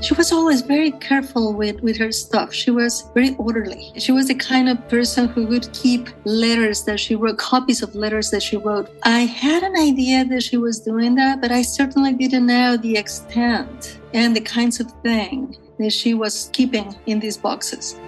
She 0.00 0.14
was 0.14 0.32
always 0.32 0.62
very 0.62 0.92
careful 0.92 1.52
with, 1.52 1.82
with 1.82 1.98
her 1.98 2.10
stuff. 2.10 2.54
She 2.54 2.70
was 2.70 3.04
very 3.12 3.34
orderly. 3.36 3.92
She 3.98 4.12
was 4.12 4.28
the 4.28 4.34
kind 4.34 4.70
of 4.70 4.88
person 4.88 5.28
who 5.28 5.46
would 5.48 5.70
keep 5.74 6.08
letters 6.24 6.84
that 6.84 6.98
she 6.98 7.16
wrote, 7.16 7.36
copies 7.36 7.82
of 7.82 7.94
letters 7.94 8.30
that 8.30 8.42
she 8.42 8.56
wrote. 8.56 8.88
I 9.02 9.20
had 9.20 9.62
an 9.62 9.76
idea 9.76 10.24
that 10.24 10.42
she 10.42 10.56
was 10.56 10.80
doing 10.80 11.14
that, 11.16 11.42
but 11.42 11.52
I 11.52 11.60
certainly 11.60 12.14
didn't 12.14 12.46
know 12.46 12.78
the 12.78 12.96
extent 12.96 13.98
and 14.14 14.34
the 14.34 14.40
kinds 14.40 14.80
of 14.80 14.90
thing 15.02 15.54
that 15.78 15.92
she 15.92 16.14
was 16.14 16.48
keeping 16.54 16.96
in 17.04 17.20
these 17.20 17.36
boxes. 17.36 18.00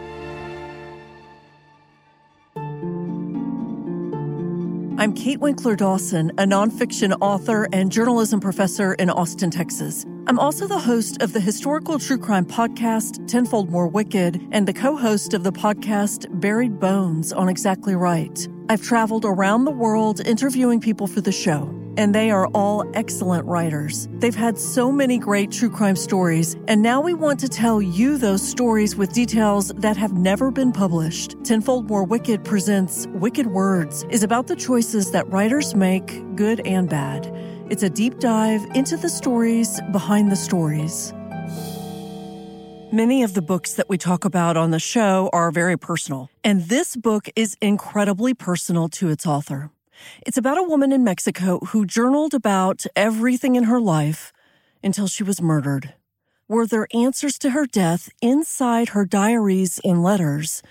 I'm 4.98 5.14
Kate 5.14 5.40
Winkler 5.40 5.74
Dawson, 5.74 6.30
a 6.32 6.44
nonfiction 6.44 7.16
author 7.20 7.66
and 7.72 7.90
journalism 7.90 8.40
professor 8.40 8.92
in 8.94 9.08
Austin, 9.08 9.50
Texas. 9.50 10.04
I'm 10.26 10.38
also 10.38 10.66
the 10.66 10.78
host 10.78 11.22
of 11.22 11.32
the 11.32 11.40
historical 11.40 11.98
true 11.98 12.18
crime 12.18 12.44
podcast, 12.44 13.26
Tenfold 13.26 13.70
More 13.70 13.88
Wicked, 13.88 14.40
and 14.52 14.68
the 14.68 14.72
co 14.74 14.96
host 14.96 15.32
of 15.32 15.44
the 15.44 15.50
podcast, 15.50 16.26
Buried 16.40 16.78
Bones 16.78 17.32
on 17.32 17.48
Exactly 17.48 17.96
Right. 17.96 18.46
I've 18.68 18.82
traveled 18.82 19.24
around 19.24 19.64
the 19.64 19.70
world 19.70 20.20
interviewing 20.20 20.78
people 20.78 21.06
for 21.06 21.22
the 21.22 21.32
show, 21.32 21.64
and 21.96 22.14
they 22.14 22.30
are 22.30 22.46
all 22.48 22.84
excellent 22.94 23.46
writers. 23.46 24.08
They've 24.12 24.34
had 24.34 24.58
so 24.58 24.90
many 24.90 25.18
great 25.18 25.50
true 25.50 25.70
crime 25.70 25.96
stories, 25.96 26.56
and 26.68 26.82
now 26.82 27.00
we 27.00 27.14
want 27.14 27.40
to 27.40 27.48
tell 27.48 27.82
you 27.82 28.18
those 28.18 28.46
stories 28.46 28.96
with 28.96 29.12
details 29.12 29.68
that 29.76 29.96
have 29.96 30.12
never 30.12 30.50
been 30.50 30.72
published. 30.72 31.36
Tenfold 31.44 31.88
More 31.88 32.04
Wicked 32.04 32.44
presents 32.44 33.06
Wicked 33.08 33.46
Words, 33.46 34.04
is 34.10 34.22
about 34.22 34.46
the 34.46 34.56
choices 34.56 35.10
that 35.10 35.28
writers 35.28 35.74
make, 35.74 36.22
good 36.36 36.60
and 36.66 36.88
bad. 36.88 37.30
It's 37.70 37.82
a 37.82 37.90
deep 37.90 38.18
dive 38.18 38.64
into 38.74 38.96
the 38.96 39.08
stories 39.08 39.80
behind 39.92 40.30
the 40.30 40.36
stories. 40.36 41.12
Many 42.92 43.22
of 43.22 43.32
the 43.32 43.40
books 43.40 43.72
that 43.74 43.88
we 43.88 43.96
talk 43.96 44.26
about 44.26 44.58
on 44.58 44.70
the 44.70 44.78
show 44.78 45.30
are 45.32 45.50
very 45.50 45.78
personal, 45.78 46.28
and 46.44 46.62
this 46.68 46.94
book 46.94 47.28
is 47.34 47.56
incredibly 47.62 48.34
personal 48.34 48.90
to 48.90 49.08
its 49.08 49.26
author. 49.26 49.70
It's 50.26 50.38
about 50.38 50.58
a 50.58 50.62
woman 50.62 50.92
in 50.92 51.04
Mexico 51.04 51.58
who 51.66 51.86
journaled 51.86 52.34
about 52.34 52.84
everything 52.94 53.56
in 53.56 53.64
her 53.64 53.80
life 53.80 54.32
until 54.82 55.06
she 55.06 55.22
was 55.22 55.42
murdered. 55.42 55.94
Were 56.48 56.66
there 56.66 56.88
answers 56.92 57.38
to 57.38 57.50
her 57.50 57.66
death 57.66 58.10
inside 58.20 58.90
her 58.90 59.04
diaries 59.04 59.80
and 59.84 60.02
letters? 60.02 60.62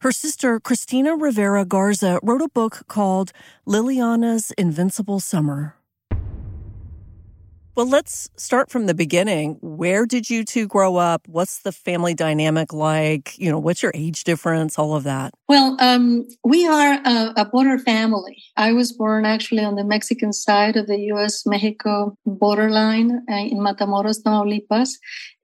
Her 0.00 0.12
sister, 0.12 0.60
Cristina 0.60 1.16
Rivera 1.16 1.64
Garza, 1.64 2.20
wrote 2.22 2.42
a 2.42 2.48
book 2.48 2.82
called 2.88 3.32
Liliana's 3.64 4.50
Invincible 4.58 5.20
Summer. 5.20 5.76
Well, 7.76 7.88
let's 7.88 8.30
start 8.36 8.70
from 8.70 8.86
the 8.86 8.94
beginning. 8.94 9.58
Where 9.60 10.06
did 10.06 10.30
you 10.30 10.44
two 10.44 10.68
grow 10.68 10.94
up? 10.94 11.26
What's 11.26 11.62
the 11.62 11.72
family 11.72 12.14
dynamic 12.14 12.72
like? 12.72 13.36
You 13.36 13.50
know, 13.50 13.58
what's 13.58 13.82
your 13.82 13.90
age 13.96 14.22
difference? 14.22 14.78
All 14.78 14.94
of 14.94 15.02
that. 15.02 15.34
Well, 15.48 15.76
um, 15.80 16.24
we 16.44 16.68
are 16.68 17.00
a, 17.04 17.32
a, 17.36 17.44
border 17.44 17.80
family. 17.80 18.44
I 18.56 18.72
was 18.72 18.92
born 18.92 19.26
actually 19.26 19.64
on 19.64 19.74
the 19.74 19.82
Mexican 19.82 20.32
side 20.32 20.76
of 20.76 20.86
the 20.86 20.98
U.S. 21.14 21.44
Mexico 21.46 22.16
borderline 22.24 23.22
uh, 23.28 23.34
in 23.34 23.58
Matamoros, 23.58 24.22
Tamaulipas. 24.22 24.90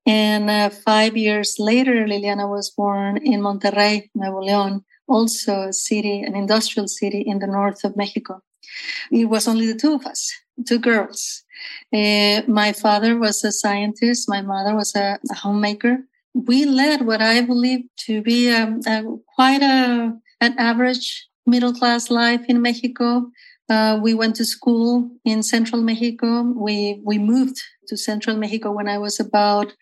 And 0.07 0.49
uh, 0.49 0.71
five 0.71 1.17
years 1.17 1.57
later, 1.59 2.07
Liliana 2.07 2.49
was 2.49 2.71
born 2.71 3.17
in 3.17 3.41
Monterrey, 3.41 4.09
Nuevo 4.15 4.41
León, 4.41 4.85
also 5.09 5.63
a 5.63 5.73
city, 5.73 6.21
an 6.23 6.37
industrial 6.37 6.87
city 6.87 7.23
in 7.27 7.41
the 7.41 7.49
north 7.49 7.83
of 7.83 7.97
Mexico. 7.97 8.41
It 9.11 9.25
was 9.25 9.49
only 9.49 9.67
the 9.67 9.79
two 9.79 9.95
of 9.95 10.07
us, 10.07 10.33
two 10.65 10.79
girls. 10.79 11.43
Uh, 11.93 12.43
my 12.47 12.73
father 12.73 13.19
was 13.19 13.45
a 13.45 13.53
scientist. 13.53 14.29
My 14.29 14.43
mother 14.43 14.75
was 14.75 14.95
a, 14.95 15.19
a 15.31 15.35
homemaker. 15.35 15.99
We 16.35 16.65
led 16.65 17.07
what 17.07 17.21
I 17.21 17.41
believe 17.41 17.85
to 18.07 18.23
be 18.23 18.49
a, 18.49 18.79
a, 18.87 19.05
quite 19.35 19.63
a, 19.63 20.13
an 20.41 20.55
average 20.59 21.29
middle 21.47 21.75
class 21.75 22.11
life 22.11 22.43
in 22.49 22.63
Mexico. 22.63 23.31
Uh, 23.69 23.99
we 24.03 24.15
went 24.15 24.37
to 24.37 24.45
school 24.45 25.11
in 25.25 25.43
central 25.43 25.83
Mexico. 25.83 26.43
We, 26.43 27.01
we 27.05 27.19
moved 27.19 27.61
to 27.89 27.97
central 27.97 28.37
Mexico 28.37 28.73
when 28.73 28.89
I 28.89 28.99
was 28.99 29.21
about 29.21 29.75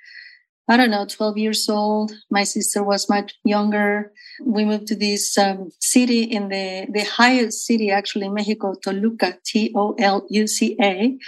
I 0.71 0.77
don't 0.77 0.91
know, 0.91 1.06
12 1.06 1.39
years 1.39 1.69
old. 1.69 2.12
My 2.31 2.45
sister 2.45 2.83
was 2.83 3.09
much 3.09 3.34
younger. 3.43 4.12
We 4.45 4.67
moved 4.67 4.87
to 4.89 4.97
this 4.97 5.39
um, 5.39 5.71
city 5.81 6.25
in 6.25 6.49
the, 6.49 6.87
the 6.93 7.05
highest 7.05 7.65
city, 7.67 7.91
actually, 7.91 8.29
Mexico, 8.29 8.75
Toluca, 8.75 9.39
T-O-L-U-C-A, 9.47 11.19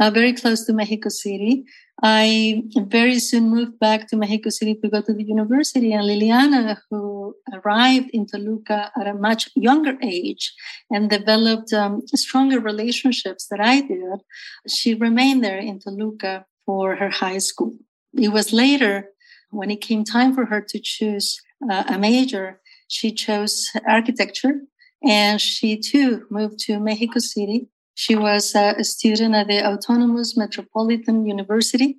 uh, 0.00 0.10
very 0.10 0.32
close 0.32 0.64
to 0.64 0.72
Mexico 0.72 1.10
City. 1.10 1.64
I 2.02 2.62
very 2.76 3.18
soon 3.18 3.50
moved 3.50 3.78
back 3.78 4.08
to 4.08 4.16
Mexico 4.16 4.50
City 4.50 4.74
to 4.82 4.88
go 4.88 5.02
to 5.02 5.12
the 5.12 5.24
university. 5.24 5.92
And 5.92 6.04
Liliana, 6.04 6.78
who 6.90 7.34
arrived 7.52 8.10
in 8.12 8.26
Toluca 8.26 8.92
at 8.98 9.06
a 9.06 9.14
much 9.14 9.48
younger 9.54 9.96
age 10.02 10.54
and 10.90 11.10
developed 11.10 11.72
um, 11.72 12.02
stronger 12.14 12.60
relationships 12.60 13.46
that 13.50 13.60
I 13.60 13.82
did, 13.82 14.20
she 14.68 14.94
remained 14.94 15.44
there 15.44 15.58
in 15.58 15.80
Toluca 15.80 16.46
for 16.64 16.96
her 16.96 17.10
high 17.10 17.38
school. 17.38 17.74
It 18.16 18.32
was 18.32 18.52
later 18.52 19.10
when 19.50 19.70
it 19.70 19.80
came 19.80 20.04
time 20.04 20.34
for 20.34 20.46
her 20.46 20.60
to 20.60 20.80
choose 20.82 21.40
uh, 21.70 21.84
a 21.88 21.98
major, 21.98 22.60
she 22.88 23.12
chose 23.12 23.70
architecture 23.88 24.60
and 25.02 25.40
she 25.40 25.78
too 25.78 26.26
moved 26.30 26.58
to 26.60 26.78
Mexico 26.78 27.18
City. 27.18 27.68
She 27.94 28.14
was 28.14 28.54
uh, 28.54 28.74
a 28.76 28.84
student 28.84 29.34
at 29.34 29.48
the 29.48 29.66
Autonomous 29.66 30.36
Metropolitan 30.36 31.26
University 31.26 31.96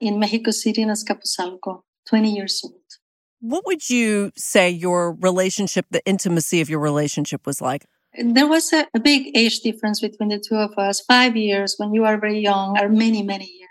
in 0.00 0.18
Mexico 0.18 0.50
City 0.50 0.82
in 0.82 0.88
Azcapotzalco, 0.88 1.82
20 2.06 2.32
years 2.32 2.60
old. 2.64 2.74
What 3.40 3.64
would 3.66 3.88
you 3.88 4.32
say 4.36 4.70
your 4.70 5.12
relationship, 5.12 5.86
the 5.90 6.04
intimacy 6.04 6.60
of 6.60 6.68
your 6.68 6.80
relationship 6.80 7.46
was 7.46 7.60
like? 7.60 7.86
There 8.18 8.46
was 8.46 8.72
a, 8.72 8.86
a, 8.92 9.00
big 9.00 9.36
age 9.36 9.60
difference 9.60 10.00
between 10.00 10.30
the 10.30 10.38
two 10.38 10.56
of 10.56 10.76
us. 10.76 11.00
Five 11.00 11.36
years 11.36 11.76
when 11.78 11.94
you 11.94 12.04
are 12.04 12.18
very 12.18 12.40
young 12.40 12.76
are 12.76 12.88
many, 12.88 13.22
many 13.22 13.44
years. 13.46 13.69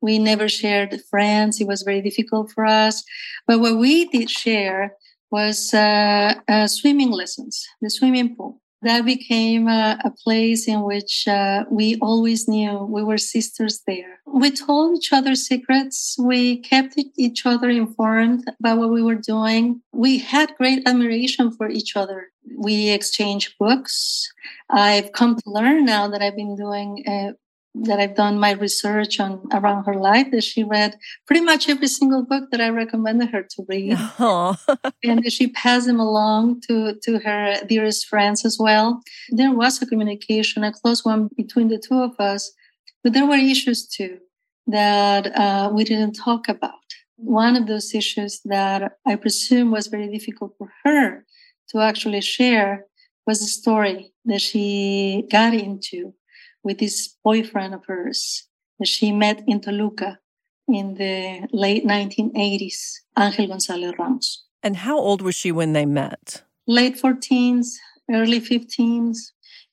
We 0.00 0.18
never 0.18 0.48
shared 0.48 1.00
friends. 1.10 1.60
It 1.60 1.66
was 1.66 1.82
very 1.82 2.02
difficult 2.02 2.50
for 2.52 2.64
us. 2.64 3.02
But 3.46 3.60
what 3.60 3.78
we 3.78 4.06
did 4.06 4.30
share 4.30 4.96
was 5.30 5.72
uh, 5.72 6.34
uh, 6.48 6.66
swimming 6.66 7.10
lessons, 7.10 7.66
the 7.80 7.90
swimming 7.90 8.36
pool 8.36 8.62
that 8.82 9.04
became 9.04 9.68
a, 9.68 9.98
a 10.04 10.10
place 10.10 10.66
in 10.66 10.82
which 10.82 11.26
uh, 11.28 11.64
we 11.70 11.96
always 12.00 12.48
knew 12.48 12.78
we 12.90 13.02
were 13.02 13.18
sisters 13.18 13.80
there. 13.86 14.20
We 14.26 14.50
told 14.50 14.96
each 14.96 15.12
other 15.12 15.34
secrets. 15.34 16.16
We 16.18 16.58
kept 16.58 16.98
each 17.16 17.46
other 17.46 17.70
informed 17.70 18.44
about 18.58 18.78
what 18.78 18.90
we 18.90 19.02
were 19.02 19.14
doing. 19.14 19.80
We 19.92 20.18
had 20.18 20.56
great 20.56 20.82
admiration 20.86 21.52
for 21.52 21.68
each 21.68 21.96
other. 21.96 22.28
We 22.58 22.90
exchanged 22.90 23.54
books. 23.58 24.28
I've 24.68 25.12
come 25.12 25.36
to 25.36 25.50
learn 25.50 25.84
now 25.84 26.08
that 26.08 26.20
I've 26.20 26.36
been 26.36 26.56
doing 26.56 27.04
uh, 27.06 27.32
that 27.74 27.98
I've 27.98 28.14
done 28.14 28.38
my 28.38 28.52
research 28.52 29.18
on 29.18 29.46
around 29.52 29.84
her 29.84 29.94
life 29.94 30.30
that 30.32 30.44
she 30.44 30.62
read 30.62 30.98
pretty 31.26 31.42
much 31.42 31.68
every 31.68 31.88
single 31.88 32.22
book 32.24 32.50
that 32.50 32.60
I 32.60 32.68
recommended 32.68 33.30
her 33.30 33.42
to 33.42 33.64
read. 33.66 33.96
and 35.02 35.32
she 35.32 35.48
passed 35.48 35.86
them 35.86 35.98
along 35.98 36.60
to, 36.68 36.94
to 37.02 37.18
her 37.20 37.56
dearest 37.66 38.06
friends 38.06 38.44
as 38.44 38.58
well. 38.60 39.00
There 39.30 39.52
was 39.52 39.80
a 39.80 39.86
communication, 39.86 40.64
a 40.64 40.72
close 40.72 41.04
one 41.04 41.30
between 41.36 41.68
the 41.68 41.78
two 41.78 42.02
of 42.02 42.18
us, 42.18 42.52
but 43.02 43.14
there 43.14 43.26
were 43.26 43.36
issues 43.36 43.86
too 43.86 44.18
that 44.66 45.34
uh, 45.36 45.70
we 45.72 45.84
didn't 45.84 46.12
talk 46.12 46.48
about. 46.48 46.74
One 47.16 47.56
of 47.56 47.66
those 47.66 47.94
issues 47.94 48.40
that 48.44 48.92
I 49.06 49.16
presume 49.16 49.70
was 49.70 49.86
very 49.86 50.08
difficult 50.08 50.54
for 50.58 50.70
her 50.84 51.24
to 51.70 51.80
actually 51.80 52.20
share 52.20 52.86
was 53.26 53.40
a 53.40 53.46
story 53.46 54.12
that 54.24 54.40
she 54.40 55.26
got 55.30 55.54
into 55.54 56.12
with 56.62 56.78
this 56.78 57.16
boyfriend 57.24 57.74
of 57.74 57.84
hers 57.86 58.48
that 58.78 58.88
she 58.88 59.12
met 59.12 59.42
in 59.46 59.60
Toluca 59.60 60.18
in 60.68 60.94
the 60.94 61.48
late 61.52 61.84
1980s, 61.84 62.76
Angel 63.18 63.46
Gonzalez 63.48 63.94
Ramos. 63.98 64.44
And 64.62 64.76
how 64.76 64.98
old 64.98 65.22
was 65.22 65.34
she 65.34 65.52
when 65.52 65.72
they 65.72 65.86
met? 65.86 66.42
Late 66.66 66.96
14s, 66.96 67.66
early 68.10 68.40
15s. 68.40 69.18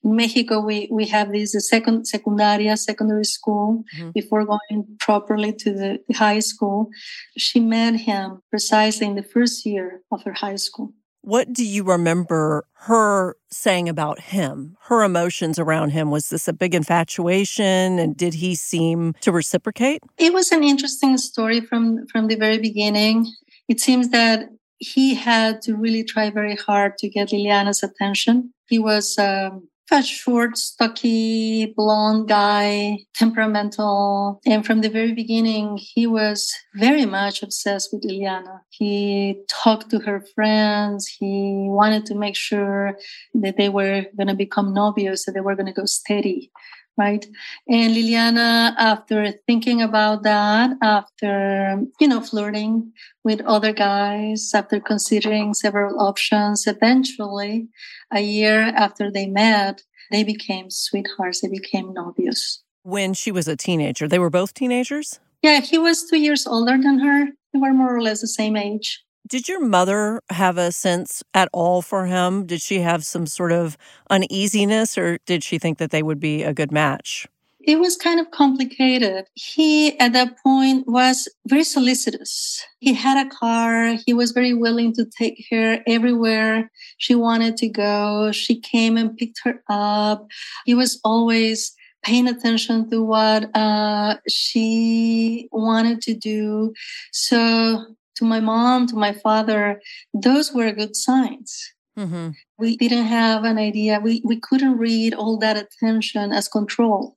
In 0.02 0.16
Mexico, 0.16 0.60
we, 0.60 0.88
we 0.90 1.06
have 1.08 1.30
this 1.30 1.54
second 1.68 2.06
secundaria, 2.06 2.76
secondary 2.76 3.24
school, 3.24 3.84
mm-hmm. 3.94 4.10
before 4.12 4.46
going 4.46 4.96
properly 4.98 5.52
to 5.52 5.72
the, 5.72 5.98
the 6.08 6.14
high 6.14 6.38
school. 6.38 6.88
She 7.36 7.60
met 7.60 7.96
him 7.96 8.42
precisely 8.48 9.06
in 9.06 9.14
the 9.14 9.22
first 9.22 9.66
year 9.66 10.00
of 10.10 10.22
her 10.22 10.32
high 10.32 10.56
school. 10.56 10.94
What 11.30 11.52
do 11.52 11.64
you 11.64 11.84
remember 11.84 12.64
her 12.88 13.36
saying 13.52 13.88
about 13.88 14.18
him, 14.18 14.76
her 14.86 15.04
emotions 15.04 15.60
around 15.60 15.90
him? 15.90 16.10
Was 16.10 16.28
this 16.28 16.48
a 16.48 16.52
big 16.52 16.74
infatuation 16.74 18.00
and 18.00 18.16
did 18.16 18.34
he 18.34 18.56
seem 18.56 19.14
to 19.20 19.30
reciprocate? 19.30 20.02
It 20.18 20.32
was 20.32 20.50
an 20.50 20.64
interesting 20.64 21.16
story 21.18 21.60
from, 21.60 22.08
from 22.08 22.26
the 22.26 22.34
very 22.34 22.58
beginning. 22.58 23.32
It 23.68 23.78
seems 23.78 24.08
that 24.08 24.48
he 24.78 25.14
had 25.14 25.62
to 25.62 25.76
really 25.76 26.02
try 26.02 26.30
very 26.30 26.56
hard 26.56 26.98
to 26.98 27.08
get 27.08 27.28
Liliana's 27.28 27.84
attention. 27.84 28.52
He 28.68 28.80
was 28.80 29.16
um, 29.16 29.68
a 29.90 30.02
short, 30.02 30.56
stocky, 30.56 31.66
blonde 31.76 32.28
guy, 32.28 32.98
temperamental. 33.14 34.40
And 34.46 34.64
from 34.64 34.80
the 34.80 34.88
very 34.88 35.12
beginning, 35.12 35.78
he 35.80 36.06
was 36.06 36.52
very 36.74 37.06
much 37.06 37.42
obsessed 37.42 37.90
with 37.92 38.02
Liliana. 38.02 38.60
He 38.70 39.42
talked 39.48 39.90
to 39.90 39.98
her 40.00 40.24
friends. 40.34 41.06
He 41.06 41.66
wanted 41.68 42.06
to 42.06 42.14
make 42.14 42.36
sure 42.36 42.96
that 43.34 43.56
they 43.56 43.68
were 43.68 44.04
going 44.16 44.28
to 44.28 44.34
become 44.34 44.74
novios, 44.74 45.24
that 45.24 45.32
they 45.32 45.40
were 45.40 45.56
going 45.56 45.66
to 45.66 45.72
go 45.72 45.86
steady 45.86 46.50
right? 47.00 47.26
And 47.66 47.94
Liliana, 47.94 48.74
after 48.76 49.32
thinking 49.46 49.80
about 49.80 50.22
that, 50.22 50.76
after, 50.82 51.82
you 51.98 52.06
know, 52.06 52.20
flirting 52.20 52.92
with 53.24 53.40
other 53.40 53.72
guys, 53.72 54.52
after 54.54 54.78
considering 54.78 55.54
several 55.54 55.98
options, 56.00 56.66
eventually, 56.66 57.68
a 58.12 58.20
year 58.20 58.60
after 58.84 59.10
they 59.10 59.26
met, 59.26 59.82
they 60.10 60.24
became 60.24 60.70
sweethearts, 60.70 61.40
they 61.40 61.48
became 61.48 61.94
novios. 61.94 62.58
When 62.82 63.14
she 63.14 63.32
was 63.32 63.48
a 63.48 63.56
teenager, 63.56 64.06
they 64.06 64.18
were 64.18 64.30
both 64.30 64.52
teenagers? 64.52 65.20
Yeah, 65.42 65.60
he 65.60 65.78
was 65.78 66.08
two 66.08 66.18
years 66.18 66.46
older 66.46 66.76
than 66.76 66.98
her. 66.98 67.28
They 67.52 67.58
were 67.58 67.72
more 67.72 67.96
or 67.96 68.02
less 68.02 68.20
the 68.20 68.28
same 68.28 68.56
age. 68.56 69.02
Did 69.30 69.48
your 69.48 69.64
mother 69.64 70.20
have 70.28 70.58
a 70.58 70.72
sense 70.72 71.22
at 71.34 71.48
all 71.52 71.82
for 71.82 72.06
him? 72.06 72.46
Did 72.46 72.60
she 72.60 72.80
have 72.80 73.04
some 73.04 73.26
sort 73.26 73.52
of 73.52 73.78
uneasiness 74.10 74.98
or 74.98 75.18
did 75.24 75.44
she 75.44 75.56
think 75.56 75.78
that 75.78 75.92
they 75.92 76.02
would 76.02 76.18
be 76.18 76.42
a 76.42 76.52
good 76.52 76.72
match? 76.72 77.28
It 77.60 77.78
was 77.78 77.96
kind 77.96 78.18
of 78.18 78.32
complicated. 78.32 79.26
He, 79.34 79.96
at 80.00 80.14
that 80.14 80.36
point, 80.42 80.88
was 80.88 81.28
very 81.46 81.62
solicitous. 81.62 82.66
He 82.80 82.92
had 82.92 83.24
a 83.24 83.30
car. 83.30 83.98
He 84.04 84.12
was 84.12 84.32
very 84.32 84.52
willing 84.52 84.92
to 84.94 85.04
take 85.04 85.46
her 85.52 85.78
everywhere 85.86 86.68
she 86.98 87.14
wanted 87.14 87.56
to 87.58 87.68
go. 87.68 88.32
She 88.32 88.58
came 88.58 88.96
and 88.96 89.16
picked 89.16 89.42
her 89.44 89.62
up. 89.68 90.26
He 90.64 90.74
was 90.74 90.98
always 91.04 91.72
paying 92.02 92.26
attention 92.26 92.90
to 92.90 93.04
what 93.04 93.54
uh, 93.54 94.16
she 94.26 95.48
wanted 95.52 96.00
to 96.02 96.14
do. 96.14 96.72
So 97.12 97.94
to 98.20 98.24
my 98.26 98.38
mom, 98.38 98.86
to 98.86 98.96
my 98.96 99.12
father, 99.12 99.80
those 100.14 100.52
were 100.52 100.70
good 100.72 100.94
signs. 100.94 101.72
Mm-hmm. 101.98 102.30
We 102.58 102.76
didn't 102.76 103.06
have 103.06 103.44
an 103.44 103.58
idea. 103.58 103.98
We, 103.98 104.22
we 104.24 104.38
couldn't 104.38 104.76
read 104.76 105.14
all 105.14 105.38
that 105.38 105.56
attention 105.56 106.30
as 106.30 106.46
control. 106.46 107.16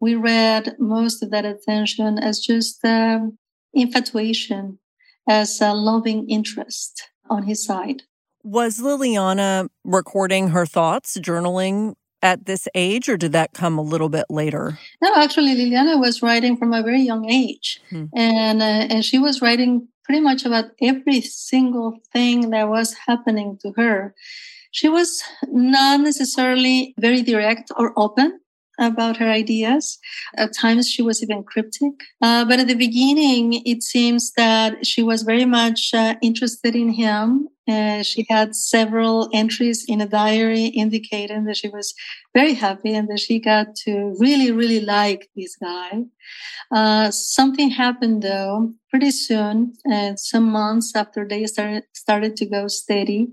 We 0.00 0.14
read 0.14 0.76
most 0.78 1.22
of 1.22 1.30
that 1.30 1.46
attention 1.46 2.18
as 2.18 2.38
just 2.40 2.84
um, 2.84 3.38
infatuation, 3.72 4.78
as 5.28 5.60
a 5.60 5.72
loving 5.72 6.28
interest 6.28 7.08
on 7.30 7.44
his 7.44 7.64
side. 7.64 8.02
Was 8.42 8.78
Liliana 8.78 9.68
recording 9.82 10.48
her 10.48 10.66
thoughts, 10.66 11.16
journaling 11.18 11.94
at 12.24 12.46
this 12.46 12.66
age, 12.74 13.08
or 13.08 13.16
did 13.16 13.32
that 13.32 13.52
come 13.52 13.78
a 13.78 13.82
little 13.82 14.08
bit 14.08 14.24
later? 14.30 14.78
No, 15.02 15.14
actually, 15.14 15.54
Liliana 15.54 16.00
was 16.00 16.22
writing 16.22 16.56
from 16.56 16.72
a 16.72 16.82
very 16.82 17.02
young 17.02 17.30
age, 17.30 17.80
hmm. 17.90 18.06
and 18.16 18.62
uh, 18.62 18.88
and 18.90 19.04
she 19.04 19.18
was 19.18 19.42
writing 19.42 19.86
pretty 20.04 20.20
much 20.20 20.44
about 20.44 20.66
every 20.82 21.20
single 21.20 21.98
thing 22.12 22.50
that 22.50 22.68
was 22.68 22.94
happening 23.06 23.58
to 23.62 23.72
her. 23.76 24.14
She 24.70 24.88
was 24.88 25.22
not 25.46 26.00
necessarily 26.00 26.94
very 26.98 27.22
direct 27.22 27.70
or 27.76 27.92
open 27.96 28.40
about 28.78 29.16
her 29.18 29.30
ideas. 29.30 29.98
At 30.36 30.54
times, 30.54 30.90
she 30.90 31.02
was 31.02 31.22
even 31.22 31.44
cryptic. 31.44 31.92
Uh, 32.20 32.44
but 32.44 32.60
at 32.60 32.68
the 32.68 32.74
beginning, 32.74 33.62
it 33.64 33.82
seems 33.82 34.32
that 34.36 34.86
she 34.86 35.02
was 35.02 35.22
very 35.22 35.44
much 35.44 35.90
uh, 35.94 36.14
interested 36.22 36.74
in 36.74 36.90
him. 36.90 37.48
Uh, 37.66 38.02
she 38.02 38.26
had 38.28 38.54
several 38.54 39.30
entries 39.32 39.86
in 39.88 40.00
a 40.02 40.06
diary 40.06 40.66
indicating 40.66 41.44
that 41.44 41.56
she 41.56 41.68
was 41.68 41.94
very 42.34 42.52
happy 42.52 42.94
and 42.94 43.08
that 43.08 43.20
she 43.20 43.38
got 43.38 43.74
to 43.74 44.14
really, 44.18 44.50
really 44.50 44.80
like 44.80 45.30
this 45.34 45.56
guy. 45.56 46.02
Uh, 46.70 47.10
something 47.10 47.70
happened 47.70 48.22
though 48.22 48.72
pretty 48.90 49.10
soon, 49.10 49.72
uh, 49.90 50.14
some 50.16 50.50
months 50.50 50.94
after 50.94 51.26
they 51.26 51.46
started 51.46 51.84
started 51.94 52.36
to 52.36 52.46
go 52.46 52.68
steady, 52.68 53.28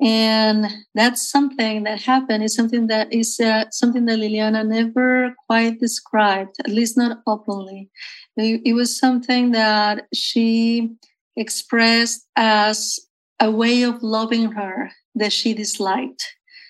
and 0.00 0.66
that's 0.94 1.30
something 1.30 1.82
that 1.84 2.00
happened. 2.00 2.42
Is 2.44 2.54
something 2.54 2.86
that 2.86 3.12
is 3.12 3.38
uh, 3.38 3.64
something 3.70 4.06
that 4.06 4.18
liliana 4.18 4.66
never 4.66 5.34
quite 5.46 5.78
described 5.78 6.56
at 6.60 6.70
least 6.70 6.96
not 6.96 7.18
openly. 7.26 7.90
It, 8.36 8.74
was 8.74 8.96
something 8.96 9.52
that 9.52 10.06
she 10.14 10.90
expressed 11.36 12.26
as 12.36 12.98
a 13.38 13.50
way 13.50 13.82
of 13.82 14.02
loving 14.02 14.52
her 14.52 14.90
that 15.14 15.32
she 15.32 15.52
disliked 15.52 16.24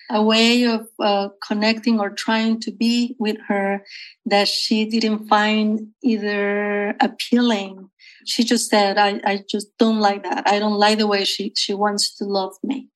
a 0.09 0.21
way 0.21 0.65
of 0.65 0.87
uh, 0.99 1.29
connecting 1.47 1.99
or 1.99 2.09
trying 2.09 2.59
to 2.59 2.71
be 2.71 3.15
with 3.17 3.37
her 3.47 3.85
that 4.25 4.47
she 4.47 4.83
didn't 4.83 5.27
find 5.29 5.87
either 6.03 6.95
appealing 6.99 7.89
she 8.25 8.43
just 8.43 8.69
said, 8.69 8.97
I, 8.97 9.19
I 9.23 9.43
just 9.49 9.67
don't 9.77 9.99
like 9.99 10.23
that. 10.23 10.47
I 10.47 10.59
don't 10.59 10.77
like 10.77 10.97
the 10.97 11.07
way 11.07 11.23
she, 11.25 11.53
she 11.55 11.73
wants 11.73 12.15
to 12.17 12.25
love 12.25 12.55
me. 12.63 12.89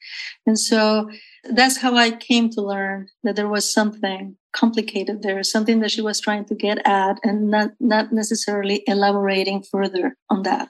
And 0.45 0.59
so 0.59 1.09
that's 1.43 1.77
how 1.77 1.95
I 1.95 2.11
came 2.11 2.49
to 2.51 2.61
learn 2.61 3.07
that 3.23 3.35
there 3.35 3.47
was 3.47 3.71
something 3.71 4.37
complicated 4.53 5.21
there, 5.21 5.43
something 5.43 5.79
that 5.79 5.91
she 5.91 6.01
was 6.01 6.19
trying 6.19 6.45
to 6.45 6.55
get 6.55 6.85
at 6.85 7.19
and 7.23 7.49
not, 7.49 7.71
not 7.79 8.11
necessarily 8.11 8.83
elaborating 8.87 9.63
further 9.63 10.15
on 10.29 10.43
that. 10.43 10.69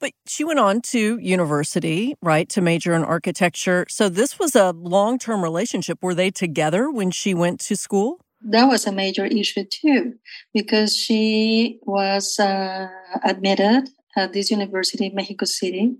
But 0.00 0.12
she 0.26 0.44
went 0.44 0.58
on 0.58 0.82
to 0.82 1.18
university, 1.18 2.14
right, 2.20 2.48
to 2.50 2.60
major 2.60 2.94
in 2.94 3.04
architecture. 3.04 3.86
So 3.88 4.08
this 4.08 4.38
was 4.38 4.54
a 4.54 4.72
long 4.72 5.18
term 5.18 5.42
relationship. 5.42 5.98
Were 6.02 6.14
they 6.14 6.30
together 6.30 6.90
when 6.90 7.10
she 7.10 7.32
went 7.32 7.60
to 7.60 7.76
school? 7.76 8.20
That 8.44 8.66
was 8.66 8.86
a 8.86 8.92
major 8.92 9.24
issue 9.24 9.64
too, 9.64 10.14
because 10.52 10.96
she 10.96 11.78
was 11.82 12.38
uh, 12.38 12.88
admitted 13.24 13.88
at 14.16 14.32
this 14.32 14.50
university 14.50 15.06
in 15.06 15.14
Mexico 15.14 15.46
City. 15.46 15.96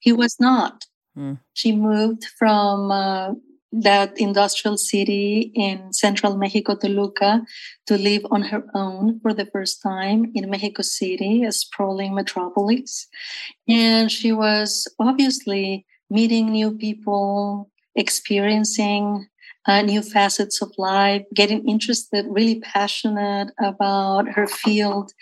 He 0.00 0.12
was 0.12 0.36
not. 0.40 0.84
Mm. 1.16 1.40
She 1.54 1.72
moved 1.72 2.24
from 2.38 2.90
uh, 2.90 3.32
that 3.72 4.18
industrial 4.18 4.78
city 4.78 5.52
in 5.54 5.92
central 5.92 6.36
Mexico, 6.36 6.74
Toluca, 6.74 7.42
to 7.86 7.98
live 7.98 8.24
on 8.30 8.42
her 8.42 8.64
own 8.74 9.20
for 9.20 9.34
the 9.34 9.46
first 9.46 9.82
time 9.82 10.32
in 10.34 10.48
Mexico 10.48 10.82
City, 10.82 11.44
a 11.44 11.52
sprawling 11.52 12.14
metropolis. 12.14 13.06
And 13.68 14.10
she 14.10 14.32
was 14.32 14.86
obviously 14.98 15.84
meeting 16.08 16.50
new 16.50 16.72
people, 16.72 17.70
experiencing 17.94 19.26
uh, 19.68 19.82
new 19.82 20.00
facets 20.02 20.62
of 20.62 20.72
life, 20.78 21.22
getting 21.34 21.68
interested, 21.68 22.24
really 22.28 22.58
passionate 22.60 23.52
about 23.60 24.26
her 24.30 24.46
field. 24.46 25.12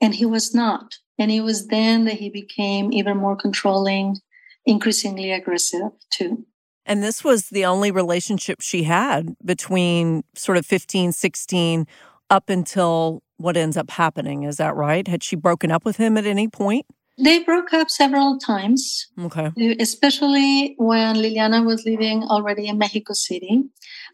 And 0.00 0.14
he 0.14 0.24
was 0.24 0.54
not. 0.54 0.94
And 1.18 1.30
it 1.30 1.40
was 1.40 1.66
then 1.66 2.04
that 2.04 2.14
he 2.14 2.30
became 2.30 2.92
even 2.92 3.16
more 3.16 3.36
controlling, 3.36 4.18
increasingly 4.64 5.32
aggressive 5.32 5.90
too. 6.10 6.46
And 6.86 7.02
this 7.02 7.22
was 7.22 7.48
the 7.48 7.64
only 7.64 7.90
relationship 7.90 8.60
she 8.60 8.84
had 8.84 9.36
between 9.44 10.22
sort 10.34 10.58
of 10.58 10.66
15, 10.66 11.12
16 11.12 11.86
up 12.30 12.48
until 12.48 13.22
what 13.36 13.56
ends 13.56 13.76
up 13.76 13.90
happening. 13.90 14.44
Is 14.44 14.56
that 14.56 14.74
right? 14.74 15.06
Had 15.06 15.22
she 15.22 15.36
broken 15.36 15.70
up 15.70 15.84
with 15.84 15.96
him 15.96 16.16
at 16.16 16.26
any 16.26 16.48
point? 16.48 16.86
They 17.18 17.42
broke 17.42 17.72
up 17.72 17.90
several 17.90 18.38
times. 18.38 19.08
Okay. 19.20 19.52
Especially 19.78 20.74
when 20.78 21.16
Liliana 21.16 21.64
was 21.64 21.84
living 21.84 22.22
already 22.22 22.68
in 22.68 22.78
Mexico 22.78 23.12
City. 23.12 23.64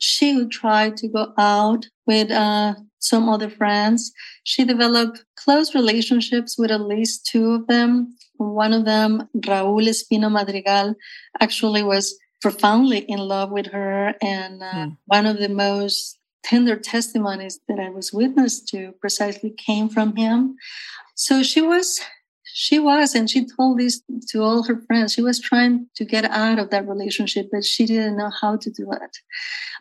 She 0.00 0.34
would 0.34 0.50
try 0.50 0.90
to 0.90 1.08
go 1.08 1.32
out 1.38 1.86
with 2.06 2.30
uh, 2.30 2.74
some 2.98 3.28
other 3.28 3.48
friends. 3.48 4.12
She 4.44 4.64
developed 4.64 5.24
close 5.36 5.74
relationships 5.74 6.58
with 6.58 6.70
at 6.70 6.80
least 6.80 7.26
two 7.26 7.52
of 7.52 7.66
them. 7.68 8.16
One 8.36 8.72
of 8.72 8.84
them, 8.84 9.28
Raúl 9.36 9.88
Espino 9.88 10.30
Madrigal, 10.30 10.94
actually 11.40 11.82
was 11.82 12.16
profoundly 12.40 12.98
in 12.98 13.18
love 13.18 13.50
with 13.50 13.66
her 13.66 14.14
and 14.22 14.62
uh, 14.62 14.72
hmm. 14.72 14.88
one 15.06 15.26
of 15.26 15.38
the 15.38 15.48
most 15.48 16.18
tender 16.44 16.76
testimonies 16.76 17.58
that 17.68 17.78
I 17.78 17.90
was 17.90 18.12
witness 18.12 18.60
to 18.66 18.92
precisely 19.00 19.50
came 19.50 19.88
from 19.88 20.16
him. 20.16 20.56
So 21.14 21.42
she 21.42 21.60
was 21.60 22.00
she 22.60 22.80
was 22.80 23.14
and 23.14 23.30
she 23.30 23.46
told 23.46 23.78
this 23.78 24.02
to 24.30 24.42
all 24.42 24.64
her 24.64 24.82
friends. 24.88 25.12
She 25.12 25.22
was 25.22 25.38
trying 25.38 25.86
to 25.94 26.04
get 26.04 26.24
out 26.24 26.58
of 26.58 26.70
that 26.70 26.88
relationship 26.88 27.46
but 27.52 27.64
she 27.64 27.86
didn't 27.86 28.16
know 28.16 28.32
how 28.40 28.56
to 28.56 28.68
do 28.68 28.90
it. 28.90 29.14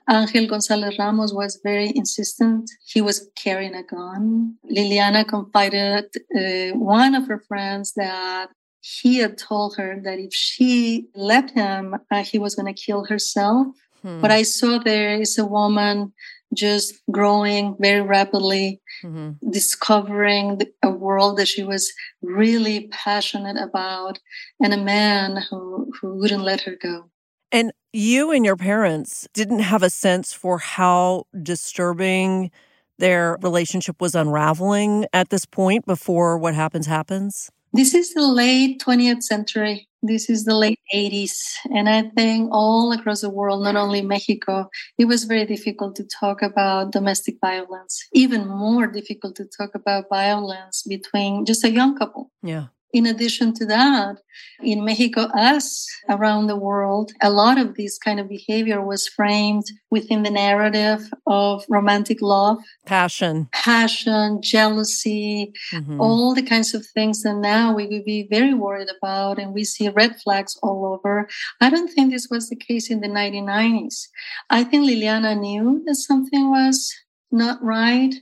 Angel 0.07 0.45
gonzalez 0.45 0.95
ramos 0.99 1.33
was 1.33 1.59
very 1.63 1.91
insistent. 1.95 2.69
He 2.85 3.01
was 3.01 3.29
carrying 3.35 3.73
a 3.73 3.81
gun. 3.81 4.57
Liliana 4.71 5.27
confided 5.27 6.05
uh, 6.39 6.77
one 6.77 7.15
of 7.15 7.25
her 7.27 7.41
friends 7.47 7.93
that 7.95 8.49
he 8.81 9.17
had 9.17 9.39
told 9.39 9.75
her 9.77 9.99
that 10.03 10.19
if 10.19 10.31
she 10.31 11.07
left 11.15 11.49
him 11.55 11.95
uh, 12.11 12.23
he 12.23 12.37
was 12.37 12.53
going 12.53 12.71
to 12.71 12.79
kill 12.85 13.05
herself. 13.05 13.67
Hmm. 14.03 14.21
but 14.21 14.29
i 14.29 14.43
saw 14.43 14.77
there 14.77 15.19
is 15.19 15.39
a 15.39 15.45
woman 15.59 16.13
just 16.53 16.95
growing 17.11 17.75
very 17.79 18.01
rapidly, 18.01 18.81
mm-hmm. 19.03 19.49
discovering 19.49 20.61
a 20.83 20.89
world 20.89 21.37
that 21.37 21.47
she 21.47 21.63
was 21.63 21.91
really 22.21 22.87
passionate 22.91 23.57
about, 23.57 24.19
and 24.61 24.73
a 24.73 24.77
man 24.77 25.43
who, 25.49 25.91
who 26.01 26.15
wouldn't 26.15 26.43
let 26.43 26.61
her 26.61 26.75
go. 26.75 27.09
And 27.51 27.71
you 27.93 28.31
and 28.31 28.45
your 28.45 28.57
parents 28.57 29.27
didn't 29.33 29.59
have 29.59 29.83
a 29.83 29.89
sense 29.89 30.33
for 30.33 30.57
how 30.57 31.25
disturbing 31.41 32.51
their 32.99 33.37
relationship 33.41 34.01
was 34.01 34.15
unraveling 34.15 35.05
at 35.13 35.29
this 35.29 35.45
point 35.45 35.85
before 35.85 36.37
what 36.37 36.55
happens 36.55 36.87
happens? 36.87 37.51
This 37.73 37.93
is 37.93 38.13
the 38.13 38.27
late 38.27 38.81
20th 38.81 39.23
century. 39.23 39.86
This 40.03 40.29
is 40.29 40.45
the 40.45 40.55
late 40.55 40.79
80s. 40.93 41.33
And 41.73 41.89
I 41.89 42.03
think 42.15 42.49
all 42.51 42.91
across 42.91 43.21
the 43.21 43.29
world, 43.29 43.63
not 43.63 43.75
only 43.75 44.01
Mexico, 44.01 44.69
it 44.97 45.05
was 45.05 45.23
very 45.23 45.45
difficult 45.45 45.95
to 45.95 46.03
talk 46.03 46.41
about 46.41 46.91
domestic 46.91 47.35
violence, 47.41 48.05
even 48.13 48.47
more 48.47 48.87
difficult 48.87 49.35
to 49.37 49.45
talk 49.45 49.71
about 49.73 50.05
violence 50.09 50.83
between 50.87 51.45
just 51.45 51.63
a 51.63 51.71
young 51.71 51.97
couple. 51.97 52.31
Yeah. 52.43 52.67
In 52.93 53.05
addition 53.05 53.53
to 53.55 53.65
that, 53.65 54.17
in 54.61 54.85
Mexico, 54.85 55.23
us 55.35 55.85
around 56.09 56.47
the 56.47 56.55
world, 56.55 57.11
a 57.21 57.29
lot 57.29 57.57
of 57.57 57.75
this 57.75 57.97
kind 57.97 58.17
of 58.17 58.29
behavior 58.29 58.81
was 58.81 59.07
framed 59.09 59.65
within 59.91 60.23
the 60.23 60.31
narrative 60.31 61.01
of 61.27 61.65
romantic 61.67 62.21
love, 62.21 62.57
passion, 62.85 63.49
passion, 63.51 64.41
jealousy, 64.41 65.51
mm-hmm. 65.73 65.99
all 65.99 66.33
the 66.33 66.41
kinds 66.41 66.73
of 66.73 66.85
things 66.85 67.23
that 67.23 67.35
now 67.35 67.75
we 67.75 67.87
would 67.87 68.05
be 68.05 68.25
very 68.31 68.53
worried 68.53 68.89
about, 68.97 69.37
and 69.37 69.53
we 69.53 69.65
see 69.65 69.89
red 69.89 70.15
flags 70.21 70.57
all 70.63 70.85
over. 70.85 71.27
I 71.59 71.69
don't 71.69 71.89
think 71.89 72.11
this 72.11 72.29
was 72.31 72.49
the 72.49 72.55
case 72.55 72.89
in 72.89 73.01
the 73.01 73.09
1990s. 73.09 74.07
I 74.49 74.63
think 74.63 74.89
Liliana 74.89 75.37
knew 75.37 75.83
that 75.85 75.95
something 75.95 76.49
was 76.49 76.93
not 77.31 77.61
right. 77.61 78.15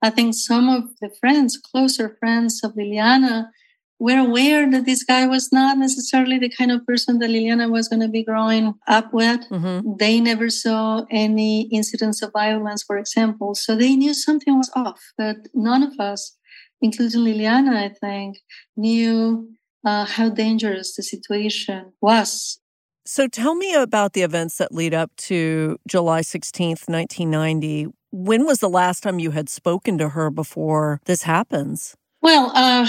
I 0.00 0.10
think 0.10 0.34
some 0.34 0.68
of 0.68 0.84
the 1.00 1.10
friends, 1.20 1.56
closer 1.58 2.16
friends 2.20 2.60
of 2.62 2.74
Liliana, 2.74 3.48
we're 4.02 4.18
aware 4.18 4.68
that 4.68 4.84
this 4.84 5.04
guy 5.04 5.28
was 5.28 5.52
not 5.52 5.78
necessarily 5.78 6.36
the 6.36 6.48
kind 6.48 6.72
of 6.72 6.84
person 6.84 7.20
that 7.20 7.30
Liliana 7.30 7.70
was 7.70 7.86
going 7.86 8.02
to 8.02 8.08
be 8.08 8.24
growing 8.24 8.74
up 8.88 9.14
with. 9.14 9.48
Mm-hmm. 9.48 9.92
They 10.00 10.18
never 10.18 10.50
saw 10.50 11.04
any 11.08 11.68
incidents 11.70 12.20
of 12.20 12.32
violence, 12.32 12.82
for 12.82 12.98
example. 12.98 13.54
So 13.54 13.76
they 13.76 13.94
knew 13.94 14.12
something 14.12 14.56
was 14.56 14.72
off, 14.74 15.00
but 15.16 15.36
none 15.54 15.84
of 15.84 16.00
us, 16.00 16.36
including 16.80 17.20
Liliana, 17.20 17.76
I 17.76 17.90
think, 17.90 18.38
knew 18.76 19.48
uh, 19.84 20.04
how 20.06 20.30
dangerous 20.30 20.96
the 20.96 21.04
situation 21.04 21.92
was. 22.00 22.58
So 23.06 23.28
tell 23.28 23.54
me 23.54 23.72
about 23.72 24.14
the 24.14 24.22
events 24.22 24.58
that 24.58 24.74
lead 24.74 24.94
up 24.94 25.14
to 25.28 25.78
July 25.86 26.22
16th, 26.22 26.88
1990. 26.88 27.86
When 28.10 28.46
was 28.46 28.58
the 28.58 28.68
last 28.68 29.04
time 29.04 29.20
you 29.20 29.30
had 29.30 29.48
spoken 29.48 29.96
to 29.98 30.08
her 30.08 30.28
before 30.28 31.00
this 31.04 31.22
happens? 31.22 31.94
Well, 32.20 32.50
uh, 32.54 32.88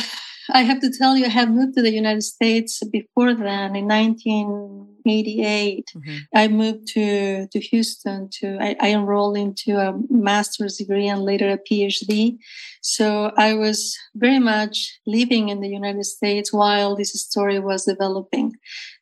I 0.51 0.63
have 0.63 0.81
to 0.81 0.91
tell 0.91 1.17
you, 1.17 1.25
I 1.25 1.29
have 1.29 1.49
moved 1.49 1.75
to 1.75 1.81
the 1.81 1.91
United 1.91 2.23
States 2.23 2.81
before 2.91 3.33
then 3.33 3.75
in 3.75 3.87
1988. 3.87 5.91
Mm-hmm. 5.95 6.17
I 6.35 6.47
moved 6.47 6.87
to, 6.89 7.47
to 7.47 7.59
Houston 7.59 8.29
to, 8.39 8.57
I, 8.59 8.75
I, 8.79 8.91
enrolled 8.91 9.37
into 9.37 9.77
a 9.77 9.97
master's 10.09 10.77
degree 10.77 11.07
and 11.07 11.21
later 11.21 11.49
a 11.49 11.57
PhD. 11.57 12.37
So 12.81 13.31
I 13.37 13.53
was 13.53 13.97
very 14.15 14.39
much 14.39 14.99
living 15.07 15.49
in 15.49 15.61
the 15.61 15.69
United 15.69 16.05
States 16.05 16.51
while 16.51 16.95
this 16.95 17.13
story 17.13 17.59
was 17.59 17.85
developing. 17.85 18.53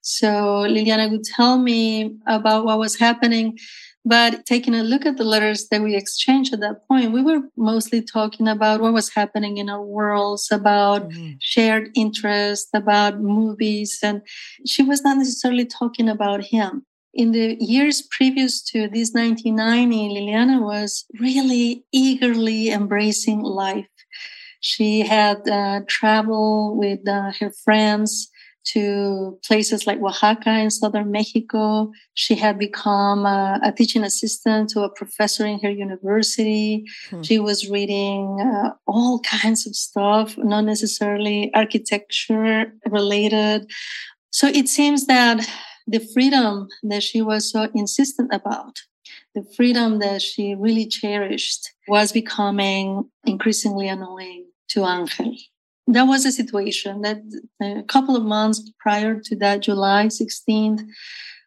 So 0.02 0.66
Liliana 0.68 1.10
would 1.10 1.24
tell 1.24 1.58
me 1.58 2.18
about 2.28 2.66
what 2.66 2.80
was 2.80 3.00
happening 3.00 3.58
but 4.04 4.46
taking 4.46 4.74
a 4.74 4.84
look 4.84 5.06
at 5.06 5.18
the 5.18 5.24
letters 5.24 5.68
that 5.70 5.82
we 5.82 5.96
exchanged 5.96 6.54
at 6.54 6.60
that 6.62 6.88
point, 6.88 7.12
we 7.12 7.22
were 7.22 7.42
mostly 7.56 8.02
talking 8.02 8.48
about 8.48 8.82
what 8.82 8.94
was 8.94 9.14
happening 9.14 9.58
in 9.58 9.70
our 9.70 9.84
worlds, 9.84 10.50
about 10.52 11.10
mm-hmm. 11.10 11.34
shared 11.40 11.90
interests, 11.94 12.70
about 12.74 13.20
movies. 13.20 14.00
And 14.02 14.22
she 14.66 14.82
was 14.82 15.04
not 15.04 15.18
necessarily 15.18 15.66
talking 15.66 16.10
about 16.10 16.44
him. 16.46 16.86
In 17.14 17.32
the 17.32 17.58
years 17.60 18.02
previous 18.02 18.62
to 18.72 18.88
this 18.88 19.12
1990, 19.14 20.16
Liliana 20.16 20.62
was 20.62 21.06
really 21.20 21.84
eagerly 21.92 22.72
embracing 22.72 23.42
life. 23.42 23.88
She 24.62 25.02
had 25.02 25.48
uh, 25.48 25.82
traveled 25.88 26.78
with 26.78 27.08
uh, 27.08 27.34
her 27.40 27.52
friends 27.52 28.31
to 28.64 29.38
places 29.46 29.88
like 29.88 30.02
Oaxaca 30.02 30.60
in 30.60 30.70
southern 30.70 31.12
Mexico. 31.12 31.92
She 32.14 32.36
had 32.36 32.60
become 32.60 33.26
a, 33.26 33.60
a 33.64 33.72
teaching 33.72 34.04
assistant 34.04 34.70
to 34.70 34.82
a 34.82 34.90
professor 34.90 35.46
in 35.46 35.60
her 35.60 35.70
university. 35.70 36.86
Hmm. 37.10 37.22
She 37.24 37.40
was 37.40 37.70
reading 37.70 38.40
uh, 38.40 38.72
all 38.88 39.20
kinds 39.22 39.66
of 39.68 39.76
stuff, 39.76 40.38
not 40.38 40.66
necessarily 40.66 41.52
architecture 41.54 42.74
related. 42.90 43.70
So 44.32 44.48
it 44.48 44.68
seems 44.70 45.08
that 45.08 45.48
the 45.88 46.00
freedom 46.14 46.68
that 46.84 47.04
she 47.04 47.22
was 47.22 47.52
so 47.52 47.70
insistent 47.74 48.34
about, 48.34 48.78
the 49.36 49.44
freedom 49.56 50.00
that 50.00 50.22
she 50.22 50.56
really 50.56 50.88
cherished, 50.88 51.70
was 51.88 52.12
becoming 52.12 53.10
increasingly 53.26 53.88
annoying 53.88 54.46
to 54.70 54.86
Angel 54.86 55.36
that 55.88 56.04
was 56.04 56.26
a 56.26 56.32
situation 56.32 57.02
that 57.02 57.22
uh, 57.62 57.80
a 57.80 57.84
couple 57.84 58.16
of 58.16 58.24
months 58.24 58.72
prior 58.80 59.20
to 59.20 59.36
that 59.38 59.62
July 59.62 60.08
16th, 60.08 60.86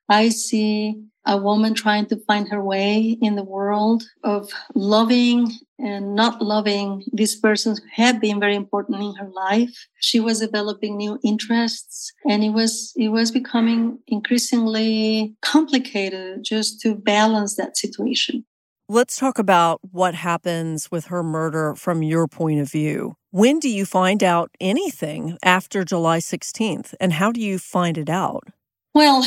I 0.09 0.29
see 0.29 1.03
a 1.27 1.37
woman 1.39 1.73
trying 1.73 2.07
to 2.07 2.19
find 2.27 2.49
her 2.49 2.63
way 2.63 3.17
in 3.23 3.35
the 3.35 3.45
world 3.45 4.05
of 4.23 4.51
loving 4.75 5.51
and 5.79 6.15
not 6.15 6.43
loving 6.43 7.03
this 7.13 7.35
person 7.35 7.77
who 7.77 7.83
had 7.91 8.21
been 8.21 8.39
very 8.39 8.55
important 8.55 9.03
in 9.03 9.15
her 9.15 9.31
life. 9.31 9.71
She 10.01 10.21
was 10.21 10.41
developing 10.41 10.97
new 10.97 11.19
interests 11.25 12.13
and 12.29 12.45
it 12.45 12.51
was 12.51 12.93
it 12.97 13.09
was 13.09 13.31
becoming 13.31 13.99
increasingly 14.07 15.35
complicated 15.41 16.45
just 16.45 16.81
to 16.83 16.95
balance 16.95 17.57
that 17.57 17.77
situation. 17.77 18.45
Let's 18.87 19.17
talk 19.17 19.39
about 19.39 19.81
what 19.93 20.15
happens 20.15 20.91
with 20.91 21.07
her 21.07 21.23
murder 21.23 21.75
from 21.75 22.03
your 22.03 22.29
point 22.29 22.61
of 22.61 22.71
view. 22.71 23.17
When 23.31 23.59
do 23.59 23.71
you 23.71 23.87
find 23.87 24.23
out 24.23 24.51
anything 24.61 25.39
after 25.43 25.87
July 25.87 26.19
16th, 26.19 26.93
and 27.01 27.15
how 27.15 27.33
do 27.33 27.41
you 27.41 27.59
find 27.59 27.97
it 27.97 28.11
out? 28.11 28.49
Well, 28.95 29.25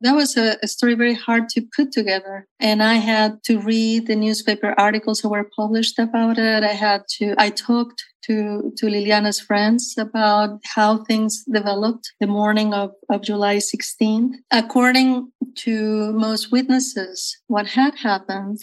that 0.00 0.14
was 0.14 0.36
a, 0.36 0.56
a, 0.62 0.68
story 0.68 0.94
very 0.94 1.14
hard 1.14 1.48
to 1.50 1.66
put 1.74 1.92
together. 1.92 2.46
And 2.60 2.82
I 2.82 2.94
had 2.94 3.42
to 3.44 3.58
read 3.58 4.06
the 4.06 4.16
newspaper 4.16 4.74
articles 4.76 5.20
that 5.20 5.28
were 5.28 5.48
published 5.56 5.98
about 5.98 6.38
it. 6.38 6.62
I 6.62 6.72
had 6.72 7.02
to, 7.18 7.34
I 7.38 7.50
talked 7.50 8.04
to, 8.24 8.72
to 8.76 8.86
Liliana's 8.86 9.40
friends 9.40 9.94
about 9.96 10.60
how 10.64 11.04
things 11.04 11.44
developed 11.44 12.12
the 12.20 12.26
morning 12.26 12.74
of, 12.74 12.90
of 13.08 13.22
July 13.22 13.56
16th. 13.56 14.32
According 14.50 15.30
to 15.58 16.12
most 16.12 16.52
witnesses, 16.52 17.38
what 17.46 17.66
had 17.68 17.94
happened 17.94 18.58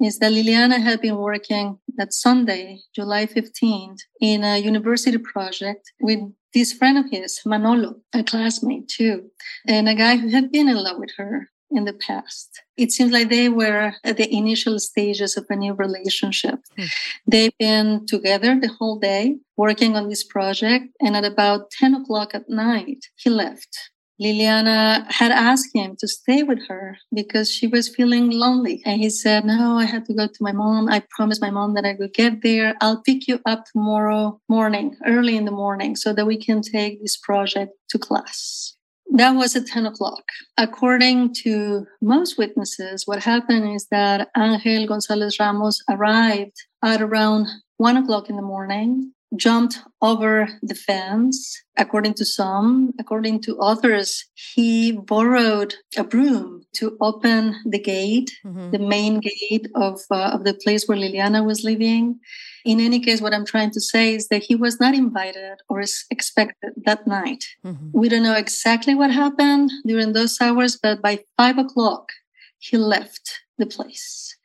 is 0.00 0.18
that 0.18 0.32
Liliana 0.32 0.80
had 0.80 1.00
been 1.00 1.16
working 1.16 1.78
that 1.96 2.12
Sunday, 2.12 2.80
July 2.94 3.26
15th, 3.26 3.98
in 4.20 4.44
a 4.44 4.58
university 4.58 5.18
project 5.18 5.90
with 6.00 6.20
this 6.56 6.72
friend 6.72 6.96
of 6.96 7.10
his, 7.10 7.42
Manolo, 7.44 7.96
a 8.14 8.24
classmate 8.24 8.88
too, 8.88 9.30
and 9.68 9.90
a 9.90 9.94
guy 9.94 10.16
who 10.16 10.28
had 10.30 10.50
been 10.50 10.70
in 10.70 10.76
love 10.76 10.98
with 10.98 11.10
her 11.18 11.50
in 11.70 11.84
the 11.84 11.92
past. 11.92 12.62
It 12.78 12.92
seems 12.92 13.12
like 13.12 13.28
they 13.28 13.50
were 13.50 13.92
at 14.02 14.16
the 14.16 14.34
initial 14.34 14.78
stages 14.78 15.36
of 15.36 15.44
a 15.50 15.56
new 15.56 15.74
relationship. 15.74 16.60
Hmm. 16.78 16.84
They've 17.26 17.58
been 17.58 18.06
together 18.06 18.58
the 18.58 18.72
whole 18.78 18.98
day 18.98 19.36
working 19.58 19.96
on 19.96 20.08
this 20.08 20.24
project, 20.24 20.86
and 20.98 21.14
at 21.14 21.26
about 21.26 21.70
10 21.72 21.94
o'clock 21.94 22.34
at 22.34 22.48
night, 22.48 23.04
he 23.16 23.28
left 23.28 23.90
Liliana 24.20 25.10
had 25.12 25.30
asked 25.30 25.74
him 25.74 25.94
to 25.98 26.08
stay 26.08 26.42
with 26.42 26.66
her 26.68 26.96
because 27.14 27.50
she 27.50 27.66
was 27.66 27.94
feeling 27.94 28.30
lonely. 28.30 28.82
And 28.86 28.98
he 29.00 29.10
said, 29.10 29.44
No, 29.44 29.76
I 29.76 29.84
had 29.84 30.06
to 30.06 30.14
go 30.14 30.26
to 30.26 30.38
my 30.40 30.52
mom. 30.52 30.88
I 30.88 31.02
promised 31.10 31.42
my 31.42 31.50
mom 31.50 31.74
that 31.74 31.84
I 31.84 31.96
would 31.98 32.14
get 32.14 32.42
there. 32.42 32.74
I'll 32.80 33.02
pick 33.02 33.28
you 33.28 33.40
up 33.44 33.64
tomorrow 33.66 34.40
morning, 34.48 34.96
early 35.06 35.36
in 35.36 35.44
the 35.44 35.50
morning, 35.50 35.96
so 35.96 36.14
that 36.14 36.26
we 36.26 36.38
can 36.38 36.62
take 36.62 37.02
this 37.02 37.16
project 37.16 37.72
to 37.90 37.98
class. 37.98 38.74
That 39.12 39.32
was 39.32 39.54
at 39.54 39.66
10 39.66 39.86
o'clock. 39.86 40.24
According 40.56 41.34
to 41.42 41.86
most 42.00 42.38
witnesses, 42.38 43.06
what 43.06 43.22
happened 43.22 43.74
is 43.74 43.86
that 43.90 44.30
Angel 44.36 44.86
Gonzalez 44.86 45.38
Ramos 45.38 45.80
arrived 45.88 46.56
at 46.82 47.00
around 47.00 47.46
one 47.76 47.96
o'clock 47.96 48.30
in 48.30 48.36
the 48.36 48.42
morning 48.42 49.12
jumped 49.34 49.80
over 50.02 50.48
the 50.62 50.74
fence, 50.74 51.60
according 51.76 52.14
to 52.14 52.24
some. 52.24 52.92
According 53.00 53.42
to 53.42 53.58
others, 53.58 54.24
he 54.34 54.92
borrowed 54.92 55.74
a 55.96 56.04
broom 56.04 56.62
to 56.76 56.96
open 57.00 57.56
the 57.66 57.78
gate, 57.78 58.30
mm-hmm. 58.44 58.70
the 58.70 58.78
main 58.78 59.20
gate 59.20 59.66
of, 59.74 60.00
uh, 60.10 60.30
of 60.32 60.44
the 60.44 60.54
place 60.54 60.86
where 60.86 60.98
Liliana 60.98 61.44
was 61.44 61.64
living. 61.64 62.20
In 62.64 62.80
any 62.80 63.00
case, 63.00 63.20
what 63.20 63.34
I'm 63.34 63.46
trying 63.46 63.70
to 63.72 63.80
say 63.80 64.14
is 64.14 64.28
that 64.28 64.42
he 64.42 64.54
was 64.54 64.78
not 64.80 64.94
invited 64.94 65.58
or 65.68 65.82
expected 66.10 66.72
that 66.84 67.06
night. 67.06 67.44
Mm-hmm. 67.64 67.90
We 67.92 68.08
don't 68.08 68.22
know 68.22 68.34
exactly 68.34 68.94
what 68.94 69.10
happened 69.10 69.70
during 69.84 70.12
those 70.12 70.40
hours, 70.40 70.78
but 70.80 71.02
by 71.02 71.24
five 71.36 71.58
o'clock, 71.58 72.10
he 72.58 72.76
left 72.76 73.40
the 73.58 73.66
place. 73.66 74.36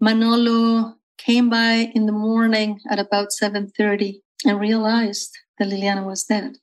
Manolo 0.00 0.96
came 1.24 1.50
by 1.50 1.92
in 1.94 2.06
the 2.06 2.12
morning 2.12 2.80
at 2.90 2.98
about 2.98 3.28
7.30 3.42 4.20
and 4.46 4.58
realized 4.58 5.30
that 5.58 5.68
Liliana 5.68 6.04
was 6.04 6.24
dead. 6.24 6.56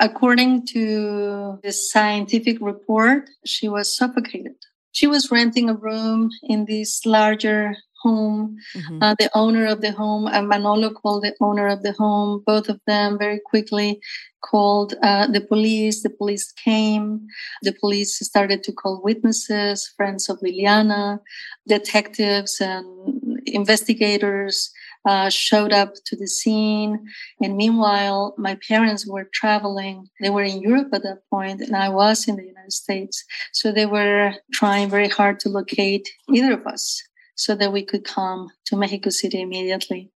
According 0.00 0.66
to 0.68 1.58
the 1.62 1.72
scientific 1.72 2.56
report, 2.60 3.28
she 3.44 3.68
was 3.68 3.94
suffocated. 3.94 4.54
She 4.92 5.06
was 5.06 5.30
renting 5.30 5.68
a 5.68 5.74
room 5.74 6.30
in 6.42 6.64
this 6.64 7.04
larger 7.04 7.74
home. 8.02 8.56
Mm-hmm. 8.74 9.02
Uh, 9.02 9.14
the 9.18 9.30
owner 9.34 9.66
of 9.66 9.82
the 9.82 9.92
home, 9.92 10.26
uh, 10.26 10.42
Manolo 10.42 10.90
called 10.90 11.24
the 11.24 11.34
owner 11.40 11.68
of 11.68 11.82
the 11.82 11.92
home. 11.92 12.42
Both 12.46 12.68
of 12.68 12.80
them 12.86 13.18
very 13.18 13.40
quickly 13.44 14.00
called 14.42 14.94
uh, 15.02 15.26
the 15.26 15.40
police. 15.40 16.02
The 16.02 16.10
police 16.10 16.52
came. 16.52 17.26
The 17.62 17.72
police 17.72 18.18
started 18.18 18.62
to 18.64 18.72
call 18.72 19.02
witnesses, 19.02 19.92
friends 19.96 20.28
of 20.28 20.40
Liliana, 20.40 21.20
detectives, 21.68 22.60
and 22.60 23.19
investigators 23.46 24.70
uh, 25.06 25.30
showed 25.30 25.72
up 25.72 25.94
to 26.06 26.16
the 26.16 26.26
scene. 26.26 27.06
And 27.40 27.56
meanwhile, 27.56 28.34
my 28.36 28.58
parents 28.68 29.06
were 29.06 29.28
traveling. 29.32 30.08
They 30.20 30.30
were 30.30 30.42
in 30.42 30.60
Europe 30.60 30.88
at 30.92 31.02
that 31.02 31.22
point, 31.30 31.60
and 31.60 31.74
I 31.74 31.88
was 31.88 32.28
in 32.28 32.36
the 32.36 32.44
United 32.44 32.72
States. 32.72 33.24
So 33.52 33.72
they 33.72 33.86
were 33.86 34.34
trying 34.52 34.90
very 34.90 35.08
hard 35.08 35.40
to 35.40 35.48
locate 35.48 36.08
either 36.28 36.52
of 36.52 36.66
us 36.66 37.02
so 37.40 37.54
that 37.54 37.72
we 37.72 37.82
could 37.82 38.04
come 38.04 38.50
to 38.66 38.76
Mexico 38.76 39.08
City 39.08 39.40
immediately. 39.40 40.10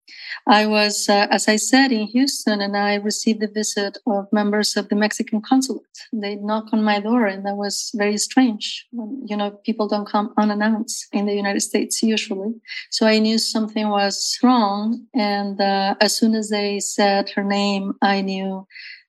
I 0.47 0.66
was, 0.66 1.09
uh, 1.09 1.26
as 1.31 1.49
I 1.49 1.57
said, 1.57 1.90
in 1.90 2.07
Houston, 2.09 2.61
and 2.61 2.76
I 2.76 2.97
received 2.97 3.40
the 3.40 3.49
visit 3.49 3.97
of 4.07 4.31
members 4.31 4.76
of 4.76 4.90
the 4.90 4.95
Mexican 4.97 5.40
consulate. 5.40 5.97
They 6.12 6.35
knocked 6.37 6.75
on 6.75 6.85
my 6.85 7.00
door, 7.00 7.25
and 7.26 7.47
that 7.47 7.57
was 7.57 7.90
very 7.95 8.19
strange. 8.19 8.87
You 8.93 9.38
know, 9.38 9.52
people 9.64 9.88
don't 9.88 10.07
come 10.07 10.35
unannounced 10.37 11.07
in 11.12 11.25
the 11.25 11.35
United 11.35 11.62
States 11.62 12.02
usually. 12.02 12.52
So 12.90 13.07
I 13.07 13.19
knew 13.21 13.38
something 13.38 13.88
was 13.88 14.38
wrong. 14.43 15.07
And 15.14 15.59
uh, 15.59 15.95
as 16.02 16.14
soon 16.14 16.35
as 16.35 16.50
they 16.50 16.78
said 16.78 17.31
her 17.31 17.45
name, 17.45 17.95
I 18.02 18.21
knew 18.21 18.66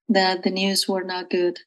that 0.07 0.43
the 0.43 0.51
news 0.51 0.87
were 0.87 1.03
not 1.03 1.29
good. 1.29 1.59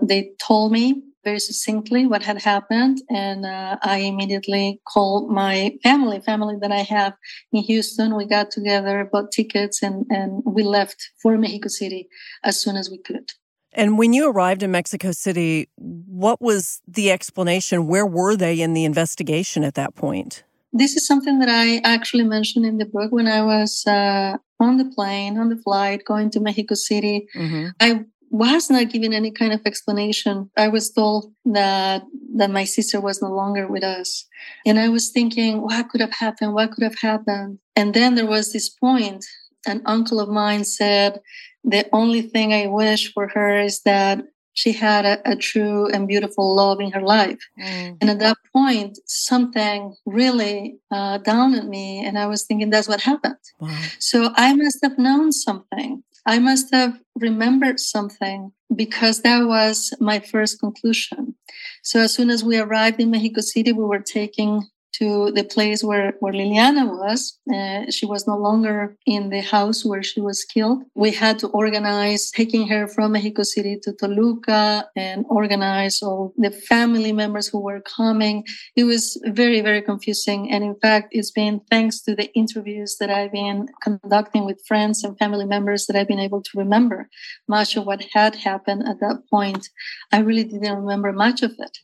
They 0.00 0.32
told 0.38 0.72
me 0.72 1.02
very 1.24 1.38
succinctly 1.38 2.06
what 2.06 2.22
had 2.22 2.40
happened. 2.42 3.02
And 3.10 3.44
uh, 3.44 3.76
I 3.82 3.98
immediately 3.98 4.80
called 4.86 5.30
my 5.30 5.76
family, 5.82 6.20
family 6.20 6.56
that 6.60 6.72
I 6.72 6.82
have 6.96 7.14
in 7.52 7.62
Houston. 7.64 8.16
We 8.16 8.26
got 8.26 8.50
together, 8.50 9.08
bought 9.10 9.30
tickets, 9.32 9.82
and, 9.82 10.06
and 10.10 10.42
we 10.44 10.62
left 10.62 11.10
for 11.20 11.36
Mexico 11.36 11.68
City 11.68 12.08
as 12.44 12.60
soon 12.60 12.76
as 12.76 12.90
we 12.90 12.98
could. 12.98 13.32
And 13.72 13.98
when 13.98 14.12
you 14.12 14.30
arrived 14.30 14.62
in 14.62 14.70
Mexico 14.70 15.12
City, 15.12 15.68
what 15.76 16.40
was 16.40 16.80
the 16.88 17.10
explanation? 17.10 17.86
Where 17.86 18.06
were 18.06 18.34
they 18.34 18.60
in 18.60 18.72
the 18.72 18.84
investigation 18.84 19.62
at 19.64 19.74
that 19.74 19.94
point? 19.94 20.44
This 20.72 20.96
is 20.96 21.06
something 21.06 21.38
that 21.40 21.48
I 21.48 21.80
actually 21.84 22.24
mentioned 22.24 22.64
in 22.66 22.78
the 22.78 22.86
book 22.86 23.10
when 23.12 23.26
I 23.26 23.42
was 23.42 23.86
uh, 23.86 24.36
on 24.60 24.76
the 24.76 24.84
plane, 24.94 25.38
on 25.38 25.48
the 25.48 25.56
flight, 25.56 26.04
going 26.04 26.30
to 26.30 26.40
Mexico 26.40 26.74
City. 26.74 27.26
Mm-hmm. 27.36 27.68
I 27.80 28.04
was 28.30 28.70
not 28.70 28.90
given 28.90 29.12
any 29.12 29.30
kind 29.30 29.52
of 29.52 29.60
explanation. 29.64 30.50
I 30.56 30.68
was 30.68 30.90
told 30.90 31.32
that 31.44 32.02
that 32.36 32.50
my 32.50 32.64
sister 32.64 33.00
was 33.00 33.22
no 33.22 33.28
longer 33.28 33.66
with 33.66 33.82
us. 33.82 34.26
And 34.66 34.78
I 34.78 34.88
was 34.88 35.10
thinking, 35.10 35.62
what 35.62 35.88
could 35.88 36.00
have 36.00 36.12
happened? 36.12 36.54
What 36.54 36.72
could 36.72 36.84
have 36.84 36.98
happened? 37.00 37.58
And 37.74 37.94
then 37.94 38.14
there 38.14 38.26
was 38.26 38.52
this 38.52 38.68
point. 38.68 39.24
An 39.66 39.82
uncle 39.86 40.20
of 40.20 40.28
mine 40.28 40.64
said, 40.64 41.20
the 41.64 41.88
only 41.92 42.22
thing 42.22 42.52
I 42.52 42.66
wish 42.66 43.12
for 43.12 43.28
her 43.28 43.58
is 43.58 43.82
that 43.82 44.24
she 44.54 44.72
had 44.72 45.04
a, 45.04 45.32
a 45.32 45.36
true 45.36 45.88
and 45.88 46.08
beautiful 46.08 46.54
love 46.54 46.80
in 46.80 46.90
her 46.92 47.02
life. 47.02 47.38
Mm. 47.60 47.98
And 48.00 48.10
at 48.10 48.18
that 48.18 48.36
point, 48.52 48.98
something 49.06 49.94
really 50.04 50.78
uh, 50.90 51.18
down 51.18 51.54
at 51.54 51.66
me. 51.66 52.04
And 52.04 52.18
I 52.18 52.26
was 52.26 52.44
thinking, 52.44 52.70
that's 52.70 52.88
what 52.88 53.00
happened. 53.00 53.36
Wow. 53.60 53.78
So 53.98 54.30
I 54.34 54.54
must 54.54 54.78
have 54.82 54.98
known 54.98 55.32
something. 55.32 56.02
I 56.28 56.38
must 56.38 56.74
have 56.74 57.00
remembered 57.18 57.80
something 57.80 58.52
because 58.76 59.22
that 59.22 59.46
was 59.46 59.94
my 59.98 60.20
first 60.20 60.60
conclusion. 60.60 61.36
So 61.82 62.00
as 62.00 62.12
soon 62.12 62.28
as 62.28 62.44
we 62.44 62.58
arrived 62.58 63.00
in 63.00 63.10
Mexico 63.10 63.40
City, 63.40 63.72
we 63.72 63.82
were 63.82 64.00
taking 64.02 64.68
to 64.98 65.30
the 65.32 65.44
place 65.44 65.84
where, 65.84 66.14
where 66.20 66.32
Liliana 66.32 66.86
was. 66.86 67.38
Uh, 67.52 67.90
she 67.90 68.06
was 68.06 68.26
no 68.26 68.36
longer 68.36 68.96
in 69.06 69.30
the 69.30 69.40
house 69.40 69.84
where 69.84 70.02
she 70.02 70.20
was 70.20 70.44
killed. 70.44 70.82
We 70.94 71.12
had 71.12 71.38
to 71.40 71.48
organize 71.48 72.30
taking 72.30 72.68
her 72.68 72.86
from 72.88 73.12
Mexico 73.12 73.42
City 73.42 73.78
to 73.82 73.92
Toluca 73.92 74.88
and 74.96 75.24
organize 75.28 76.02
all 76.02 76.32
the 76.36 76.50
family 76.50 77.12
members 77.12 77.46
who 77.48 77.60
were 77.60 77.80
coming. 77.80 78.44
It 78.76 78.84
was 78.84 79.20
very, 79.26 79.60
very 79.60 79.82
confusing. 79.82 80.50
And 80.50 80.64
in 80.64 80.74
fact, 80.76 81.08
it's 81.12 81.30
been 81.30 81.60
thanks 81.70 82.00
to 82.02 82.14
the 82.14 82.32
interviews 82.34 82.96
that 83.00 83.10
I've 83.10 83.32
been 83.32 83.68
conducting 83.82 84.44
with 84.44 84.64
friends 84.66 85.04
and 85.04 85.18
family 85.18 85.46
members 85.46 85.86
that 85.86 85.96
I've 85.96 86.08
been 86.08 86.18
able 86.18 86.42
to 86.42 86.50
remember 86.56 87.08
much 87.46 87.76
of 87.76 87.86
what 87.86 88.04
had 88.12 88.34
happened 88.34 88.88
at 88.88 89.00
that 89.00 89.22
point. 89.30 89.68
I 90.12 90.20
really 90.20 90.44
didn't 90.44 90.76
remember 90.76 91.12
much 91.12 91.42
of 91.42 91.52
it. 91.58 91.78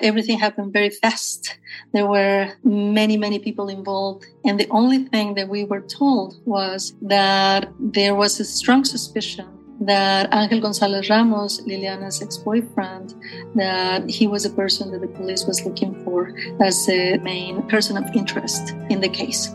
Everything 0.00 0.38
happened 0.38 0.72
very 0.72 0.90
fast. 0.90 1.58
There 1.92 2.06
were 2.06 2.52
many, 2.64 3.16
many 3.16 3.38
people 3.38 3.68
involved. 3.68 4.26
And 4.44 4.58
the 4.58 4.68
only 4.70 5.04
thing 5.06 5.34
that 5.34 5.48
we 5.48 5.64
were 5.64 5.80
told 5.80 6.40
was 6.44 6.94
that 7.02 7.68
there 7.78 8.14
was 8.14 8.40
a 8.40 8.44
strong 8.44 8.84
suspicion 8.84 9.46
that 9.80 10.28
Angel 10.34 10.60
Gonzalez 10.60 11.08
Ramos, 11.08 11.60
Liliana's 11.62 12.20
ex-boyfriend, 12.20 13.14
that 13.54 14.08
he 14.10 14.26
was 14.26 14.44
a 14.44 14.50
person 14.50 14.90
that 14.92 15.00
the 15.00 15.08
police 15.08 15.44
was 15.46 15.64
looking 15.64 15.94
for 16.04 16.34
as 16.60 16.86
the 16.86 17.18
main 17.22 17.62
person 17.68 17.96
of 17.96 18.04
interest 18.14 18.74
in 18.90 19.00
the 19.00 19.08
case. 19.08 19.54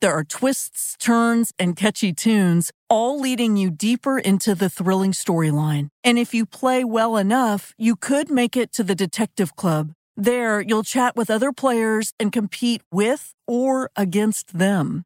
There 0.00 0.12
are 0.12 0.24
twists, 0.24 0.94
turns, 0.98 1.52
and 1.58 1.74
catchy 1.74 2.12
tunes, 2.12 2.70
all 2.90 3.18
leading 3.18 3.56
you 3.56 3.70
deeper 3.70 4.18
into 4.18 4.54
the 4.54 4.68
thrilling 4.68 5.12
storyline. 5.12 5.88
And 6.04 6.18
if 6.18 6.34
you 6.34 6.44
play 6.44 6.84
well 6.84 7.16
enough, 7.16 7.72
you 7.78 7.96
could 7.96 8.30
make 8.30 8.56
it 8.56 8.72
to 8.74 8.82
the 8.82 8.94
Detective 8.94 9.56
Club. 9.56 9.92
There, 10.14 10.60
you'll 10.60 10.82
chat 10.82 11.16
with 11.16 11.30
other 11.30 11.50
players 11.50 12.12
and 12.20 12.30
compete 12.30 12.82
with 12.92 13.34
or 13.46 13.90
against 13.96 14.58
them. 14.58 15.05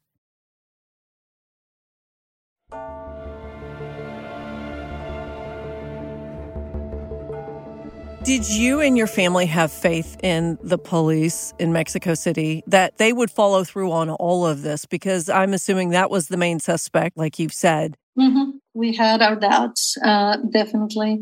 Did 8.23 8.47
you 8.47 8.81
and 8.81 8.95
your 8.95 9.07
family 9.07 9.47
have 9.47 9.71
faith 9.71 10.15
in 10.21 10.59
the 10.61 10.77
police 10.77 11.55
in 11.57 11.73
Mexico 11.73 12.13
City 12.13 12.63
that 12.67 12.99
they 12.99 13.13
would 13.13 13.31
follow 13.31 13.63
through 13.63 13.91
on 13.91 14.11
all 14.11 14.45
of 14.45 14.61
this? 14.61 14.85
Because 14.85 15.27
I'm 15.27 15.53
assuming 15.53 15.89
that 15.89 16.11
was 16.11 16.27
the 16.27 16.37
main 16.37 16.59
suspect, 16.59 17.17
like 17.17 17.39
you've 17.39 17.53
said. 17.53 17.97
Mm-hmm. 18.19 18.57
We 18.75 18.95
had 18.95 19.23
our 19.23 19.35
doubts, 19.35 19.97
uh, 20.05 20.37
definitely. 20.51 21.21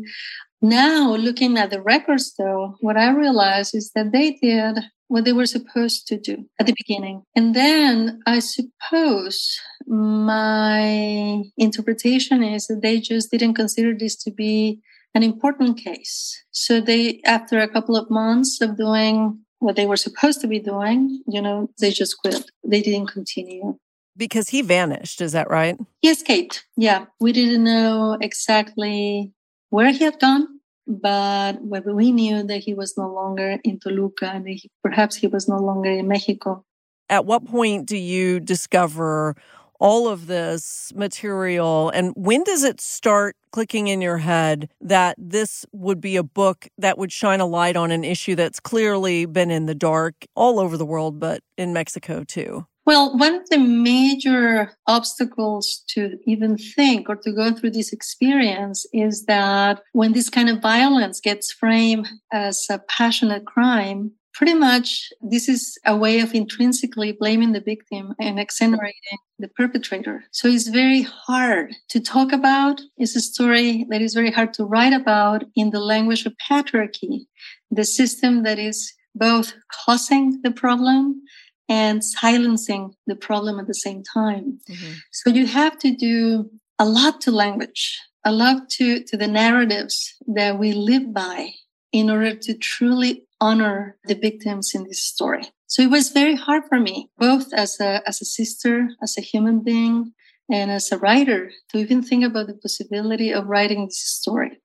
Now, 0.60 1.14
looking 1.16 1.56
at 1.56 1.70
the 1.70 1.80
records, 1.80 2.34
though, 2.36 2.76
what 2.80 2.98
I 2.98 3.10
realized 3.12 3.74
is 3.74 3.92
that 3.94 4.12
they 4.12 4.32
did 4.32 4.80
what 5.08 5.24
they 5.24 5.32
were 5.32 5.46
supposed 5.46 6.06
to 6.08 6.18
do 6.18 6.44
at 6.58 6.66
the 6.66 6.74
beginning. 6.76 7.22
And 7.34 7.54
then 7.54 8.20
I 8.26 8.40
suppose 8.40 9.58
my 9.86 11.42
interpretation 11.56 12.42
is 12.42 12.66
that 12.66 12.82
they 12.82 13.00
just 13.00 13.30
didn't 13.30 13.54
consider 13.54 13.94
this 13.96 14.16
to 14.24 14.30
be 14.30 14.80
an 15.14 15.22
important 15.22 15.78
case. 15.78 16.42
So 16.50 16.80
they, 16.80 17.20
after 17.24 17.58
a 17.58 17.68
couple 17.68 17.96
of 17.96 18.10
months 18.10 18.60
of 18.60 18.76
doing 18.76 19.40
what 19.58 19.76
they 19.76 19.86
were 19.86 19.96
supposed 19.96 20.40
to 20.40 20.46
be 20.46 20.58
doing, 20.58 21.22
you 21.26 21.42
know, 21.42 21.68
they 21.80 21.90
just 21.90 22.18
quit. 22.18 22.50
They 22.64 22.80
didn't 22.80 23.08
continue. 23.08 23.76
Because 24.16 24.48
he 24.48 24.62
vanished, 24.62 25.20
is 25.20 25.32
that 25.32 25.50
right? 25.50 25.76
He 26.02 26.08
escaped. 26.10 26.64
Yeah. 26.76 27.06
We 27.20 27.32
didn't 27.32 27.64
know 27.64 28.18
exactly 28.20 29.32
where 29.70 29.92
he 29.92 30.04
had 30.04 30.18
gone, 30.20 30.46
but 30.86 31.58
we 31.62 32.12
knew 32.12 32.42
that 32.42 32.58
he 32.58 32.74
was 32.74 32.96
no 32.96 33.08
longer 33.08 33.58
in 33.64 33.78
Toluca 33.78 34.26
and 34.26 34.48
he, 34.48 34.70
perhaps 34.82 35.16
he 35.16 35.26
was 35.26 35.48
no 35.48 35.58
longer 35.58 35.90
in 35.90 36.08
Mexico. 36.08 36.64
At 37.08 37.24
what 37.26 37.44
point 37.44 37.86
do 37.86 37.96
you 37.96 38.40
discover 38.40 39.36
all 39.80 40.08
of 40.08 40.26
this 40.26 40.92
material 40.94 41.90
and 41.90 42.12
when 42.14 42.44
does 42.44 42.62
it 42.62 42.80
start 42.80 43.34
clicking 43.50 43.88
in 43.88 44.00
your 44.00 44.18
head 44.18 44.68
that 44.80 45.16
this 45.18 45.66
would 45.72 46.00
be 46.00 46.16
a 46.16 46.22
book 46.22 46.68
that 46.78 46.98
would 46.98 47.10
shine 47.10 47.40
a 47.40 47.46
light 47.46 47.76
on 47.76 47.90
an 47.90 48.04
issue 48.04 48.34
that's 48.34 48.60
clearly 48.60 49.26
been 49.26 49.50
in 49.50 49.66
the 49.66 49.74
dark 49.74 50.14
all 50.36 50.60
over 50.60 50.76
the 50.76 50.86
world 50.86 51.18
but 51.18 51.42
in 51.56 51.72
Mexico 51.72 52.22
too? 52.22 52.66
Well, 52.86 53.16
one 53.16 53.36
of 53.36 53.48
the 53.50 53.58
major 53.58 54.72
obstacles 54.86 55.84
to 55.90 56.18
even 56.26 56.56
think 56.56 57.08
or 57.08 57.16
to 57.16 57.32
go 57.32 57.52
through 57.52 57.70
this 57.70 57.92
experience 57.92 58.86
is 58.92 59.26
that 59.26 59.82
when 59.92 60.12
this 60.12 60.28
kind 60.28 60.48
of 60.48 60.60
violence 60.60 61.20
gets 61.20 61.52
framed 61.52 62.08
as 62.32 62.66
a 62.70 62.78
passionate 62.78 63.44
crime, 63.44 64.12
pretty 64.32 64.54
much 64.54 65.08
this 65.20 65.48
is 65.48 65.78
a 65.84 65.96
way 65.96 66.20
of 66.20 66.34
intrinsically 66.34 67.12
blaming 67.12 67.52
the 67.52 67.60
victim 67.60 68.14
and 68.18 68.38
exonerating 68.38 69.18
the 69.38 69.48
perpetrator. 69.48 70.24
So 70.30 70.48
it's 70.48 70.68
very 70.68 71.02
hard 71.02 71.74
to 71.88 72.00
talk 72.00 72.32
about. 72.32 72.80
It's 72.96 73.16
a 73.16 73.20
story 73.20 73.86
that 73.90 74.02
is 74.02 74.14
very 74.14 74.30
hard 74.30 74.54
to 74.54 74.64
write 74.64 74.92
about 74.92 75.44
in 75.56 75.70
the 75.70 75.80
language 75.80 76.26
of 76.26 76.34
patriarchy, 76.50 77.26
the 77.70 77.84
system 77.84 78.42
that 78.44 78.58
is 78.58 78.92
both 79.14 79.54
causing 79.84 80.40
the 80.42 80.50
problem 80.50 81.22
and 81.68 82.04
silencing 82.04 82.94
the 83.06 83.16
problem 83.16 83.58
at 83.60 83.66
the 83.66 83.74
same 83.74 84.02
time. 84.02 84.58
Mm-hmm. 84.68 84.92
So 85.12 85.30
you 85.30 85.46
have 85.46 85.78
to 85.78 85.94
do 85.94 86.50
a 86.78 86.84
lot 86.84 87.20
to 87.22 87.30
language, 87.30 88.00
a 88.24 88.32
lot 88.32 88.68
to, 88.70 89.02
to 89.04 89.16
the 89.16 89.28
narratives 89.28 90.14
that 90.26 90.58
we 90.58 90.72
live 90.72 91.12
by 91.14 91.50
in 91.92 92.10
order 92.10 92.34
to 92.34 92.54
truly 92.54 93.22
honor 93.40 93.96
the 94.04 94.14
victims 94.14 94.74
in 94.74 94.84
this 94.84 95.02
story. 95.02 95.50
So 95.66 95.82
it 95.82 95.90
was 95.90 96.10
very 96.10 96.34
hard 96.34 96.64
for 96.68 96.80
me, 96.80 97.10
both 97.18 97.52
as 97.52 97.80
a, 97.80 98.02
as 98.06 98.20
a 98.20 98.24
sister, 98.24 98.88
as 99.02 99.16
a 99.16 99.22
human 99.22 99.62
being, 99.62 100.12
and 100.50 100.70
as 100.70 100.90
a 100.90 100.98
writer 100.98 101.52
to 101.70 101.78
even 101.78 102.02
think 102.02 102.24
about 102.24 102.48
the 102.48 102.54
possibility 102.54 103.32
of 103.32 103.46
writing 103.46 103.86
this 103.86 104.00
story. 104.00 104.60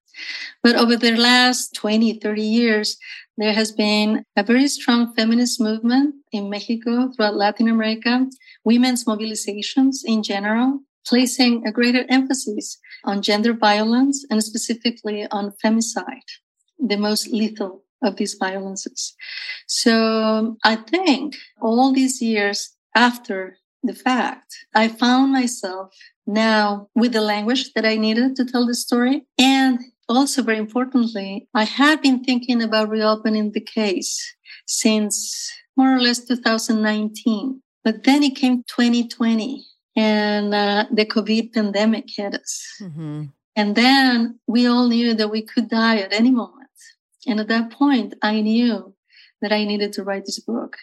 But 0.63 0.75
over 0.75 0.95
the 0.95 1.15
last 1.15 1.75
20, 1.75 2.19
30 2.19 2.41
years, 2.41 2.97
there 3.37 3.53
has 3.53 3.71
been 3.71 4.23
a 4.35 4.43
very 4.43 4.67
strong 4.67 5.13
feminist 5.13 5.61
movement 5.61 6.15
in 6.31 6.49
Mexico, 6.49 7.11
throughout 7.11 7.35
Latin 7.35 7.67
America, 7.67 8.25
women's 8.63 9.05
mobilizations 9.05 9.97
in 10.05 10.23
general, 10.23 10.79
placing 11.05 11.67
a 11.67 11.71
greater 11.71 12.05
emphasis 12.09 12.79
on 13.03 13.21
gender 13.21 13.53
violence 13.53 14.25
and 14.31 14.43
specifically 14.43 15.27
on 15.31 15.53
femicide, 15.63 16.31
the 16.79 16.97
most 16.97 17.27
lethal 17.27 17.84
of 18.03 18.17
these 18.17 18.35
violences. 18.35 19.15
So 19.67 20.57
I 20.63 20.75
think 20.75 21.35
all 21.61 21.93
these 21.93 22.21
years 22.21 22.75
after 22.95 23.57
the 23.83 23.93
fact, 23.93 24.55
I 24.73 24.87
found 24.87 25.31
myself 25.31 25.95
now 26.25 26.89
with 26.95 27.13
the 27.13 27.21
language 27.21 27.73
that 27.73 27.85
I 27.85 27.95
needed 27.95 28.35
to 28.35 28.45
tell 28.45 28.65
the 28.65 28.75
story. 28.75 29.25
And 29.37 29.79
also, 30.07 30.41
very 30.43 30.57
importantly, 30.57 31.47
I 31.53 31.63
had 31.63 32.01
been 32.01 32.23
thinking 32.23 32.61
about 32.61 32.89
reopening 32.89 33.51
the 33.51 33.61
case 33.61 34.35
since 34.67 35.51
more 35.75 35.95
or 35.95 35.99
less 35.99 36.19
2019. 36.25 37.61
But 37.83 38.03
then 38.03 38.23
it 38.23 38.35
came 38.35 38.63
2020 38.63 39.63
and 39.95 40.53
uh, 40.53 40.85
the 40.91 41.05
COVID 41.05 41.53
pandemic 41.53 42.05
hit 42.07 42.35
us. 42.35 42.65
Mm-hmm. 42.81 43.25
And 43.55 43.75
then 43.75 44.39
we 44.47 44.67
all 44.67 44.87
knew 44.87 45.13
that 45.13 45.29
we 45.29 45.41
could 45.41 45.69
die 45.69 45.97
at 45.97 46.11
any 46.11 46.31
moment. 46.31 46.64
And 47.27 47.39
at 47.39 47.47
that 47.47 47.71
point, 47.71 48.13
I 48.21 48.41
knew 48.41 48.93
that 49.41 49.51
I 49.51 49.63
needed 49.63 49.93
to 49.93 50.03
write 50.03 50.25
this 50.25 50.39
book, 50.39 50.77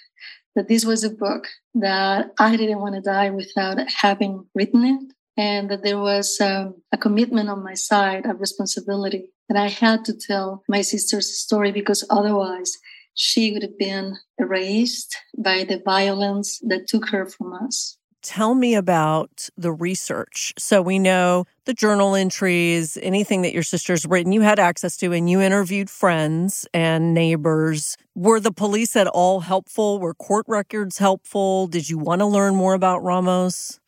that 0.55 0.69
this 0.69 0.85
was 0.85 1.05
a 1.05 1.11
book 1.11 1.49
that 1.75 2.33
I 2.39 2.57
didn't 2.57 2.81
want 2.81 2.95
to 2.95 3.01
die 3.01 3.31
without 3.31 3.79
having 3.91 4.47
written 4.55 4.85
it, 4.85 5.13
and 5.37 5.71
that 5.71 5.83
there 5.83 5.99
was 5.99 6.41
um, 6.41 6.75
a 6.93 6.99
commitment 6.99 7.49
on 7.49 7.65
my 7.65 7.75
side, 7.75 8.27
a 8.27 8.35
responsibility 8.35 9.31
that 9.49 9.57
I 9.57 9.69
had 9.69 10.05
to 10.07 10.15
tell 10.15 10.63
my 10.69 10.83
sister's 10.83 11.39
story 11.39 11.73
because 11.73 12.05
otherwise 12.11 12.79
she 13.15 13.53
would 13.53 13.63
have 13.63 13.79
been 13.79 14.19
erased 14.39 15.17
by 15.37 15.65
the 15.65 15.83
violence 15.85 16.59
that 16.61 16.87
took 16.87 17.09
her 17.11 17.27
from 17.27 17.53
us. 17.53 17.99
Tell 18.23 18.55
me 18.55 18.77
about 18.77 19.49
the 19.57 19.73
research. 19.73 20.55
So 20.57 20.81
we 20.81 21.01
know 21.01 21.45
the 21.65 21.75
journal 21.75 22.15
entries, 22.15 22.97
anything 23.03 23.43
that 23.43 23.53
your 23.53 23.65
sister's 23.65 24.07
written, 24.07 24.31
you 24.31 24.43
had 24.43 24.61
access 24.61 24.97
to, 24.99 25.13
and 25.13 25.29
you 25.29 25.41
interviewed 25.41 25.91
friends 25.91 26.65
and 26.73 27.15
neighbors. 27.15 27.97
Were 28.15 28.39
the 28.39 28.53
police 28.53 28.95
at 28.95 29.09
all 29.09 29.41
helpful? 29.41 29.99
Were 29.99 30.15
court 30.15 30.45
records 30.47 30.99
helpful? 30.99 31.67
Did 31.67 31.91
you 31.91 31.99
want 31.99 32.21
to 32.21 32.27
learn 32.27 32.55
more 32.55 32.75
about 32.75 33.03
Ramos? 33.03 33.81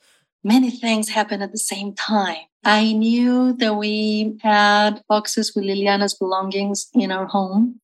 Many 0.43 0.71
things 0.71 1.11
happened 1.11 1.43
at 1.43 1.53
the 1.53 1.59
same 1.59 1.95
time. 1.95 2.43
I 2.65 2.93
knew 2.93 3.53
that 3.55 3.77
we 3.77 4.37
had 4.43 5.03
boxes 5.09 5.55
with 5.55 5.65
Liliana's 5.65 6.15
belongings 6.15 6.89
in 6.93 7.13
our 7.13 7.27
home. 7.27 7.81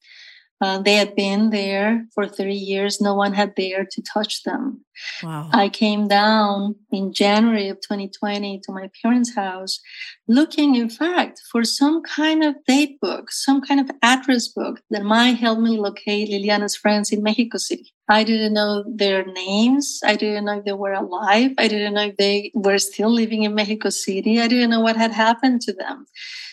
Uh, 0.60 0.78
they 0.78 0.94
had 0.94 1.16
been 1.16 1.50
there 1.50 2.06
for 2.14 2.28
three 2.28 2.54
years. 2.54 3.00
No 3.00 3.14
one 3.14 3.32
had 3.32 3.54
dared 3.54 3.90
to 3.92 4.02
touch 4.02 4.42
them. 4.42 4.84
Wow. 5.22 5.48
I 5.52 5.70
came 5.70 6.06
down 6.06 6.74
in 6.92 7.14
January 7.14 7.68
of 7.68 7.78
2020 7.80 8.60
to 8.64 8.72
my 8.72 8.90
parents' 9.02 9.34
house 9.34 9.80
looking, 10.28 10.74
in 10.74 10.90
fact, 10.90 11.40
for 11.50 11.64
some 11.64 12.02
kind 12.02 12.44
of 12.44 12.54
date 12.66 13.00
book, 13.00 13.32
some 13.32 13.62
kind 13.62 13.80
of 13.80 13.90
address 14.02 14.48
book 14.48 14.80
that 14.90 15.02
might 15.02 15.38
help 15.38 15.58
me 15.58 15.78
locate 15.78 16.28
Liliana's 16.28 16.76
friends 16.76 17.10
in 17.10 17.22
Mexico 17.22 17.56
City. 17.56 17.92
I 18.08 18.24
didn't 18.24 18.52
know 18.52 18.84
their 18.86 19.24
names. 19.24 20.00
I 20.04 20.16
didn't 20.16 20.44
know 20.44 20.58
if 20.58 20.64
they 20.64 20.72
were 20.72 20.92
alive. 20.92 21.52
I 21.58 21.68
didn't 21.68 21.94
know 21.94 22.06
if 22.06 22.16
they 22.16 22.50
were 22.54 22.78
still 22.78 23.10
living 23.10 23.44
in 23.44 23.54
Mexico 23.54 23.88
City. 23.88 24.40
I 24.40 24.48
didn't 24.48 24.70
know 24.70 24.80
what 24.80 24.96
had 24.96 25.12
happened 25.12 25.62
to 25.62 25.72
them. 25.72 26.06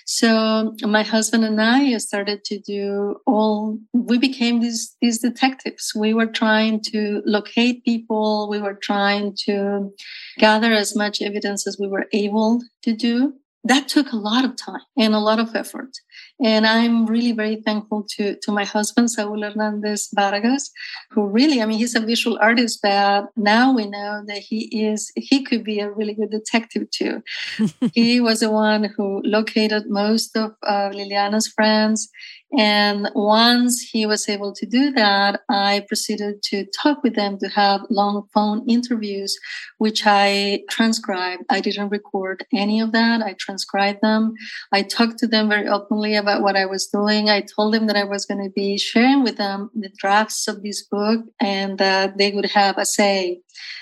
So 0.10 0.74
my 0.84 1.04
husband 1.04 1.44
and 1.44 1.62
I 1.62 1.98
started 1.98 2.46
to 2.46 2.60
do 2.60 3.18
all, 3.28 3.78
we 3.94 4.18
became 4.18 4.62
these, 4.62 4.96
these 5.02 5.20
detectives. 5.20 5.92
We 5.94 6.14
were 6.14 6.28
trying 6.28 6.82
to 6.94 7.22
locate 7.26 7.84
people. 7.84 8.48
We 8.50 8.60
were 8.60 8.80
trying 8.82 9.36
to 9.48 9.92
gather 10.38 10.72
as 10.72 10.96
much 10.96 11.22
evidence 11.22 11.68
as 11.68 11.78
we 11.78 11.90
were 11.90 12.06
able 12.14 12.62
to 12.84 12.96
do 12.96 13.34
that 13.68 13.88
took 13.88 14.12
a 14.12 14.16
lot 14.16 14.46
of 14.46 14.56
time 14.56 14.82
and 14.98 15.14
a 15.14 15.20
lot 15.20 15.40
of 15.40 15.56
effort. 15.56 15.90
And 16.44 16.66
I'm 16.68 17.06
really 17.06 17.32
very 17.32 17.58
thankful 17.58 18.06
to, 18.16 18.36
to 18.44 18.52
my 18.52 18.64
husband, 18.64 19.10
Saul 19.12 19.42
Hernandez 19.42 20.10
Vargas, 20.14 20.72
who 21.12 21.28
really, 21.28 21.62
I 21.62 21.66
mean, 21.66 21.80
he's 21.80 21.96
a 21.96 22.00
visual 22.00 22.38
artist, 22.40 22.80
but 22.82 23.26
now 23.36 23.74
we 23.74 23.88
know 23.88 24.24
that 24.28 24.40
he 24.40 24.88
is, 24.88 25.12
he 25.16 25.44
could 25.44 25.64
be 25.64 25.80
a 25.80 25.92
really 25.92 26.14
good 26.14 26.32
detective 26.32 26.90
too. 26.92 27.24
he 27.94 28.22
was 28.22 28.40
the 28.40 28.52
one 28.52 28.86
who 28.96 29.22
located 29.24 29.84
most 29.88 30.36
of 30.38 30.52
uh, 30.66 30.90
Liliana's 30.94 31.48
friends. 31.48 32.10
And 32.58 33.10
once 33.14 33.82
he 33.82 34.06
was 34.06 34.30
able 34.30 34.54
to 34.54 34.66
do 34.66 34.92
that, 34.92 35.42
I 35.50 35.84
proceeded 35.88 36.42
to 36.44 36.66
talk 36.82 37.04
with 37.04 37.16
them 37.16 37.38
to 37.40 37.50
have 37.50 37.82
long 37.90 38.28
phone 38.34 38.68
interviews, 38.70 39.38
which 39.80 40.04
I 40.06 40.62
transcribed. 40.70 41.44
I 41.50 41.60
didn't 41.60 41.90
record 41.90 42.46
any 42.54 42.80
of 42.80 42.94
that. 42.94 43.22
I 43.22 43.34
transcribed 43.38 44.02
them. 44.02 44.34
I 44.72 44.84
talked 44.84 45.20
to 45.20 45.28
them 45.28 45.50
very 45.50 45.68
openly 45.68 46.16
about 46.16 46.42
what 46.42 46.56
I 46.56 46.66
was 46.66 46.88
doing. 46.88 47.30
I 47.30 47.42
told 47.42 47.74
them 47.74 47.88
that 47.88 47.98
I 47.98 48.06
was 48.06 48.26
going 48.26 48.44
to 48.44 48.50
be 48.50 48.78
sharing 48.78 49.24
with 49.24 49.36
them 49.36 49.70
the 49.76 49.90
drafts 49.98 50.48
of 50.48 50.64
this 50.64 50.84
book 50.84 51.26
and 51.42 51.78
that 51.80 52.18
they 52.18 52.32
would 52.32 52.52
have 52.52 52.78
a 52.78 52.86
say 52.86 53.42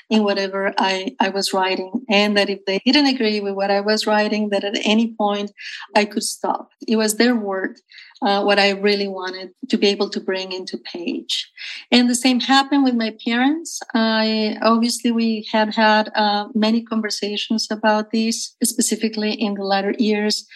in 0.09 0.23
whatever 0.23 0.73
I, 0.77 1.15
I 1.19 1.29
was 1.29 1.53
writing. 1.53 2.05
And 2.09 2.37
that 2.37 2.49
if 2.49 2.65
they 2.65 2.79
didn't 2.85 3.07
agree 3.07 3.39
with 3.39 3.55
what 3.55 3.71
I 3.71 3.81
was 3.81 4.07
writing, 4.07 4.49
that 4.49 4.63
at 4.63 4.77
any 4.83 5.13
point 5.13 5.51
I 5.95 6.05
could 6.05 6.23
stop. 6.23 6.69
It 6.87 6.95
was 6.95 7.17
their 7.17 7.35
word. 7.35 7.79
Uh, 8.25 8.41
what 8.43 8.57
I 8.57 8.71
really 8.71 9.07
wanted 9.07 9.51
to 9.69 9.77
be 9.77 9.85
able 9.87 10.09
to 10.09 10.19
bring 10.19 10.51
into 10.51 10.79
page. 10.79 11.47
And 11.91 12.09
the 12.09 12.15
same 12.15 12.39
happened 12.39 12.83
with 12.83 12.95
my 12.95 13.15
parents. 13.23 13.79
I 13.93 14.57
obviously 14.63 15.11
we 15.11 15.47
had 15.51 15.75
had 15.75 16.09
uh, 16.15 16.47
many 16.55 16.81
conversations 16.81 17.67
about 17.69 18.11
this, 18.11 18.55
specifically 18.63 19.33
in 19.33 19.53
the 19.53 19.63
latter 19.63 19.93
years. 19.99 20.47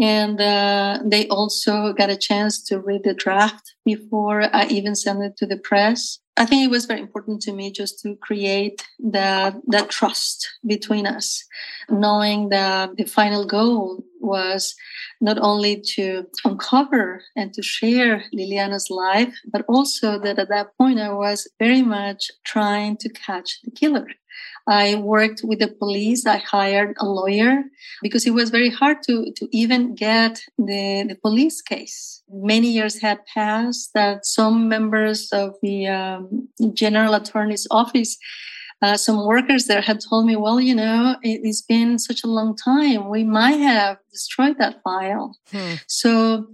And 0.00 0.40
uh, 0.40 1.00
they 1.04 1.26
also 1.26 1.92
got 1.94 2.10
a 2.10 2.16
chance 2.16 2.62
to 2.64 2.78
read 2.78 3.02
the 3.02 3.14
draft 3.14 3.74
before 3.84 4.42
I 4.54 4.66
even 4.66 4.94
sent 4.94 5.22
it 5.24 5.36
to 5.38 5.46
the 5.46 5.56
press. 5.56 6.20
I 6.38 6.44
think 6.44 6.64
it 6.64 6.70
was 6.70 6.84
very 6.84 7.00
important 7.00 7.40
to 7.42 7.52
me 7.52 7.70
just 7.70 8.00
to 8.00 8.14
create 8.16 8.86
that 9.10 9.54
that 9.68 9.88
trust 9.88 10.46
between 10.66 11.06
us, 11.06 11.42
knowing 11.88 12.50
that 12.50 12.96
the 12.96 13.04
final 13.04 13.46
goal 13.46 14.04
was 14.20 14.74
not 15.20 15.38
only 15.38 15.80
to 15.94 16.26
uncover 16.44 17.22
and 17.36 17.54
to 17.54 17.62
share 17.62 18.24
Liliana's 18.34 18.90
life, 18.90 19.34
but 19.50 19.64
also 19.66 20.18
that 20.18 20.38
at 20.38 20.48
that 20.50 20.76
point 20.76 21.00
I 21.00 21.12
was 21.12 21.48
very 21.58 21.82
much 21.82 22.30
trying 22.44 22.98
to 22.98 23.08
catch 23.08 23.60
the 23.62 23.70
killer. 23.70 24.06
I 24.68 24.96
worked 24.96 25.42
with 25.44 25.60
the 25.60 25.68
police. 25.68 26.26
I 26.26 26.38
hired 26.38 26.96
a 26.98 27.06
lawyer 27.06 27.62
because 28.02 28.26
it 28.26 28.34
was 28.34 28.50
very 28.50 28.70
hard 28.70 29.02
to, 29.04 29.32
to 29.36 29.48
even 29.52 29.94
get 29.94 30.40
the, 30.58 31.04
the 31.08 31.16
police 31.22 31.62
case. 31.62 32.22
Many 32.28 32.68
years 32.68 33.00
had 33.00 33.20
passed 33.32 33.92
that 33.94 34.26
some 34.26 34.68
members 34.68 35.30
of 35.32 35.54
the 35.62 35.86
um, 35.86 36.48
general 36.74 37.14
attorney's 37.14 37.66
office 37.70 38.18
uh, 38.82 38.96
some 38.96 39.24
workers 39.24 39.66
there 39.66 39.80
had 39.80 40.00
told 40.00 40.26
me, 40.26 40.36
well, 40.36 40.60
you 40.60 40.74
know, 40.74 41.16
it, 41.22 41.46
has 41.46 41.62
been 41.62 41.98
such 41.98 42.22
a 42.22 42.26
long 42.26 42.54
time. 42.54 43.08
We 43.08 43.24
might 43.24 43.58
have 43.60 43.98
destroyed 44.12 44.58
that 44.58 44.82
file. 44.82 45.36
Hmm. 45.50 45.74
So 45.86 46.48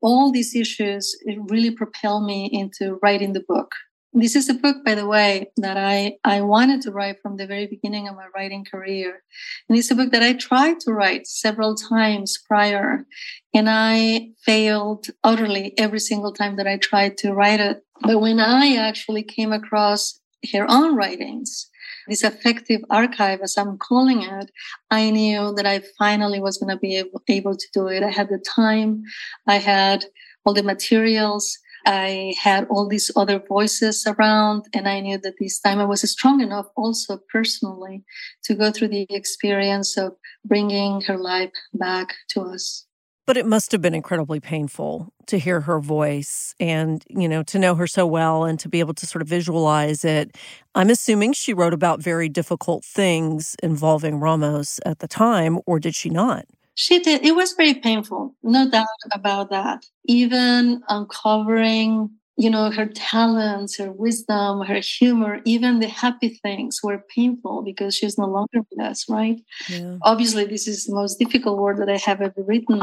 all 0.00 0.32
these 0.32 0.56
issues 0.56 1.16
really 1.48 1.70
propel 1.70 2.20
me 2.20 2.50
into 2.52 2.98
writing 3.02 3.34
the 3.34 3.44
book. 3.46 3.72
This 4.12 4.34
is 4.34 4.48
a 4.48 4.54
book, 4.54 4.84
by 4.84 4.96
the 4.96 5.06
way, 5.06 5.52
that 5.58 5.76
I, 5.76 6.16
I 6.24 6.40
wanted 6.40 6.82
to 6.82 6.90
write 6.90 7.22
from 7.22 7.36
the 7.36 7.46
very 7.46 7.68
beginning 7.68 8.08
of 8.08 8.16
my 8.16 8.26
writing 8.34 8.64
career. 8.64 9.22
And 9.68 9.78
it's 9.78 9.92
a 9.92 9.94
book 9.94 10.10
that 10.10 10.22
I 10.22 10.32
tried 10.32 10.80
to 10.80 10.92
write 10.92 11.28
several 11.28 11.76
times 11.76 12.36
prior, 12.48 13.06
and 13.54 13.70
I 13.70 14.30
failed 14.44 15.06
utterly 15.22 15.78
every 15.78 16.00
single 16.00 16.32
time 16.32 16.56
that 16.56 16.66
I 16.66 16.76
tried 16.76 17.18
to 17.18 17.32
write 17.32 17.60
it. 17.60 17.84
But 18.02 18.18
when 18.18 18.40
I 18.40 18.74
actually 18.74 19.22
came 19.22 19.52
across 19.52 20.20
her 20.52 20.66
own 20.68 20.96
writings, 20.96 21.70
this 22.08 22.24
affective 22.24 22.80
archive, 22.90 23.40
as 23.42 23.56
I'm 23.56 23.78
calling 23.78 24.22
it, 24.22 24.50
I 24.90 25.10
knew 25.10 25.54
that 25.54 25.66
I 25.66 25.82
finally 26.00 26.40
was 26.40 26.58
going 26.58 26.70
to 26.70 26.80
be 26.80 26.96
able, 26.96 27.22
able 27.28 27.56
to 27.56 27.66
do 27.72 27.86
it. 27.86 28.02
I 28.02 28.10
had 28.10 28.28
the 28.28 28.42
time, 28.56 29.04
I 29.46 29.58
had 29.58 30.06
all 30.44 30.52
the 30.52 30.64
materials, 30.64 31.56
I 31.86 32.34
had 32.38 32.66
all 32.68 32.88
these 32.88 33.10
other 33.16 33.38
voices 33.38 34.06
around, 34.06 34.64
and 34.74 34.88
I 34.88 35.00
knew 35.00 35.18
that 35.18 35.34
this 35.38 35.60
time 35.60 35.78
I 35.78 35.84
was 35.84 36.08
strong 36.10 36.40
enough 36.40 36.66
also 36.76 37.18
personally 37.32 38.04
to 38.44 38.54
go 38.54 38.70
through 38.70 38.88
the 38.88 39.06
experience 39.10 39.96
of 39.96 40.12
bringing 40.44 41.00
her 41.02 41.16
life 41.16 41.50
back 41.72 42.14
to 42.30 42.42
us. 42.42 42.86
But 43.26 43.36
it 43.36 43.46
must 43.46 43.70
have 43.70 43.80
been 43.80 43.94
incredibly 43.94 44.40
painful 44.40 45.12
to 45.26 45.38
hear 45.38 45.60
her 45.60 45.78
voice 45.78 46.54
and, 46.58 47.04
you 47.08 47.28
know, 47.28 47.44
to 47.44 47.60
know 47.60 47.76
her 47.76 47.86
so 47.86 48.04
well 48.04 48.44
and 48.44 48.58
to 48.58 48.68
be 48.68 48.80
able 48.80 48.94
to 48.94 49.06
sort 49.06 49.22
of 49.22 49.28
visualize 49.28 50.04
it. 50.04 50.36
I'm 50.74 50.90
assuming 50.90 51.34
she 51.34 51.54
wrote 51.54 51.72
about 51.72 52.02
very 52.02 52.28
difficult 52.28 52.84
things 52.84 53.54
involving 53.62 54.18
Ramos 54.18 54.80
at 54.84 54.98
the 54.98 55.06
time, 55.06 55.60
or 55.64 55.78
did 55.78 55.94
she 55.94 56.10
not? 56.10 56.44
She 56.80 56.98
did. 56.98 57.22
It 57.22 57.36
was 57.36 57.52
very 57.52 57.74
painful, 57.74 58.34
no 58.42 58.70
doubt 58.70 58.86
about 59.12 59.50
that. 59.50 59.84
Even 60.06 60.82
uncovering 60.88 62.08
you 62.38 62.48
know, 62.48 62.70
her 62.70 62.86
talents, 62.86 63.76
her 63.76 63.92
wisdom, 63.92 64.62
her 64.62 64.80
humor, 64.80 65.40
even 65.44 65.80
the 65.80 65.88
happy 65.88 66.30
things 66.42 66.80
were 66.82 67.04
painful 67.14 67.60
because 67.60 67.94
she's 67.94 68.16
no 68.16 68.24
longer 68.24 68.60
with 68.70 68.80
us, 68.80 69.06
right? 69.10 69.38
Yeah. 69.68 69.98
Obviously, 70.02 70.46
this 70.46 70.66
is 70.66 70.86
the 70.86 70.94
most 70.94 71.18
difficult 71.18 71.58
word 71.58 71.76
that 71.80 71.90
I 71.90 71.98
have 71.98 72.22
ever 72.22 72.42
written. 72.42 72.80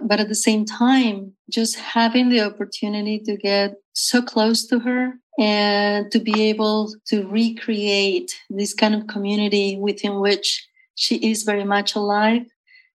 But 0.00 0.20
at 0.20 0.28
the 0.28 0.36
same 0.36 0.64
time, 0.64 1.32
just 1.50 1.74
having 1.76 2.28
the 2.28 2.42
opportunity 2.42 3.18
to 3.26 3.36
get 3.36 3.74
so 3.94 4.22
close 4.22 4.64
to 4.68 4.78
her 4.78 5.14
and 5.40 6.08
to 6.12 6.20
be 6.20 6.44
able 6.44 6.94
to 7.06 7.26
recreate 7.26 8.32
this 8.48 8.74
kind 8.74 8.94
of 8.94 9.08
community 9.08 9.76
within 9.76 10.20
which 10.20 10.68
she 10.94 11.16
is 11.16 11.42
very 11.42 11.64
much 11.64 11.96
alive, 11.96 12.42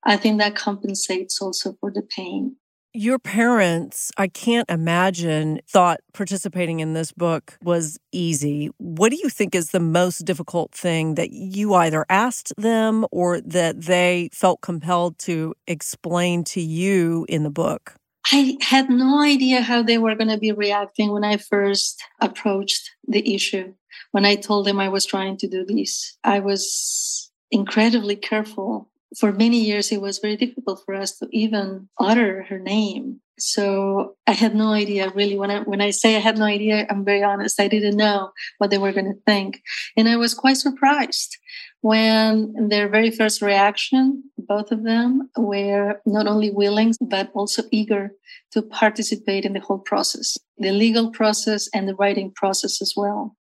I 0.05 0.17
think 0.17 0.39
that 0.39 0.55
compensates 0.55 1.41
also 1.41 1.75
for 1.79 1.91
the 1.91 2.01
pain. 2.01 2.57
Your 2.95 3.17
parents, 3.17 4.11
I 4.17 4.27
can't 4.27 4.69
imagine, 4.69 5.61
thought 5.67 6.01
participating 6.13 6.79
in 6.79 6.93
this 6.93 7.11
book 7.11 7.57
was 7.63 7.97
easy. 8.11 8.69
What 8.77 9.09
do 9.09 9.17
you 9.17 9.29
think 9.29 9.55
is 9.55 9.71
the 9.71 9.79
most 9.79 10.25
difficult 10.25 10.73
thing 10.73 11.15
that 11.15 11.31
you 11.31 11.73
either 11.73 12.05
asked 12.07 12.53
them 12.55 13.07
or 13.11 13.41
that 13.41 13.81
they 13.81 14.29
felt 14.31 14.61
compelled 14.61 15.17
to 15.19 15.55
explain 15.65 16.43
to 16.45 16.61
you 16.61 17.25
in 17.27 17.41
the 17.41 17.49
book? 17.49 17.95
I 18.31 18.57
had 18.61 18.91
no 18.91 19.21
idea 19.21 19.61
how 19.61 19.81
they 19.81 19.97
were 19.97 20.13
going 20.13 20.29
to 20.29 20.37
be 20.37 20.51
reacting 20.51 21.11
when 21.11 21.23
I 21.23 21.37
first 21.37 22.03
approached 22.21 22.91
the 23.07 23.33
issue. 23.33 23.73
When 24.11 24.23
I 24.23 24.35
told 24.35 24.67
them 24.67 24.79
I 24.79 24.89
was 24.89 25.05
trying 25.05 25.37
to 25.37 25.47
do 25.47 25.65
this, 25.65 26.15
I 26.23 26.41
was 26.41 27.31
incredibly 27.49 28.15
careful 28.15 28.89
for 29.17 29.31
many 29.31 29.59
years 29.59 29.91
it 29.91 30.01
was 30.01 30.19
very 30.19 30.37
difficult 30.37 30.81
for 30.85 30.95
us 30.95 31.17
to 31.19 31.27
even 31.31 31.89
utter 31.99 32.43
her 32.43 32.59
name. 32.59 33.19
So 33.39 34.15
i 34.27 34.31
had 34.31 34.55
no 34.55 34.69
idea 34.73 35.09
really. 35.09 35.37
When 35.37 35.51
i 35.51 35.59
when 35.61 35.81
i 35.81 35.89
say 35.89 36.15
i 36.15 36.19
had 36.19 36.37
no 36.37 36.45
idea 36.45 36.85
i'm 36.89 37.05
very 37.05 37.23
honest. 37.23 37.59
I 37.59 37.67
didn't 37.67 37.97
know 37.97 38.31
what 38.57 38.69
they 38.69 38.77
were 38.77 38.91
going 38.91 39.11
to 39.11 39.21
think. 39.25 39.61
And 39.97 40.07
i 40.07 40.17
was 40.17 40.33
quite 40.33 40.57
surprised 40.57 41.37
when 41.81 42.53
their 42.69 42.87
very 42.87 43.11
first 43.11 43.41
reaction 43.41 44.23
both 44.37 44.71
of 44.71 44.83
them 44.83 45.29
were 45.37 45.99
not 46.05 46.27
only 46.27 46.49
willing 46.49 46.93
but 47.01 47.29
also 47.33 47.63
eager 47.71 48.11
to 48.53 48.61
participate 48.61 49.43
in 49.43 49.53
the 49.53 49.59
whole 49.59 49.79
process 49.79 50.37
the 50.57 50.71
legal 50.71 51.11
process 51.11 51.69
and 51.73 51.87
the 51.87 51.95
writing 51.95 52.31
process 52.31 52.81
as 52.81 52.93
well. 52.95 53.35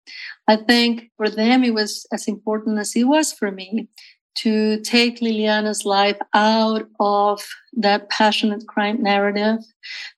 I 0.48 0.56
think 0.56 1.10
for 1.16 1.28
them 1.28 1.64
it 1.64 1.74
was 1.74 2.06
as 2.12 2.28
important 2.28 2.78
as 2.78 2.94
it 2.96 3.04
was 3.04 3.32
for 3.32 3.50
me 3.50 3.88
to 4.34 4.80
take 4.80 5.20
Liliana's 5.20 5.84
life 5.84 6.18
out 6.34 6.88
of 6.98 7.46
that 7.74 8.08
passionate 8.08 8.66
crime 8.66 9.02
narrative, 9.02 9.58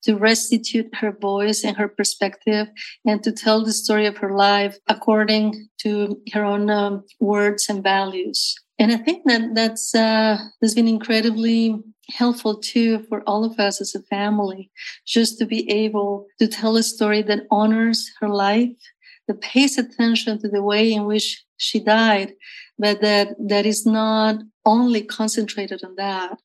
to 0.02 0.16
restitute 0.16 0.94
her 0.94 1.12
voice 1.12 1.64
and 1.64 1.76
her 1.76 1.88
perspective, 1.88 2.68
and 3.04 3.22
to 3.22 3.32
tell 3.32 3.64
the 3.64 3.72
story 3.72 4.06
of 4.06 4.16
her 4.18 4.30
life 4.30 4.78
according 4.88 5.68
to 5.78 6.20
her 6.32 6.44
own 6.44 6.70
um, 6.70 7.04
words 7.20 7.68
and 7.68 7.82
values. 7.82 8.54
And 8.78 8.92
I 8.92 8.96
think 8.96 9.24
that 9.26 9.54
that's 9.54 9.94
uh, 9.94 10.38
has 10.60 10.74
been 10.74 10.88
incredibly 10.88 11.80
helpful 12.10 12.56
too 12.58 13.04
for 13.08 13.22
all 13.26 13.44
of 13.44 13.58
us 13.58 13.80
as 13.80 13.94
a 13.94 14.02
family, 14.02 14.70
just 15.06 15.38
to 15.38 15.46
be 15.46 15.70
able 15.70 16.26
to 16.38 16.48
tell 16.48 16.76
a 16.76 16.82
story 16.82 17.22
that 17.22 17.46
honors 17.50 18.10
her 18.20 18.28
life, 18.28 18.70
that 19.28 19.40
pays 19.40 19.78
attention 19.78 20.38
to 20.40 20.48
the 20.48 20.62
way 20.62 20.92
in 20.92 21.04
which 21.04 21.44
she 21.56 21.80
died, 21.80 22.34
but 22.78 23.00
that 23.00 23.34
that 23.48 23.66
is 23.66 23.86
not 23.86 24.36
only 24.64 25.02
concentrated 25.02 25.82
on 25.84 25.94
that. 25.96 26.38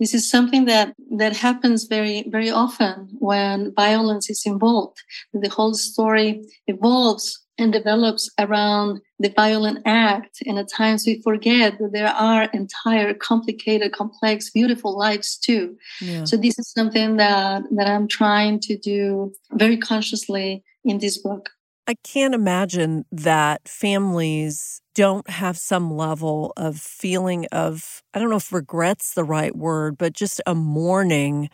This 0.00 0.12
is 0.12 0.28
something 0.28 0.64
that 0.66 0.94
that 1.18 1.36
happens 1.36 1.84
very 1.84 2.24
very 2.28 2.50
often 2.50 3.08
when 3.18 3.72
violence 3.74 4.28
is 4.28 4.42
involved. 4.44 4.98
The 5.32 5.48
whole 5.48 5.74
story 5.74 6.42
evolves 6.66 7.40
and 7.56 7.72
develops 7.72 8.28
around 8.40 9.00
the 9.20 9.28
violent 9.28 9.78
act, 9.84 10.42
and 10.44 10.58
at 10.58 10.68
times 10.68 11.06
we 11.06 11.22
forget 11.22 11.78
that 11.78 11.92
there 11.92 12.08
are 12.08 12.48
entire, 12.52 13.14
complicated, 13.14 13.92
complex, 13.92 14.50
beautiful 14.50 14.98
lives 14.98 15.36
too. 15.36 15.76
Yeah. 16.00 16.24
So 16.24 16.36
this 16.36 16.58
is 16.58 16.70
something 16.70 17.16
that 17.16 17.62
that 17.76 17.86
I'm 17.86 18.08
trying 18.08 18.60
to 18.60 18.76
do 18.76 19.32
very 19.52 19.76
consciously 19.76 20.64
in 20.84 20.98
this 20.98 21.18
book. 21.18 21.50
I 21.86 21.94
can't 21.94 22.34
imagine 22.34 23.04
that 23.12 23.68
families 23.68 24.80
don't 24.94 25.28
have 25.28 25.58
some 25.58 25.92
level 25.94 26.52
of 26.56 26.78
feeling 26.78 27.46
of, 27.52 28.02
I 28.14 28.18
don't 28.18 28.30
know 28.30 28.36
if 28.36 28.52
regret's 28.52 29.14
the 29.14 29.24
right 29.24 29.54
word, 29.54 29.98
but 29.98 30.12
just 30.12 30.40
a 30.46 30.54
mourning 30.54 31.50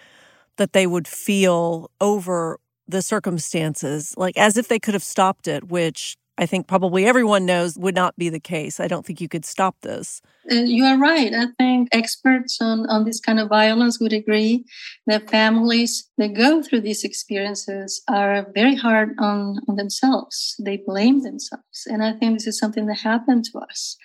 that 0.56 0.72
they 0.72 0.86
would 0.86 1.08
feel 1.08 1.90
over 2.00 2.58
the 2.86 3.02
circumstances, 3.02 4.14
like 4.16 4.36
as 4.36 4.56
if 4.56 4.68
they 4.68 4.78
could 4.78 4.94
have 4.94 5.02
stopped 5.02 5.48
it, 5.48 5.68
which 5.68 6.16
I 6.38 6.46
think 6.46 6.66
probably 6.66 7.04
everyone 7.04 7.44
knows 7.44 7.76
would 7.76 7.94
not 7.94 8.16
be 8.16 8.30
the 8.30 8.40
case. 8.40 8.80
I 8.80 8.88
don't 8.88 9.04
think 9.04 9.20
you 9.20 9.28
could 9.28 9.44
stop 9.44 9.76
this. 9.82 10.22
You 10.48 10.84
are 10.84 10.96
right. 10.96 11.34
I 11.34 11.48
think 11.58 11.88
experts 11.92 12.58
on, 12.62 12.88
on 12.88 13.04
this 13.04 13.20
kind 13.20 13.38
of 13.38 13.50
violence 13.50 14.00
would 14.00 14.14
agree 14.14 14.64
that 15.06 15.28
families 15.28 16.08
that 16.16 16.32
go 16.32 16.62
through 16.62 16.80
these 16.80 17.04
experiences 17.04 18.02
are 18.08 18.46
very 18.54 18.74
hard 18.74 19.10
on, 19.18 19.58
on 19.68 19.76
themselves. 19.76 20.56
They 20.58 20.78
blame 20.78 21.22
themselves. 21.22 21.86
And 21.86 22.02
I 22.02 22.14
think 22.14 22.38
this 22.38 22.46
is 22.46 22.58
something 22.58 22.86
that 22.86 23.00
happened 23.00 23.44
to 23.52 23.58
us. 23.58 23.96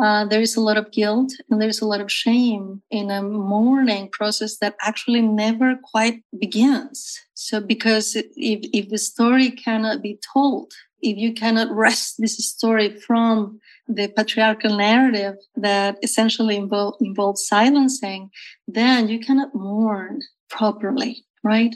Uh, 0.00 0.24
there 0.24 0.40
is 0.40 0.56
a 0.56 0.60
lot 0.60 0.76
of 0.76 0.92
guilt 0.92 1.32
and 1.50 1.60
there's 1.60 1.80
a 1.80 1.86
lot 1.86 2.00
of 2.00 2.10
shame 2.10 2.82
in 2.90 3.10
a 3.10 3.20
mourning 3.20 4.08
process 4.12 4.58
that 4.58 4.76
actually 4.80 5.22
never 5.22 5.74
quite 5.82 6.22
begins. 6.38 7.20
So, 7.34 7.60
because 7.60 8.14
if, 8.14 8.26
if 8.36 8.90
the 8.90 8.98
story 8.98 9.50
cannot 9.50 10.02
be 10.02 10.20
told, 10.32 10.72
if 11.02 11.16
you 11.16 11.32
cannot 11.32 11.70
wrest 11.70 12.16
this 12.18 12.36
story 12.36 12.98
from 13.00 13.60
the 13.88 14.08
patriarchal 14.08 14.76
narrative 14.76 15.34
that 15.56 15.98
essentially 16.02 16.56
involve, 16.56 16.94
involves 17.00 17.46
silencing, 17.46 18.30
then 18.68 19.08
you 19.08 19.18
cannot 19.18 19.54
mourn 19.54 20.20
properly, 20.48 21.24
right? 21.42 21.74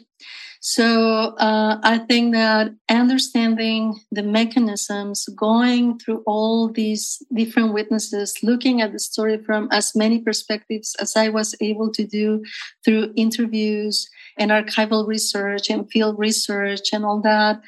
So 0.67 1.37
uh, 1.37 1.79
I 1.83 1.99
think 1.99 2.33
that 2.33 2.75
understanding 2.89 4.01
the 4.11 4.23
mechanisms, 4.23 5.29
going 5.37 5.99
through 5.99 6.23
all 6.27 6.73
these 6.73 7.23
different 7.35 7.75
witnesses, 7.75 8.35
looking 8.43 8.81
at 8.81 8.93
the 8.93 8.99
story 8.99 9.37
from 9.45 9.69
as 9.71 9.95
many 9.95 10.23
perspectives 10.23 10.97
as 11.03 11.17
I 11.17 11.29
was 11.29 11.55
able 11.61 11.93
to 11.93 12.07
do 12.07 12.43
through 12.83 13.13
interviews 13.15 14.09
and 14.39 14.51
archival 14.51 15.07
research 15.07 15.69
and 15.69 15.91
field 15.91 16.19
research 16.19 16.95
and 16.95 17.05
all 17.05 17.21
that, 17.21 17.61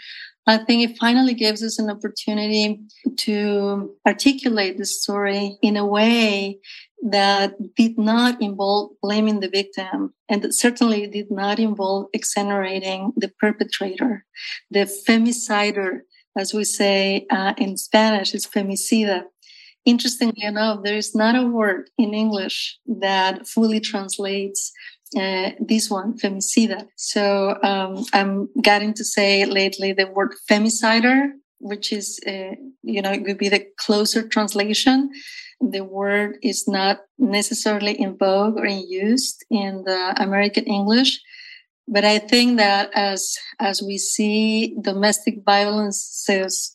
I 0.46 0.58
think 0.58 0.88
it 0.88 0.98
finally 0.98 1.34
gives 1.34 1.62
us 1.62 1.78
an 1.78 1.90
opportunity 1.90 2.80
to 3.16 3.96
articulate 4.06 4.78
the 4.78 4.84
story 4.84 5.58
in 5.60 5.76
a 5.76 5.84
way 5.84 6.60
that 7.02 7.54
did 7.74 7.98
not 7.98 8.40
involve 8.40 8.92
blaming 9.02 9.40
the 9.40 9.48
victim 9.48 10.14
and 10.28 10.42
that 10.42 10.54
certainly 10.54 11.06
did 11.08 11.30
not 11.30 11.58
involve 11.58 12.06
exonerating 12.12 13.12
the 13.16 13.28
perpetrator. 13.40 14.24
The 14.70 14.88
femicider, 15.08 16.00
as 16.38 16.54
we 16.54 16.62
say 16.62 17.26
uh, 17.30 17.54
in 17.58 17.76
Spanish, 17.76 18.32
is 18.32 18.46
femicida. 18.46 19.24
Interestingly 19.84 20.42
enough, 20.42 20.82
there 20.84 20.96
is 20.96 21.14
not 21.14 21.36
a 21.36 21.46
word 21.46 21.90
in 21.98 22.14
English 22.14 22.78
that 22.86 23.46
fully 23.46 23.80
translates 23.80 24.72
uh, 25.14 25.50
this 25.60 25.90
one, 25.90 26.18
femicida. 26.18 26.88
So 26.96 27.58
um, 27.62 28.04
I'm 28.12 28.48
getting 28.60 28.94
to 28.94 29.04
say 29.04 29.44
lately 29.44 29.92
the 29.92 30.06
word 30.06 30.34
femicider, 30.50 31.30
which 31.60 31.92
is, 31.92 32.18
uh, 32.26 32.56
you 32.82 33.02
know, 33.02 33.12
it 33.12 33.22
would 33.22 33.38
be 33.38 33.48
the 33.48 33.66
closer 33.78 34.26
translation. 34.26 35.10
The 35.60 35.84
word 35.84 36.38
is 36.42 36.66
not 36.66 37.00
necessarily 37.18 37.92
in 37.92 38.16
vogue 38.16 38.56
or 38.56 38.66
in 38.66 38.86
used 38.88 39.44
in 39.50 39.84
the 39.84 40.14
American 40.16 40.64
English. 40.64 41.20
But 41.88 42.04
I 42.04 42.18
think 42.18 42.58
that 42.58 42.90
as 42.94 43.36
as 43.60 43.80
we 43.80 43.96
see 43.98 44.76
domestic 44.80 45.44
violence 45.44 46.24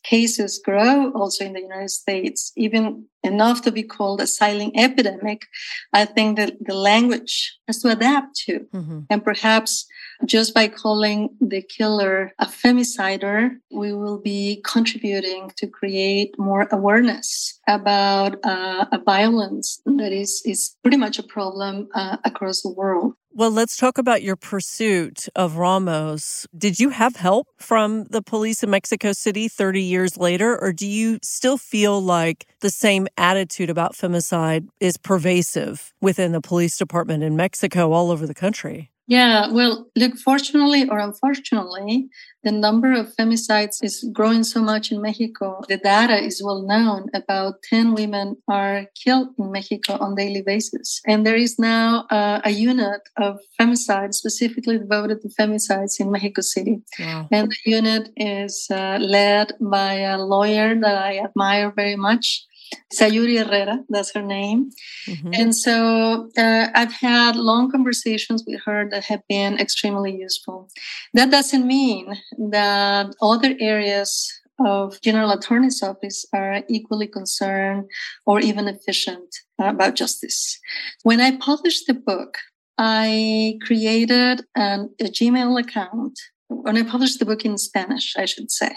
cases 0.04 0.62
grow 0.64 1.12
also 1.12 1.46
in 1.46 1.54
the 1.54 1.62
United 1.62 1.90
States, 1.90 2.52
even 2.56 3.06
enough 3.24 3.62
to 3.62 3.72
be 3.72 3.84
called 3.84 4.22
a 4.22 4.28
silent 4.28 4.74
epidemic, 4.76 5.46
I 5.94 6.06
think 6.06 6.38
that 6.38 6.54
the 6.62 6.74
language 6.74 7.58
has 7.68 7.82
to 7.82 7.90
adapt 7.90 8.36
to. 8.46 8.62
Mm-hmm. 8.74 9.00
And 9.10 9.24
perhaps 9.24 9.86
just 10.26 10.54
by 10.54 10.68
calling 10.68 11.30
the 11.40 11.62
killer 11.62 12.34
a 12.40 12.46
femicider, 12.46 13.52
we 13.72 13.94
will 13.94 14.20
be 14.20 14.62
contributing 14.66 15.52
to 15.58 15.68
create 15.68 16.38
more 16.40 16.68
awareness 16.72 17.60
about 17.68 18.36
uh, 18.44 18.86
a 18.92 19.00
violence 19.00 19.82
that 19.86 20.12
is, 20.12 20.42
is 20.46 20.76
pretty 20.82 20.98
much 20.98 21.20
a 21.20 21.24
problem 21.24 21.90
uh, 21.94 22.18
across 22.24 22.62
the 22.62 22.72
world. 22.72 23.14
Well, 23.34 23.52
let's 23.52 23.78
talk 23.78 23.98
about 23.98 24.24
your 24.24 24.36
pursuit 24.36 25.30
of 25.38 25.56
Ramos. 25.56 26.46
Did 26.58 26.82
you 26.82 26.90
have 26.90 27.16
help 27.16 27.48
from 27.58 28.04
the 28.10 28.22
police 28.22 28.62
in 28.62 28.70
Mexico 28.70 29.14
City 29.14 29.48
30 29.48 29.82
years 29.82 30.18
later, 30.18 30.60
or 30.62 30.74
do 30.74 30.86
you 30.86 31.18
still 31.24 31.58
feel 31.58 32.02
like 32.02 32.46
the 32.60 32.70
same 32.70 33.08
attitude 33.18 33.70
about 33.70 33.94
femicide 33.94 34.68
is 34.82 34.98
pervasive 34.98 35.94
within 36.02 36.34
the 36.34 36.42
police 36.42 36.78
department 36.78 37.24
in 37.24 37.38
Mexico 37.38 37.94
all 37.94 38.12
over 38.12 38.28
the 38.28 38.34
country? 38.34 38.91
Yeah, 39.12 39.52
well, 39.52 39.88
look, 39.94 40.16
fortunately 40.16 40.88
or 40.88 40.98
unfortunately, 40.98 42.08
the 42.46 42.52
number 42.54 42.94
of 42.94 43.14
femicides 43.20 43.84
is 43.84 44.06
growing 44.14 44.46
so 44.46 44.62
much 44.62 44.90
in 44.90 45.02
Mexico. 45.02 45.60
The 45.68 45.76
data 45.76 46.18
is 46.18 46.42
well 46.42 46.62
known. 46.62 47.10
About 47.14 47.56
10 47.70 47.94
women 47.94 48.38
are 48.48 48.86
killed 49.04 49.36
in 49.38 49.52
Mexico 49.52 49.98
on 50.00 50.16
daily 50.16 50.42
basis. 50.42 51.02
And 51.06 51.26
there 51.26 51.36
is 51.36 51.60
now 51.60 52.06
uh, 52.10 52.40
a 52.46 52.52
unit 52.52 53.02
of 53.18 53.38
femicides 53.60 54.14
specifically 54.14 54.80
devoted 54.80 55.22
to 55.24 55.28
femicides 55.38 56.00
in 56.00 56.10
Mexico 56.10 56.42
City. 56.42 56.82
Wow. 56.98 57.28
And 57.34 57.52
the 57.52 57.70
unit 57.70 58.12
is 58.16 58.68
uh, 58.72 58.98
led 59.02 59.52
by 59.60 59.96
a 59.96 60.18
lawyer 60.18 60.74
that 60.74 60.98
I 60.98 61.20
admire 61.20 61.74
very 61.76 61.98
much. 61.98 62.46
Sayuri 62.94 63.38
Herrera, 63.44 63.84
that's 63.90 64.14
her 64.14 64.22
name. 64.22 64.72
Mm-hmm. 65.08 65.34
And 65.34 65.56
so 65.56 66.30
uh, 66.38 66.68
I've 66.76 66.92
had 66.92 67.36
long 67.36 67.72
conversations 67.72 68.44
with 68.46 68.62
her 68.66 68.90
that 68.90 69.06
have 69.06 69.22
been 69.28 69.60
extremely 69.60 70.16
useful. 70.16 70.70
That 71.14 71.32
doesn't 71.32 71.66
mean 71.66 72.18
that 72.38 73.14
other 73.22 73.56
areas 73.60 74.32
of 74.60 75.00
General 75.02 75.32
Attorney's 75.32 75.82
Office 75.82 76.26
are 76.34 76.64
equally 76.70 77.08
concerned 77.08 77.90
or 78.26 78.40
even 78.40 78.68
efficient 78.68 79.36
about 79.60 79.96
justice. 79.96 80.60
When 81.04 81.20
I 81.20 81.38
published 81.38 81.88
the 81.88 81.94
book, 81.94 82.38
I 82.78 83.58
created 83.66 84.42
an, 84.56 84.90
a 85.00 85.06
Gmail 85.06 85.60
account. 85.60 86.20
When 86.48 86.78
I 86.78 86.84
published 86.84 87.20
the 87.20 87.26
book 87.26 87.46
in 87.46 87.58
Spanish, 87.58 88.16
I 88.18 88.26
should 88.26 88.52
say, 88.52 88.72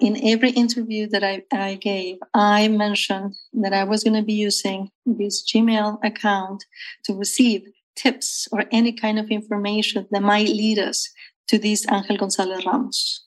in 0.00 0.18
every 0.24 0.50
interview 0.50 1.06
that 1.08 1.22
I, 1.22 1.42
I 1.52 1.74
gave, 1.74 2.16
I 2.34 2.68
mentioned 2.68 3.34
that 3.54 3.72
I 3.72 3.84
was 3.84 4.02
going 4.02 4.16
to 4.16 4.22
be 4.22 4.32
using 4.34 4.90
this 5.04 5.44
Gmail 5.44 5.98
account 6.04 6.64
to 7.04 7.14
receive 7.14 7.62
tips 7.94 8.48
or 8.52 8.64
any 8.70 8.92
kind 8.92 9.18
of 9.18 9.28
information 9.30 10.06
that 10.10 10.22
might 10.22 10.48
lead 10.48 10.78
us 10.78 11.08
to 11.48 11.58
this 11.58 11.86
Angel 11.90 12.16
Gonzalez 12.16 12.64
Ramos. 12.64 13.26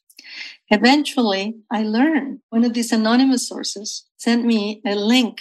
Eventually, 0.70 1.56
I 1.72 1.84
learned 1.84 2.40
one 2.50 2.64
of 2.64 2.74
these 2.74 2.92
anonymous 2.92 3.48
sources 3.48 4.06
sent 4.18 4.46
me 4.46 4.82
a 4.86 4.96
link 4.96 5.40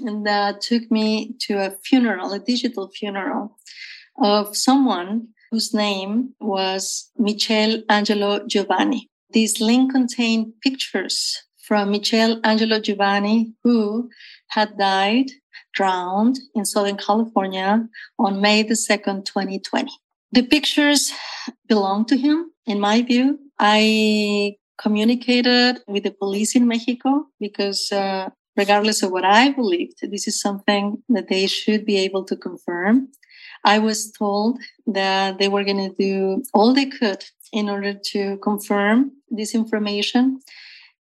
that 0.00 0.62
took 0.62 0.90
me 0.90 1.34
to 1.40 1.58
a 1.58 1.76
funeral, 1.84 2.32
a 2.32 2.38
digital 2.38 2.88
funeral 2.88 3.58
of 4.22 4.56
someone 4.56 5.28
whose 5.50 5.74
name 5.74 6.34
was 6.40 7.10
Michel 7.18 7.82
Angelo 7.90 8.46
Giovanni. 8.46 9.10
This 9.32 9.60
link 9.60 9.92
contained 9.92 10.52
pictures 10.60 11.42
from 11.56 11.90
Michel 11.90 12.40
Angelo 12.44 12.78
Giovanni, 12.78 13.54
who 13.64 14.10
had 14.48 14.76
died 14.76 15.30
drowned 15.74 16.38
in 16.54 16.66
Southern 16.66 16.98
California 16.98 17.88
on 18.18 18.42
May 18.42 18.62
the 18.62 18.74
2nd, 18.74 19.24
2020. 19.24 19.90
The 20.32 20.42
pictures 20.42 21.12
belong 21.66 22.04
to 22.06 22.16
him, 22.16 22.50
in 22.66 22.78
my 22.78 23.00
view. 23.00 23.38
I 23.58 24.56
communicated 24.78 25.80
with 25.86 26.02
the 26.02 26.10
police 26.10 26.54
in 26.54 26.68
Mexico 26.68 27.26
because, 27.40 27.90
uh, 27.90 28.28
regardless 28.56 29.02
of 29.02 29.12
what 29.12 29.24
I 29.24 29.52
believed, 29.52 30.00
this 30.02 30.26
is 30.26 30.40
something 30.40 31.02
that 31.08 31.28
they 31.28 31.46
should 31.46 31.86
be 31.86 31.96
able 31.98 32.24
to 32.24 32.36
confirm. 32.36 33.08
I 33.64 33.78
was 33.78 34.10
told 34.10 34.58
that 34.86 35.38
they 35.38 35.48
were 35.48 35.64
going 35.64 35.88
to 35.88 35.94
do 35.94 36.42
all 36.52 36.74
they 36.74 36.86
could 36.86 37.24
in 37.52 37.68
order 37.68 37.94
to 38.12 38.38
confirm 38.38 39.12
this 39.30 39.54
information. 39.54 40.40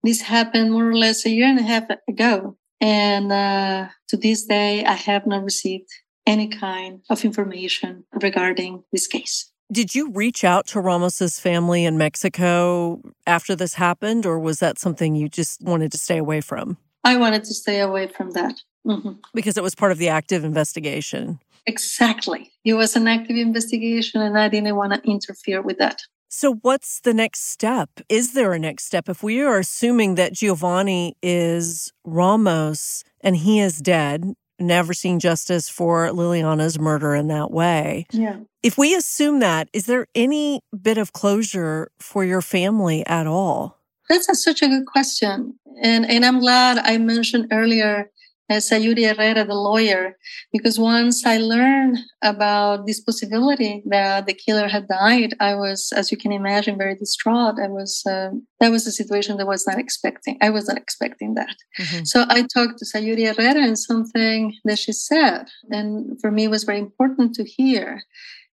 This 0.03 0.21
happened 0.21 0.71
more 0.71 0.89
or 0.89 0.95
less 0.95 1.25
a 1.25 1.29
year 1.29 1.47
and 1.47 1.59
a 1.59 1.63
half 1.63 1.85
ago. 2.07 2.57
And 2.79 3.31
uh, 3.31 3.87
to 4.09 4.17
this 4.17 4.45
day, 4.45 4.83
I 4.83 4.93
have 4.93 5.27
not 5.27 5.43
received 5.43 5.89
any 6.25 6.47
kind 6.47 7.01
of 7.09 7.23
information 7.23 8.03
regarding 8.21 8.83
this 8.91 9.07
case. 9.07 9.51
Did 9.71 9.95
you 9.95 10.11
reach 10.11 10.43
out 10.43 10.67
to 10.67 10.81
Ramos's 10.81 11.39
family 11.39 11.85
in 11.85 11.97
Mexico 11.97 13.01
after 13.25 13.55
this 13.55 13.75
happened, 13.75 14.25
or 14.25 14.37
was 14.37 14.59
that 14.59 14.77
something 14.77 15.15
you 15.15 15.29
just 15.29 15.61
wanted 15.61 15.91
to 15.93 15.97
stay 15.97 16.17
away 16.17 16.41
from? 16.41 16.77
I 17.03 17.15
wanted 17.15 17.45
to 17.45 17.53
stay 17.53 17.79
away 17.79 18.07
from 18.07 18.31
that. 18.31 18.61
Mm-hmm. 18.85 19.13
Because 19.33 19.57
it 19.57 19.63
was 19.63 19.75
part 19.75 19.91
of 19.91 19.97
the 19.97 20.09
active 20.09 20.43
investigation. 20.43 21.39
Exactly. 21.67 22.51
It 22.65 22.73
was 22.73 22.95
an 22.95 23.07
active 23.07 23.37
investigation, 23.37 24.21
and 24.21 24.37
I 24.37 24.49
didn't 24.49 24.75
want 24.75 24.93
to 24.93 25.09
interfere 25.09 25.61
with 25.61 25.77
that. 25.77 26.01
So, 26.33 26.55
what's 26.61 27.01
the 27.01 27.13
next 27.13 27.51
step? 27.51 27.89
Is 28.07 28.31
there 28.31 28.53
a 28.53 28.59
next 28.59 28.85
step? 28.85 29.09
If 29.09 29.21
we 29.21 29.41
are 29.41 29.59
assuming 29.59 30.15
that 30.15 30.31
Giovanni 30.31 31.17
is 31.21 31.91
Ramos 32.05 33.03
and 33.19 33.35
he 33.35 33.59
is 33.59 33.79
dead, 33.79 34.33
never 34.57 34.93
seeing 34.93 35.19
justice 35.19 35.67
for 35.67 36.07
Liliana's 36.07 36.79
murder 36.79 37.15
in 37.15 37.27
that 37.27 37.51
way. 37.51 38.05
Yeah. 38.11 38.37
If 38.63 38.77
we 38.77 38.95
assume 38.95 39.39
that, 39.39 39.67
is 39.73 39.87
there 39.87 40.07
any 40.15 40.61
bit 40.81 40.97
of 40.97 41.11
closure 41.11 41.91
for 41.99 42.23
your 42.23 42.41
family 42.41 43.05
at 43.07 43.27
all? 43.27 43.77
That's 44.07 44.29
a, 44.29 44.35
such 44.35 44.61
a 44.61 44.69
good 44.69 44.85
question. 44.85 45.59
And, 45.81 46.09
and 46.09 46.23
I'm 46.23 46.39
glad 46.39 46.77
I 46.77 46.97
mentioned 46.97 47.49
earlier 47.51 48.09
Sayuri 48.57 49.07
Herrera, 49.07 49.45
the 49.45 49.53
lawyer, 49.53 50.17
because 50.51 50.79
once 50.79 51.25
I 51.25 51.37
learned 51.37 51.97
about 52.21 52.85
this 52.85 52.99
possibility 52.99 53.83
that 53.87 54.25
the 54.25 54.33
killer 54.33 54.67
had 54.67 54.87
died, 54.87 55.35
I 55.39 55.55
was, 55.55 55.91
as 55.95 56.11
you 56.11 56.17
can 56.17 56.31
imagine, 56.31 56.77
very 56.77 56.95
distraught. 56.95 57.55
I 57.59 57.67
was, 57.67 58.03
uh, 58.07 58.31
that 58.59 58.71
was 58.71 58.87
a 58.87 58.91
situation 58.91 59.37
that 59.37 59.43
I 59.43 59.47
was 59.47 59.65
not 59.67 59.79
expecting. 59.79 60.37
I 60.41 60.49
was 60.49 60.67
not 60.67 60.77
expecting 60.77 61.35
that. 61.35 61.55
Mm-hmm. 61.79 62.03
So 62.05 62.25
I 62.27 62.41
talked 62.53 62.79
to 62.79 62.85
Sayuri 62.85 63.33
Herrera 63.33 63.63
and 63.63 63.77
something 63.77 64.55
that 64.65 64.79
she 64.79 64.93
said, 64.93 65.45
and 65.69 66.19
for 66.19 66.31
me 66.31 66.47
was 66.47 66.63
very 66.63 66.79
important 66.79 67.35
to 67.35 67.43
hear, 67.43 68.03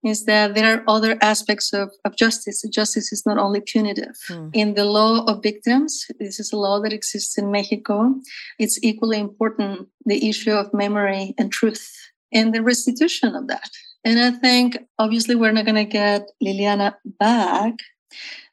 is 0.06 0.24
that 0.24 0.54
there 0.54 0.72
are 0.72 0.84
other 0.86 1.18
aspects 1.20 1.72
of, 1.72 1.90
of 2.04 2.16
justice. 2.16 2.62
Justice 2.70 3.12
is 3.12 3.24
not 3.26 3.38
only 3.38 3.60
punitive. 3.60 4.16
Hmm. 4.28 4.48
In 4.52 4.74
the 4.74 4.84
law 4.84 5.24
of 5.24 5.42
victims, 5.42 6.06
this 6.18 6.38
is 6.38 6.52
a 6.52 6.56
law 6.56 6.80
that 6.80 6.92
exists 6.92 7.36
in 7.36 7.50
Mexico, 7.50 8.14
it's 8.58 8.82
equally 8.82 9.18
important 9.18 9.88
the 10.04 10.28
issue 10.28 10.52
of 10.52 10.72
memory 10.72 11.34
and 11.38 11.50
truth 11.50 11.92
and 12.32 12.54
the 12.54 12.62
restitution 12.62 13.34
of 13.34 13.48
that. 13.48 13.70
And 14.04 14.20
I 14.20 14.30
think 14.30 14.78
obviously 14.98 15.34
we're 15.34 15.52
not 15.52 15.64
going 15.64 15.74
to 15.74 15.84
get 15.84 16.30
Liliana 16.42 16.94
back, 17.18 17.74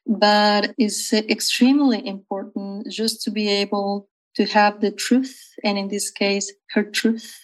but 0.06 0.74
it's 0.76 1.12
extremely 1.12 2.04
important 2.06 2.90
just 2.90 3.22
to 3.22 3.30
be 3.30 3.48
able 3.48 4.08
to 4.34 4.46
have 4.46 4.80
the 4.80 4.90
truth, 4.90 5.38
and 5.62 5.78
in 5.78 5.88
this 5.88 6.10
case, 6.10 6.52
her 6.72 6.82
truth, 6.82 7.38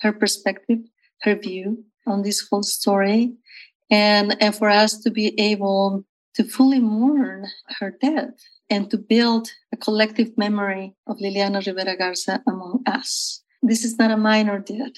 her 0.00 0.12
perspective, 0.12 0.78
her 1.22 1.34
view 1.34 1.84
on 2.10 2.22
this 2.22 2.46
whole 2.48 2.62
story, 2.62 3.32
and, 3.90 4.36
and 4.40 4.54
for 4.54 4.68
us 4.68 4.98
to 4.98 5.10
be 5.10 5.38
able 5.40 6.04
to 6.34 6.44
fully 6.44 6.80
mourn 6.80 7.46
her 7.78 7.96
death 8.00 8.30
and 8.68 8.90
to 8.90 8.96
build 8.96 9.50
a 9.72 9.76
collective 9.76 10.36
memory 10.36 10.94
of 11.06 11.18
Liliana 11.18 11.64
Rivera 11.66 11.96
Garza 11.96 12.42
among 12.46 12.82
us. 12.86 13.42
This 13.62 13.84
is 13.84 13.98
not 13.98 14.10
a 14.10 14.16
minor 14.16 14.58
death. 14.58 14.92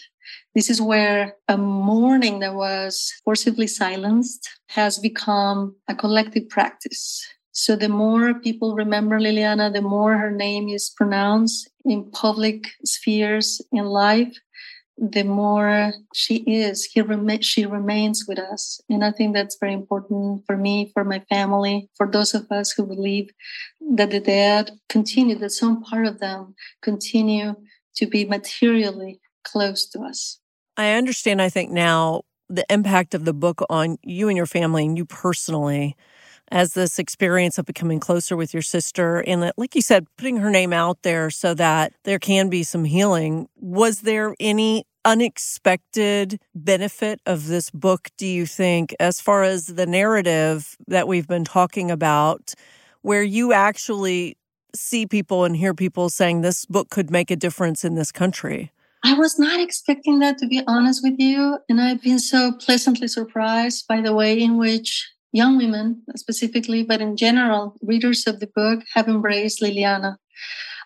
This 0.55 0.71
is 0.71 0.81
where 0.81 1.35
a 1.49 1.57
mourning 1.57 2.41
that 2.41 2.55
was 2.55 3.13
forcibly 3.25 3.67
silenced 3.67 4.49
has 4.69 4.99
become 4.99 5.75
a 5.89 5.95
collective 5.95 6.49
practice. 6.49 7.27
So 7.53 7.77
the 7.77 7.89
more 7.89 8.35
people 8.35 8.75
remember 8.75 9.19
Liliana, 9.19 9.73
the 9.73 9.83
more 9.83 10.17
her 10.17 10.31
name 10.31 10.69
is 10.69 10.91
pronounced 10.91 11.71
in 11.85 12.11
public 12.11 12.69
spheres 12.85 13.61
in 13.73 13.85
life, 13.85 14.35
the 15.03 15.25
more 15.25 15.93
she 16.15 16.37
is, 16.37 16.85
he 16.85 17.01
rem- 17.01 17.41
she 17.41 17.67
remains 17.67 18.25
with 18.29 18.39
us. 18.39 18.81
And 18.89 19.05
I 19.05 19.11
think 19.11 19.35
that's 19.35 19.57
very 19.59 19.73
important 19.73 20.45
for 20.47 20.57
me, 20.57 20.93
for 20.95 21.03
my 21.03 21.19
family, 21.29 21.91
for 21.97 22.07
those 22.07 22.35
of 22.35 22.47
us 22.53 22.71
who 22.71 22.87
believe 22.87 23.31
that 23.97 24.13
the 24.13 24.21
dead 24.21 24.71
continue, 24.89 25.35
that 25.39 25.51
some 25.51 25.83
part 25.83 26.07
of 26.07 26.21
them 26.21 26.55
continue 26.83 27.57
to 27.97 28.07
be 28.07 28.25
materially 28.25 29.21
close 29.43 29.89
to 29.89 30.03
us. 30.03 30.39
I 30.77 30.93
understand, 30.93 31.43
I 31.43 31.49
think 31.49 31.73
now, 31.73 32.23
the 32.49 32.65
impact 32.71 33.13
of 33.15 33.25
the 33.25 33.35
book 33.35 33.61
on 33.69 33.99
you 34.05 34.29
and 34.29 34.37
your 34.37 34.47
family 34.47 34.85
and 34.85 34.97
you 34.97 35.05
personally 35.05 35.97
as 36.53 36.75
this 36.75 36.99
experience 36.99 37.59
of 37.59 37.65
becoming 37.65 37.99
closer 37.99 38.37
with 38.37 38.53
your 38.53 38.63
sister 38.63 39.21
and 39.21 39.43
that, 39.43 39.55
like 39.57 39.75
you 39.75 39.83
said, 39.83 40.07
putting 40.17 40.37
her 40.37 40.51
name 40.51 40.73
out 40.73 41.03
there 41.03 41.31
so 41.31 41.55
that 41.55 41.95
there 42.05 42.19
can 42.19 42.51
be 42.51 42.63
some 42.63 42.85
healing. 42.85 43.49
Was 43.57 44.03
there 44.03 44.37
any 44.39 44.85
unexpected 45.05 46.41
benefit 46.55 47.21
of 47.27 47.47
this 47.47 47.71
book, 47.71 48.11
do 48.17 48.27
you 48.27 48.47
think, 48.47 48.95
as 49.01 49.21
far 49.21 49.43
as 49.43 49.67
the 49.67 49.87
narrative 49.87 50.77
that 50.87 51.09
we've 51.09 51.29
been 51.29 51.45
talking 51.45 51.91
about, 51.91 52.55
where 53.03 53.23
you 53.23 53.53
actually 53.53 54.37
see 54.75 55.07
people 55.07 55.45
and 55.45 55.57
hear 55.57 55.75
people 55.75 56.09
saying 56.09 56.41
this 56.41 56.65
book 56.67 56.89
could 56.91 57.11
make 57.11 57.31
a 57.31 57.37
difference 57.37 57.85
in 57.85 57.95
this 57.95 58.13
country? 58.13 58.71
I 59.05 59.15
was 59.15 59.39
not 59.39 59.59
expecting 59.61 60.21
that, 60.21 60.39
to 60.39 60.47
be 60.47 60.63
honest 60.67 61.03
with 61.03 61.19
you. 61.19 61.59
And 61.69 61.81
I've 61.81 62.03
been 62.03 62.21
so 62.21 62.53
pleasantly 62.53 63.09
surprised 63.09 63.87
by 63.89 64.01
the 64.01 64.15
way 64.15 64.41
in 64.41 64.57
which 64.57 65.11
young 65.33 65.57
women 65.57 66.03
specifically, 66.15 66.85
but 66.85 67.01
in 67.01 67.17
general, 67.17 67.77
readers 67.83 68.27
of 68.27 68.39
the 68.39 68.47
book 68.47 68.85
have 68.95 69.09
embraced 69.09 69.61
Liliana. 69.61 70.17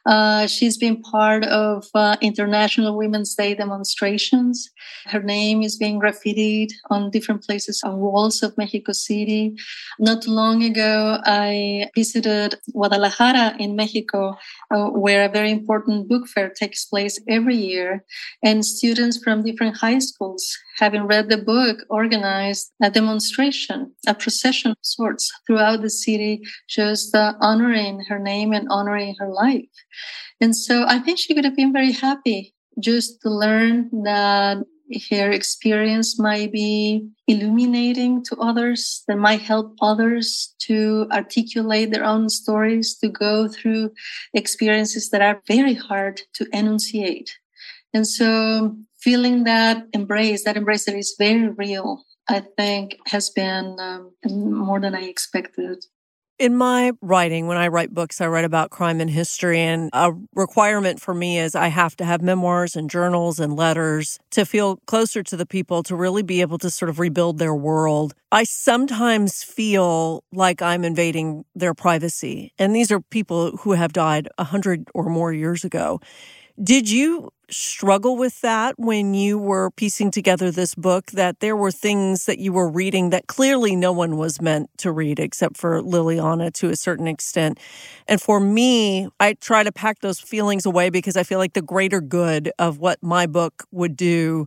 Uh, 0.07 0.47
she's 0.47 0.79
been 0.79 1.03
part 1.03 1.45
of 1.45 1.87
uh, 1.95 2.17
International 2.21 2.97
Women's 2.97 3.35
Day 3.35 3.55
demonstrations. 3.55 4.71
Her 5.07 5.23
name 5.23 5.63
is 5.63 5.77
being 5.77 6.01
graffitied 6.01 6.71
on 6.91 7.11
different 7.11 7.43
places 7.43 7.83
on 7.85 7.99
walls 7.99 8.43
of 8.43 8.57
Mexico 8.57 8.93
City. 8.93 9.57
Not 9.99 10.27
long 10.27 10.63
ago, 10.63 11.19
I 11.25 11.89
visited 11.95 12.55
Guadalajara 12.73 13.57
in 13.59 13.75
Mexico, 13.75 14.37
uh, 14.71 14.91
where 14.91 15.25
a 15.25 15.33
very 15.33 15.51
important 15.51 16.09
book 16.09 16.29
fair 16.29 16.51
takes 16.51 16.85
place 16.85 17.21
every 17.29 17.57
year. 17.57 18.05
And 18.45 18.65
students 18.65 19.19
from 19.23 19.43
different 19.43 19.77
high 19.77 19.99
schools 19.99 20.57
having 20.77 21.05
read 21.05 21.29
the 21.29 21.39
book, 21.39 21.79
organized 21.89 22.73
a 22.83 22.91
demonstration, 22.91 23.93
a 24.07 24.15
procession 24.15 24.71
of 24.73 24.79
sorts 24.83 25.33
throughout 25.47 25.83
the 25.83 25.91
city, 25.91 26.43
just 26.69 27.15
uh, 27.15 27.35
honoring 27.41 28.05
her 28.09 28.19
name 28.19 28.53
and 28.53 28.69
honoring 28.71 29.15
her 29.19 29.31
life. 29.33 29.65
And 30.41 30.55
so 30.55 30.85
I 30.87 30.99
think 30.99 31.19
she 31.19 31.35
would 31.35 31.45
have 31.45 31.57
been 31.57 31.73
very 31.73 31.93
happy 31.93 32.55
just 32.79 33.23
to 33.23 33.31
learn 33.31 33.91
that 34.05 34.59
her 35.11 35.31
experience 35.31 36.19
might 36.19 36.53
be 36.53 37.09
illuminating 37.27 38.23
to 38.25 38.37
others, 38.37 39.03
that 39.09 39.17
might 39.17 39.41
help 39.41 39.75
others 39.81 40.55
to 40.61 41.09
articulate 41.11 41.91
their 41.91 42.05
own 42.05 42.29
stories, 42.29 42.97
to 42.99 43.09
go 43.09 43.49
through 43.49 43.91
experiences 44.35 45.11
that 45.11 45.23
are 45.23 45.43
very 45.49 45.75
hard 45.75 46.21
to 46.35 46.47
enunciate. 46.53 47.37
And 47.93 48.07
so 48.07 48.77
feeling 49.01 49.45
that 49.45 49.87
embrace, 49.93 50.45
that 50.45 50.57
embrace 50.57 50.85
that 50.87 50.97
is 50.97 51.15
very 51.19 51.49
real, 51.49 52.05
I 52.29 52.41
think 52.57 52.97
has 53.07 53.31
been 53.31 53.77
um, 53.79 54.13
more 54.29 54.81
than 54.81 54.95
I 54.95 55.03
expected. 55.03 55.85
In 56.39 56.55
my 56.55 56.93
writing, 57.01 57.47
when 57.47 57.57
I 57.57 57.69
write 57.69 57.95
books, 57.95 58.21
I 58.21 58.27
write 58.27 58.45
about 58.45 58.69
crime 58.69 59.01
and 59.01 59.09
history. 59.09 59.59
And 59.59 59.89
a 59.95 60.13
requirement 60.35 61.01
for 61.01 61.15
me 61.15 61.39
is 61.39 61.55
I 61.55 61.69
have 61.69 61.97
to 61.97 62.05
have 62.05 62.21
memoirs 62.21 62.77
and 62.77 62.91
journals 62.91 63.41
and 63.41 63.57
letters 63.57 64.19
to 64.33 64.45
feel 64.45 64.77
closer 64.87 65.23
to 65.23 65.37
the 65.37 65.47
people, 65.47 65.83
to 65.85 65.97
really 65.97 66.23
be 66.23 66.43
able 66.43 66.59
to 66.59 66.69
sort 66.69 66.91
of 66.91 66.99
rebuild 66.99 67.39
their 67.39 67.55
world. 67.55 68.13
I 68.31 68.45
sometimes 68.45 69.43
feel 69.45 70.25
like 70.31 70.61
I'm 70.61 70.85
invading 70.85 71.47
their 71.55 71.73
privacy. 71.73 72.53
And 72.59 72.77
these 72.77 72.93
are 72.93 73.01
people 73.01 73.57
who 73.59 73.73
have 73.73 73.95
died 73.95 74.29
a 74.37 74.45
hundred 74.45 74.91
or 74.95 75.09
more 75.09 75.33
years 75.33 75.65
ago. 75.65 76.01
Did 76.63 76.91
you 76.91 77.31
struggle 77.51 78.17
with 78.17 78.41
that 78.41 78.75
when 78.79 79.15
you 79.15 79.39
were 79.39 79.71
piecing 79.73 80.11
together 80.11 80.51
this 80.51 80.75
book 80.75 81.07
that 81.13 81.41
there 81.41 81.57
were 81.57 81.71
things 81.71 82.27
that 82.27 82.39
you 82.39 82.53
were 82.53 82.69
reading 82.69 83.11
that 83.11 83.27
clearly 83.29 83.77
no 83.77 83.93
one 83.93 84.17
was 84.17 84.41
meant 84.41 84.69
to 84.79 84.91
read 84.91 85.21
except 85.21 85.57
for 85.57 85.81
Liliana 85.81 86.53
to 86.55 86.71
a 86.71 86.77
certain 86.77 87.07
extent. 87.07 87.61
And 88.09 88.21
for 88.21 88.41
me, 88.41 89.09
I 89.21 89.35
try 89.35 89.63
to 89.63 89.71
pack 89.71 90.01
those 90.01 90.19
feelings 90.19 90.67
away 90.67 90.91
because 90.91 91.17
I 91.17 91.23
feel 91.23 91.39
like 91.39 91.53
the 91.53 91.63
greater 91.63 92.01
good 92.01 92.51
of 92.59 92.79
what 92.79 93.03
my 93.03 93.27
book 93.27 93.65
would 93.71 93.97
do 93.97 94.47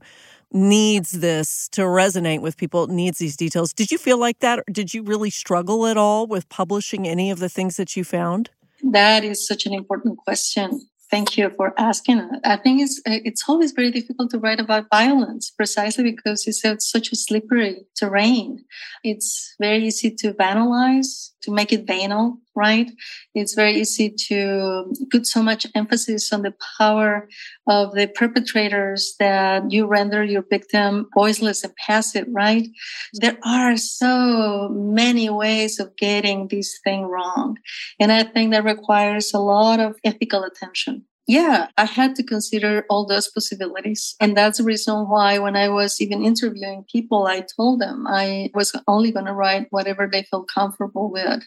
needs 0.51 1.11
this 1.11 1.69
to 1.69 1.81
resonate 1.81 2.41
with 2.41 2.57
people, 2.57 2.85
it 2.85 2.89
needs 2.89 3.19
these 3.19 3.37
details. 3.37 3.71
Did 3.71 3.91
you 3.91 3.97
feel 3.97 4.17
like 4.17 4.39
that? 4.39 4.63
Did 4.71 4.93
you 4.93 5.03
really 5.03 5.29
struggle 5.29 5.85
at 5.85 5.95
all 5.95 6.25
with 6.25 6.49
publishing 6.49 7.07
any 7.07 7.29
of 7.29 7.39
the 7.39 7.49
things 7.49 7.77
that 7.77 7.95
you 7.95 8.03
found? 8.03 8.49
That 8.83 9.23
is 9.23 9.45
such 9.45 9.65
an 9.65 9.73
important 9.73 10.17
question. 10.17 10.87
Thank 11.09 11.37
you 11.37 11.49
for 11.49 11.73
asking. 11.75 12.29
I 12.43 12.55
think 12.55 12.81
it's 12.81 13.01
it's 13.05 13.43
always 13.49 13.71
very 13.71 13.89
difficult 13.89 14.29
to 14.29 14.37
write 14.37 14.59
about 14.59 14.91
violence, 14.91 15.49
precisely 15.49 16.03
because 16.03 16.45
it's 16.45 16.61
such 16.91 17.11
a 17.11 17.15
slippery 17.15 17.85
terrain. 17.97 18.63
It's 19.03 19.55
very 19.59 19.85
easy 19.87 20.11
to 20.17 20.33
banalize, 20.33 21.33
to 21.41 21.51
make 21.51 21.71
it 21.71 21.85
banal, 21.85 22.37
right? 22.55 22.91
It's 23.33 23.53
very 23.53 23.75
easy 23.75 24.09
to 24.27 24.91
put 25.11 25.25
so 25.25 25.41
much 25.41 25.65
emphasis 25.75 26.33
on 26.33 26.41
the 26.41 26.53
power 26.77 27.27
of 27.67 27.93
the 27.93 28.07
perpetrators 28.07 29.15
that 29.19 29.71
you 29.71 29.85
render 29.85 30.23
your 30.23 30.43
victim 30.49 31.07
voiceless 31.15 31.63
and 31.63 31.73
passive, 31.75 32.27
right? 32.29 32.67
There 33.13 33.37
are 33.43 33.77
so 33.77 34.69
many 34.69 35.29
ways 35.29 35.79
of 35.79 35.95
getting 35.97 36.47
this 36.47 36.79
thing 36.83 37.03
wrong. 37.03 37.57
And 37.99 38.11
I 38.11 38.23
think 38.23 38.51
that 38.51 38.63
requires 38.63 39.33
a 39.33 39.39
lot 39.39 39.79
of 39.79 39.95
ethical 40.03 40.43
attention 40.43 41.05
yeah, 41.29 41.67
I 41.77 41.85
had 41.85 42.15
to 42.15 42.23
consider 42.23 42.85
all 42.89 43.05
those 43.05 43.27
possibilities. 43.27 44.15
And 44.19 44.35
that's 44.35 44.57
the 44.57 44.63
reason 44.63 45.07
why 45.07 45.37
when 45.37 45.55
I 45.55 45.69
was 45.69 46.01
even 46.01 46.25
interviewing 46.25 46.85
people, 46.91 47.27
I 47.27 47.45
told 47.55 47.81
them 47.81 48.07
I 48.07 48.49
was 48.55 48.73
only 48.87 49.11
going 49.11 49.27
to 49.27 49.33
write 49.33 49.67
whatever 49.69 50.09
they 50.11 50.23
felt 50.23 50.49
comfortable 50.51 51.11
with, 51.11 51.43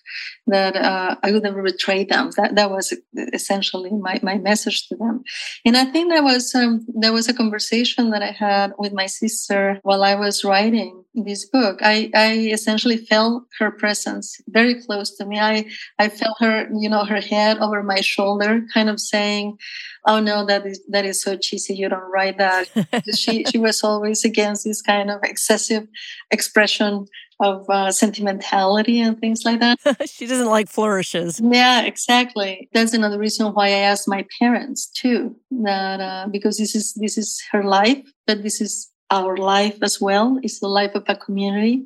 that 0.47 0.77
uh, 0.77 1.17
I 1.25 1.33
would 1.33 1.43
never 1.43 1.65
betray 1.65 2.05
them. 2.05 2.31
That, 2.37 2.55
that 2.55 2.71
was 2.71 2.95
essentially 3.33 3.91
my, 3.91 4.21
my 4.23 4.39
message 4.39 4.87
to 4.87 4.95
them. 4.95 5.25
And 5.65 5.77
I 5.77 5.87
think 5.87 6.13
that 6.13 6.23
was, 6.23 6.55
um, 6.55 6.87
that 7.01 7.13
was 7.13 7.29
a 7.29 7.35
conversation 7.35 8.11
that 8.11 8.23
I 8.23 8.31
had 8.31 8.75
with 8.79 8.93
my 8.93 9.07
sister 9.07 9.81
while 9.83 10.05
I 10.05 10.15
was 10.15 10.45
writing 10.45 11.02
this 11.15 11.45
book. 11.45 11.81
I, 11.83 12.11
I 12.15 12.33
essentially 12.53 12.97
felt 12.97 13.45
her 13.59 13.71
presence 13.71 14.41
very 14.49 14.83
close 14.83 15.17
to 15.17 15.27
me. 15.27 15.39
I, 15.39 15.67
I 15.99 16.09
felt 16.09 16.37
her, 16.41 16.69
you 16.73 16.89
know, 16.89 17.05
her 17.05 17.21
head 17.21 17.59
over 17.59 17.83
my 17.83 18.01
shoulder, 18.01 18.63
kind 18.73 18.89
of 18.89 18.99
saying, 18.99 19.59
oh 20.07 20.19
no 20.19 20.45
that 20.45 20.67
is 20.67 20.81
that 20.89 21.05
is 21.05 21.21
so 21.21 21.37
cheesy 21.37 21.75
you 21.75 21.89
don't 21.89 22.11
write 22.11 22.39
that 22.39 22.69
she 23.17 23.45
she 23.45 23.59
was 23.59 23.83
always 23.83 24.25
against 24.25 24.65
this 24.65 24.83
kind 24.83 25.11
of 25.11 25.23
excessive 25.23 25.87
expression 26.31 27.07
of 27.41 27.69
uh, 27.71 27.91
sentimentality 27.91 29.01
and 29.01 29.19
things 29.19 29.45
like 29.45 29.59
that 29.61 29.79
she 30.09 30.27
doesn't 30.27 30.49
like 30.49 30.69
flourishes 30.69 31.41
yeah 31.43 31.83
exactly 31.83 32.69
that's 32.73 32.93
another 32.93 33.19
reason 33.19 33.53
why 33.55 33.67
i 33.67 33.71
asked 33.91 34.09
my 34.09 34.25
parents 34.39 34.87
too 34.87 35.35
that 35.51 36.01
uh, 36.01 36.27
because 36.31 36.59
this 36.59 36.75
is 36.75 36.95
this 36.95 37.17
is 37.17 37.43
her 37.51 37.65
life 37.65 38.03
but 38.27 38.43
this 38.43 38.61
is 38.61 38.92
our 39.13 39.37
life 39.37 39.79
as 39.83 40.01
well. 40.01 40.41
It's 40.43 40.59
the 40.59 40.69
life 40.69 40.95
of 40.95 41.05
a 41.07 41.15
community. 41.15 41.85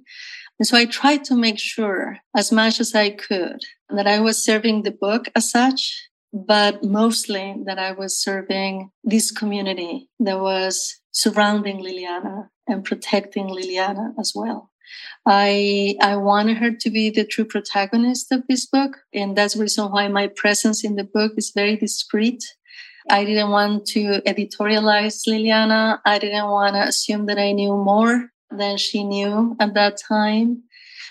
And 0.59 0.67
so 0.67 0.77
I 0.79 0.87
tried 0.87 1.25
to 1.25 1.35
make 1.35 1.59
sure 1.59 2.19
as 2.35 2.51
much 2.51 2.81
as 2.81 2.95
I 2.95 3.11
could 3.11 3.61
that 3.91 4.07
I 4.07 4.21
was 4.21 4.43
serving 4.43 4.83
the 4.83 4.93
book 4.93 5.27
as 5.35 5.51
such, 5.51 6.09
but 6.33 6.83
mostly 6.83 7.57
that 7.67 7.79
I 7.79 7.93
was 7.93 8.23
serving 8.23 8.91
this 9.05 9.31
community 9.31 10.09
that 10.21 10.41
was 10.41 10.97
surrounding 11.11 11.79
Liliana 11.85 12.49
and 12.67 12.85
protecting 12.85 13.49
Liliana 13.49 14.13
as 14.19 14.33
well. 14.35 14.71
I 15.27 15.97
I 16.01 16.17
wanted 16.17 16.59
her 16.59 16.71
to 16.71 16.91
be 16.91 17.11
the 17.11 17.25
true 17.25 17.45
protagonist 17.45 18.31
of 18.31 18.47
this 18.49 18.67
book, 18.67 18.99
and 19.13 19.37
that's 19.37 19.55
the 19.55 19.63
reason 19.63 19.91
why 19.91 20.07
my 20.09 20.29
presence 20.29 20.85
in 20.85 20.95
the 20.95 21.05
book 21.05 21.33
is 21.37 21.53
very 21.55 21.77
discreet. 21.77 22.45
I 23.09 23.25
didn't 23.25 23.51
want 23.51 23.87
to 23.89 24.21
editorialize 24.27 25.27
Liliana. 25.29 26.01
I 26.05 26.19
didn't 26.19 26.47
want 26.47 26.75
to 26.75 26.83
assume 26.83 27.27
that 27.27 27.39
I 27.39 27.53
knew 27.53 27.77
more 27.77 28.31
than 28.51 28.77
she 28.77 29.05
knew 29.05 29.57
at 29.61 29.75
that 29.75 29.97
time. 29.97 30.65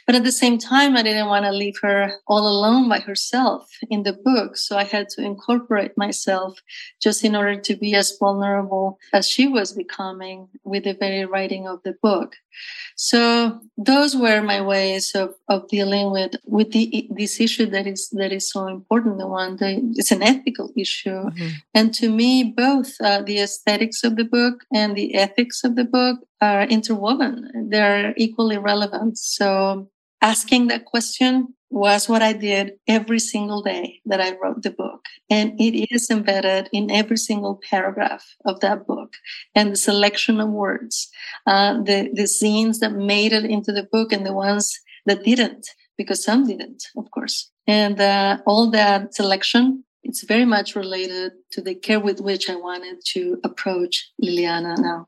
But 0.05 0.15
at 0.15 0.23
the 0.23 0.31
same 0.31 0.57
time, 0.57 0.95
I 0.95 1.03
didn't 1.03 1.27
want 1.27 1.45
to 1.45 1.51
leave 1.51 1.79
her 1.81 2.13
all 2.27 2.47
alone 2.47 2.87
by 2.87 2.99
herself 2.99 3.69
in 3.89 4.03
the 4.03 4.13
book. 4.13 4.55
So 4.57 4.77
I 4.77 4.83
had 4.83 5.09
to 5.09 5.23
incorporate 5.23 5.97
myself 5.97 6.59
just 7.01 7.23
in 7.23 7.35
order 7.35 7.59
to 7.59 7.75
be 7.75 7.95
as 7.95 8.15
vulnerable 8.19 8.99
as 9.13 9.27
she 9.27 9.47
was 9.47 9.73
becoming 9.73 10.47
with 10.63 10.83
the 10.83 10.93
very 10.93 11.25
writing 11.25 11.67
of 11.67 11.81
the 11.83 11.93
book. 11.93 12.35
So 12.95 13.59
those 13.77 14.15
were 14.15 14.41
my 14.41 14.61
ways 14.61 15.11
of, 15.15 15.35
of 15.49 15.67
dealing 15.67 16.11
with 16.11 16.35
with 16.45 16.71
the, 16.71 17.07
this 17.09 17.41
issue 17.41 17.65
that 17.67 17.85
is 17.87 18.09
that 18.11 18.31
is 18.31 18.49
so 18.49 18.67
important. 18.67 19.17
The 19.17 19.27
one 19.27 19.57
that 19.57 19.81
it's 19.95 20.11
an 20.11 20.23
ethical 20.23 20.71
issue, 20.77 21.09
mm-hmm. 21.09 21.47
and 21.73 21.93
to 21.95 22.09
me, 22.09 22.53
both 22.55 22.95
uh, 23.01 23.21
the 23.21 23.39
aesthetics 23.39 24.03
of 24.03 24.15
the 24.15 24.23
book 24.23 24.63
and 24.73 24.95
the 24.95 25.15
ethics 25.15 25.63
of 25.63 25.75
the 25.75 25.83
book 25.83 26.19
are 26.39 26.63
interwoven. 26.63 27.69
They're 27.69 28.13
equally 28.15 28.57
relevant. 28.57 29.17
So 29.17 29.89
asking 30.21 30.67
that 30.67 30.85
question 30.85 31.53
was 31.69 32.07
what 32.07 32.21
I 32.21 32.33
did 32.33 32.73
every 32.87 33.19
single 33.19 33.61
day 33.61 33.99
that 34.05 34.21
I 34.21 34.37
wrote 34.37 34.63
the 34.63 34.71
book. 34.71 35.05
And 35.29 35.59
it 35.59 35.93
is 35.93 36.09
embedded 36.09 36.69
in 36.71 36.89
every 36.89 37.17
single 37.17 37.59
paragraph 37.69 38.25
of 38.45 38.59
that 38.61 38.87
book 38.87 39.13
and 39.55 39.71
the 39.71 39.75
selection 39.75 40.39
of 40.39 40.49
words, 40.49 41.09
uh, 41.45 41.81
the, 41.81 42.09
the 42.13 42.27
scenes 42.27 42.79
that 42.79 42.93
made 42.93 43.33
it 43.33 43.45
into 43.45 43.71
the 43.71 43.83
book 43.83 44.13
and 44.13 44.25
the 44.25 44.33
ones 44.33 44.79
that 45.05 45.23
didn't, 45.23 45.67
because 45.97 46.23
some 46.23 46.47
didn't, 46.47 46.85
of 46.95 47.11
course. 47.11 47.51
And 47.67 47.99
uh, 47.99 48.37
all 48.45 48.69
that 48.71 49.13
selection, 49.13 49.83
it's 50.03 50.23
very 50.23 50.45
much 50.45 50.75
related 50.75 51.33
to 51.51 51.61
the 51.61 51.75
care 51.75 51.99
with 51.99 52.21
which 52.21 52.49
I 52.49 52.55
wanted 52.55 52.97
to 53.13 53.39
approach 53.43 54.11
Liliana 54.23 54.77
now. 54.77 55.07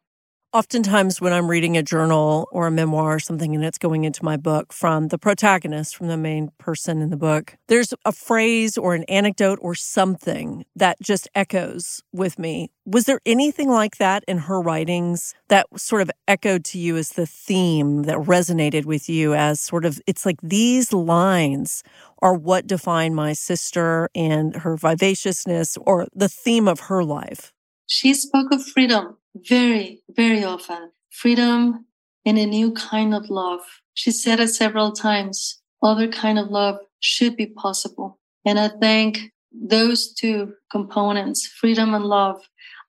Oftentimes, 0.57 1.21
when 1.21 1.33
I'm 1.33 1.51
reading 1.51 1.77
a 1.77 1.83
journal 1.83 2.49
or 2.51 2.65
a 2.65 2.71
memoir 2.71 3.17
or 3.17 3.19
something 3.19 3.53
and 3.53 3.63
it's 3.63 3.77
going 3.77 4.05
into 4.05 4.25
my 4.25 4.37
book 4.37 4.73
from 4.73 5.09
the 5.09 5.19
protagonist, 5.19 5.95
from 5.95 6.07
the 6.07 6.17
main 6.17 6.49
person 6.57 6.99
in 6.99 7.11
the 7.11 7.15
book, 7.15 7.55
there's 7.67 7.93
a 8.05 8.11
phrase 8.11 8.75
or 8.75 8.95
an 8.95 9.03
anecdote 9.03 9.59
or 9.61 9.75
something 9.75 10.65
that 10.75 10.99
just 10.99 11.27
echoes 11.35 12.01
with 12.11 12.39
me. 12.39 12.71
Was 12.87 13.05
there 13.05 13.19
anything 13.23 13.69
like 13.69 13.97
that 13.97 14.23
in 14.27 14.39
her 14.39 14.59
writings 14.59 15.35
that 15.47 15.67
sort 15.77 16.01
of 16.01 16.09
echoed 16.27 16.65
to 16.65 16.79
you 16.79 16.97
as 16.97 17.09
the 17.09 17.27
theme 17.27 18.01
that 18.03 18.17
resonated 18.17 18.85
with 18.85 19.07
you 19.07 19.35
as 19.35 19.61
sort 19.61 19.85
of, 19.85 20.01
it's 20.07 20.25
like 20.25 20.37
these 20.41 20.91
lines 20.91 21.83
are 22.19 22.33
what 22.33 22.65
define 22.65 23.13
my 23.13 23.33
sister 23.33 24.09
and 24.15 24.55
her 24.55 24.75
vivaciousness 24.75 25.77
or 25.81 26.07
the 26.15 26.27
theme 26.27 26.67
of 26.67 26.79
her 26.79 27.03
life? 27.03 27.53
She 27.87 28.13
spoke 28.13 28.51
of 28.51 28.65
freedom 28.65 29.17
very, 29.33 30.01
very 30.09 30.43
often. 30.43 30.91
Freedom 31.09 31.85
and 32.25 32.37
a 32.37 32.45
new 32.45 32.73
kind 32.73 33.15
of 33.15 33.29
love. 33.29 33.61
She 33.93 34.11
said 34.11 34.39
it 34.39 34.49
several 34.49 34.91
times. 34.91 35.61
Other 35.81 36.07
kind 36.07 36.37
of 36.37 36.49
love 36.49 36.79
should 36.99 37.37
be 37.37 37.45
possible. 37.45 38.19
And 38.45 38.59
I 38.59 38.67
think 38.67 39.31
those 39.51 40.13
two 40.13 40.53
components, 40.69 41.47
freedom 41.47 41.93
and 41.93 42.05
love, 42.05 42.41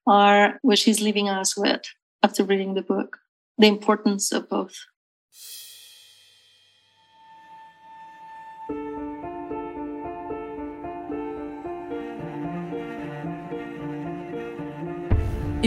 are 0.07 0.59
what 0.62 0.78
she's 0.78 1.01
leaving 1.01 1.28
us 1.28 1.57
with 1.57 1.82
after 2.22 2.42
reading 2.44 2.74
the 2.74 2.82
book. 2.82 3.18
The 3.57 3.68
importance 3.68 4.32
of 4.32 4.49
both. 4.49 4.74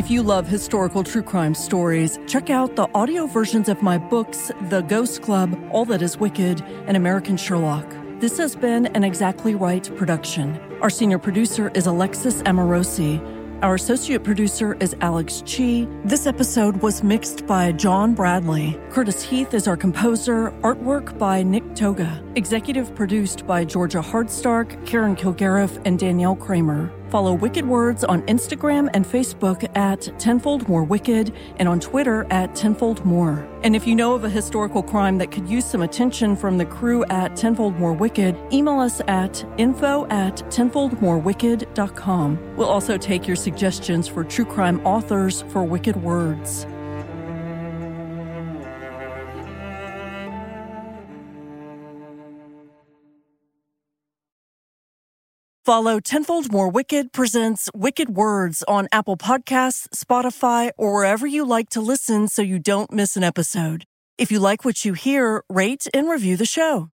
If 0.02 0.10
you 0.10 0.24
love 0.24 0.48
historical 0.48 1.04
true 1.04 1.22
crime 1.22 1.54
stories, 1.54 2.18
check 2.26 2.50
out 2.50 2.76
the 2.76 2.90
audio 2.96 3.28
versions 3.28 3.70
of 3.70 3.84
my 3.84 4.00
books, 4.00 4.52
The 4.70 4.82
Ghost 4.82 5.22
Club, 5.22 5.56
All 5.70 5.86
That 5.86 6.02
Is 6.02 6.18
Wicked, 6.18 6.60
and 6.88 6.98
American 6.98 7.38
Sherlock. 7.38 7.86
This 8.20 8.36
has 8.40 8.56
been 8.56 8.88
an 8.88 9.04
Exactly 9.04 9.54
Right 9.54 9.96
production. 9.96 10.60
Our 10.82 10.90
senior 10.90 11.20
producer 11.20 11.70
is 11.76 11.86
Alexis 11.86 12.42
Amorosi. 12.42 13.22
Our 13.62 13.76
associate 13.76 14.24
producer 14.24 14.76
is 14.80 14.96
Alex 15.02 15.44
Chi. 15.46 15.88
This 16.04 16.26
episode 16.26 16.78
was 16.78 17.04
mixed 17.04 17.46
by 17.46 17.72
John 17.72 18.16
Bradley. 18.16 18.82
Curtis 18.90 19.22
Heath 19.22 19.54
is 19.54 19.68
our 19.68 19.78
composer. 19.78 20.50
Artwork 20.64 21.16
by 21.20 21.44
Nick 21.44 21.76
Toga. 21.76 22.24
Executive 22.36 22.96
produced 22.96 23.46
by 23.46 23.64
Georgia 23.64 24.00
Hardstark, 24.00 24.84
Karen 24.84 25.16
Kilgariff, 25.16 25.80
and 25.86 26.00
Danielle 26.00 26.36
Kramer. 26.36 26.92
Follow 27.12 27.34
Wicked 27.34 27.68
Words 27.68 28.06
on 28.06 28.22
Instagram 28.24 28.90
and 28.94 29.06
Facebook 29.06 29.70
at 29.78 30.18
Tenfold 30.18 30.68
More 30.70 30.86
Wicked 30.86 31.34
and 31.58 31.68
on 31.68 31.82
Twitter 31.82 32.26
at 32.32 32.56
Tenfold 32.56 33.04
More. 33.04 33.46
And 33.64 33.76
if 33.76 33.86
you 33.86 33.96
know 33.96 34.16
of 34.16 34.24
a 34.24 34.30
historical 34.30 34.82
crime 34.82 35.18
that 35.18 35.30
could 35.30 35.50
use 35.50 35.66
some 35.66 35.82
attention 35.82 36.38
from 36.38 36.58
the 36.58 36.66
crew 36.66 37.04
at 37.06 37.36
Tenfold 37.36 37.76
More 37.76 37.92
Wicked, 37.92 38.38
email 38.54 38.80
us 38.80 39.02
at 39.10 39.44
info 39.58 40.08
at 40.08 40.38
tenfoldmorewicked.com. 40.38 42.56
We'll 42.56 42.70
also 42.70 42.98
take 42.98 43.28
your 43.28 43.36
suggestions 43.36 44.08
for 44.08 44.24
true 44.24 44.46
crime 44.46 44.80
authors 44.86 45.42
for 45.50 45.66
Wicked 45.66 45.98
Words. 45.98 46.66
Follow 55.72 56.02
Tenfold 56.02 56.52
More 56.52 56.68
Wicked 56.68 57.14
presents 57.14 57.70
Wicked 57.74 58.10
Words 58.10 58.62
on 58.68 58.90
Apple 58.92 59.16
Podcasts, 59.16 59.88
Spotify, 59.96 60.72
or 60.78 60.94
wherever 60.94 61.26
you 61.26 61.46
like 61.46 61.70
to 61.70 61.80
listen 61.80 62.28
so 62.28 62.42
you 62.42 62.60
don't 62.60 62.92
miss 62.92 63.16
an 63.16 63.24
episode. 63.24 63.86
If 64.18 64.34
you 64.34 64.40
like 64.42 64.66
what 64.66 64.84
you 64.84 64.92
hear, 64.92 65.46
rate 65.50 65.88
and 65.94 66.10
review 66.10 66.36
the 66.36 66.46
show. 66.46 66.90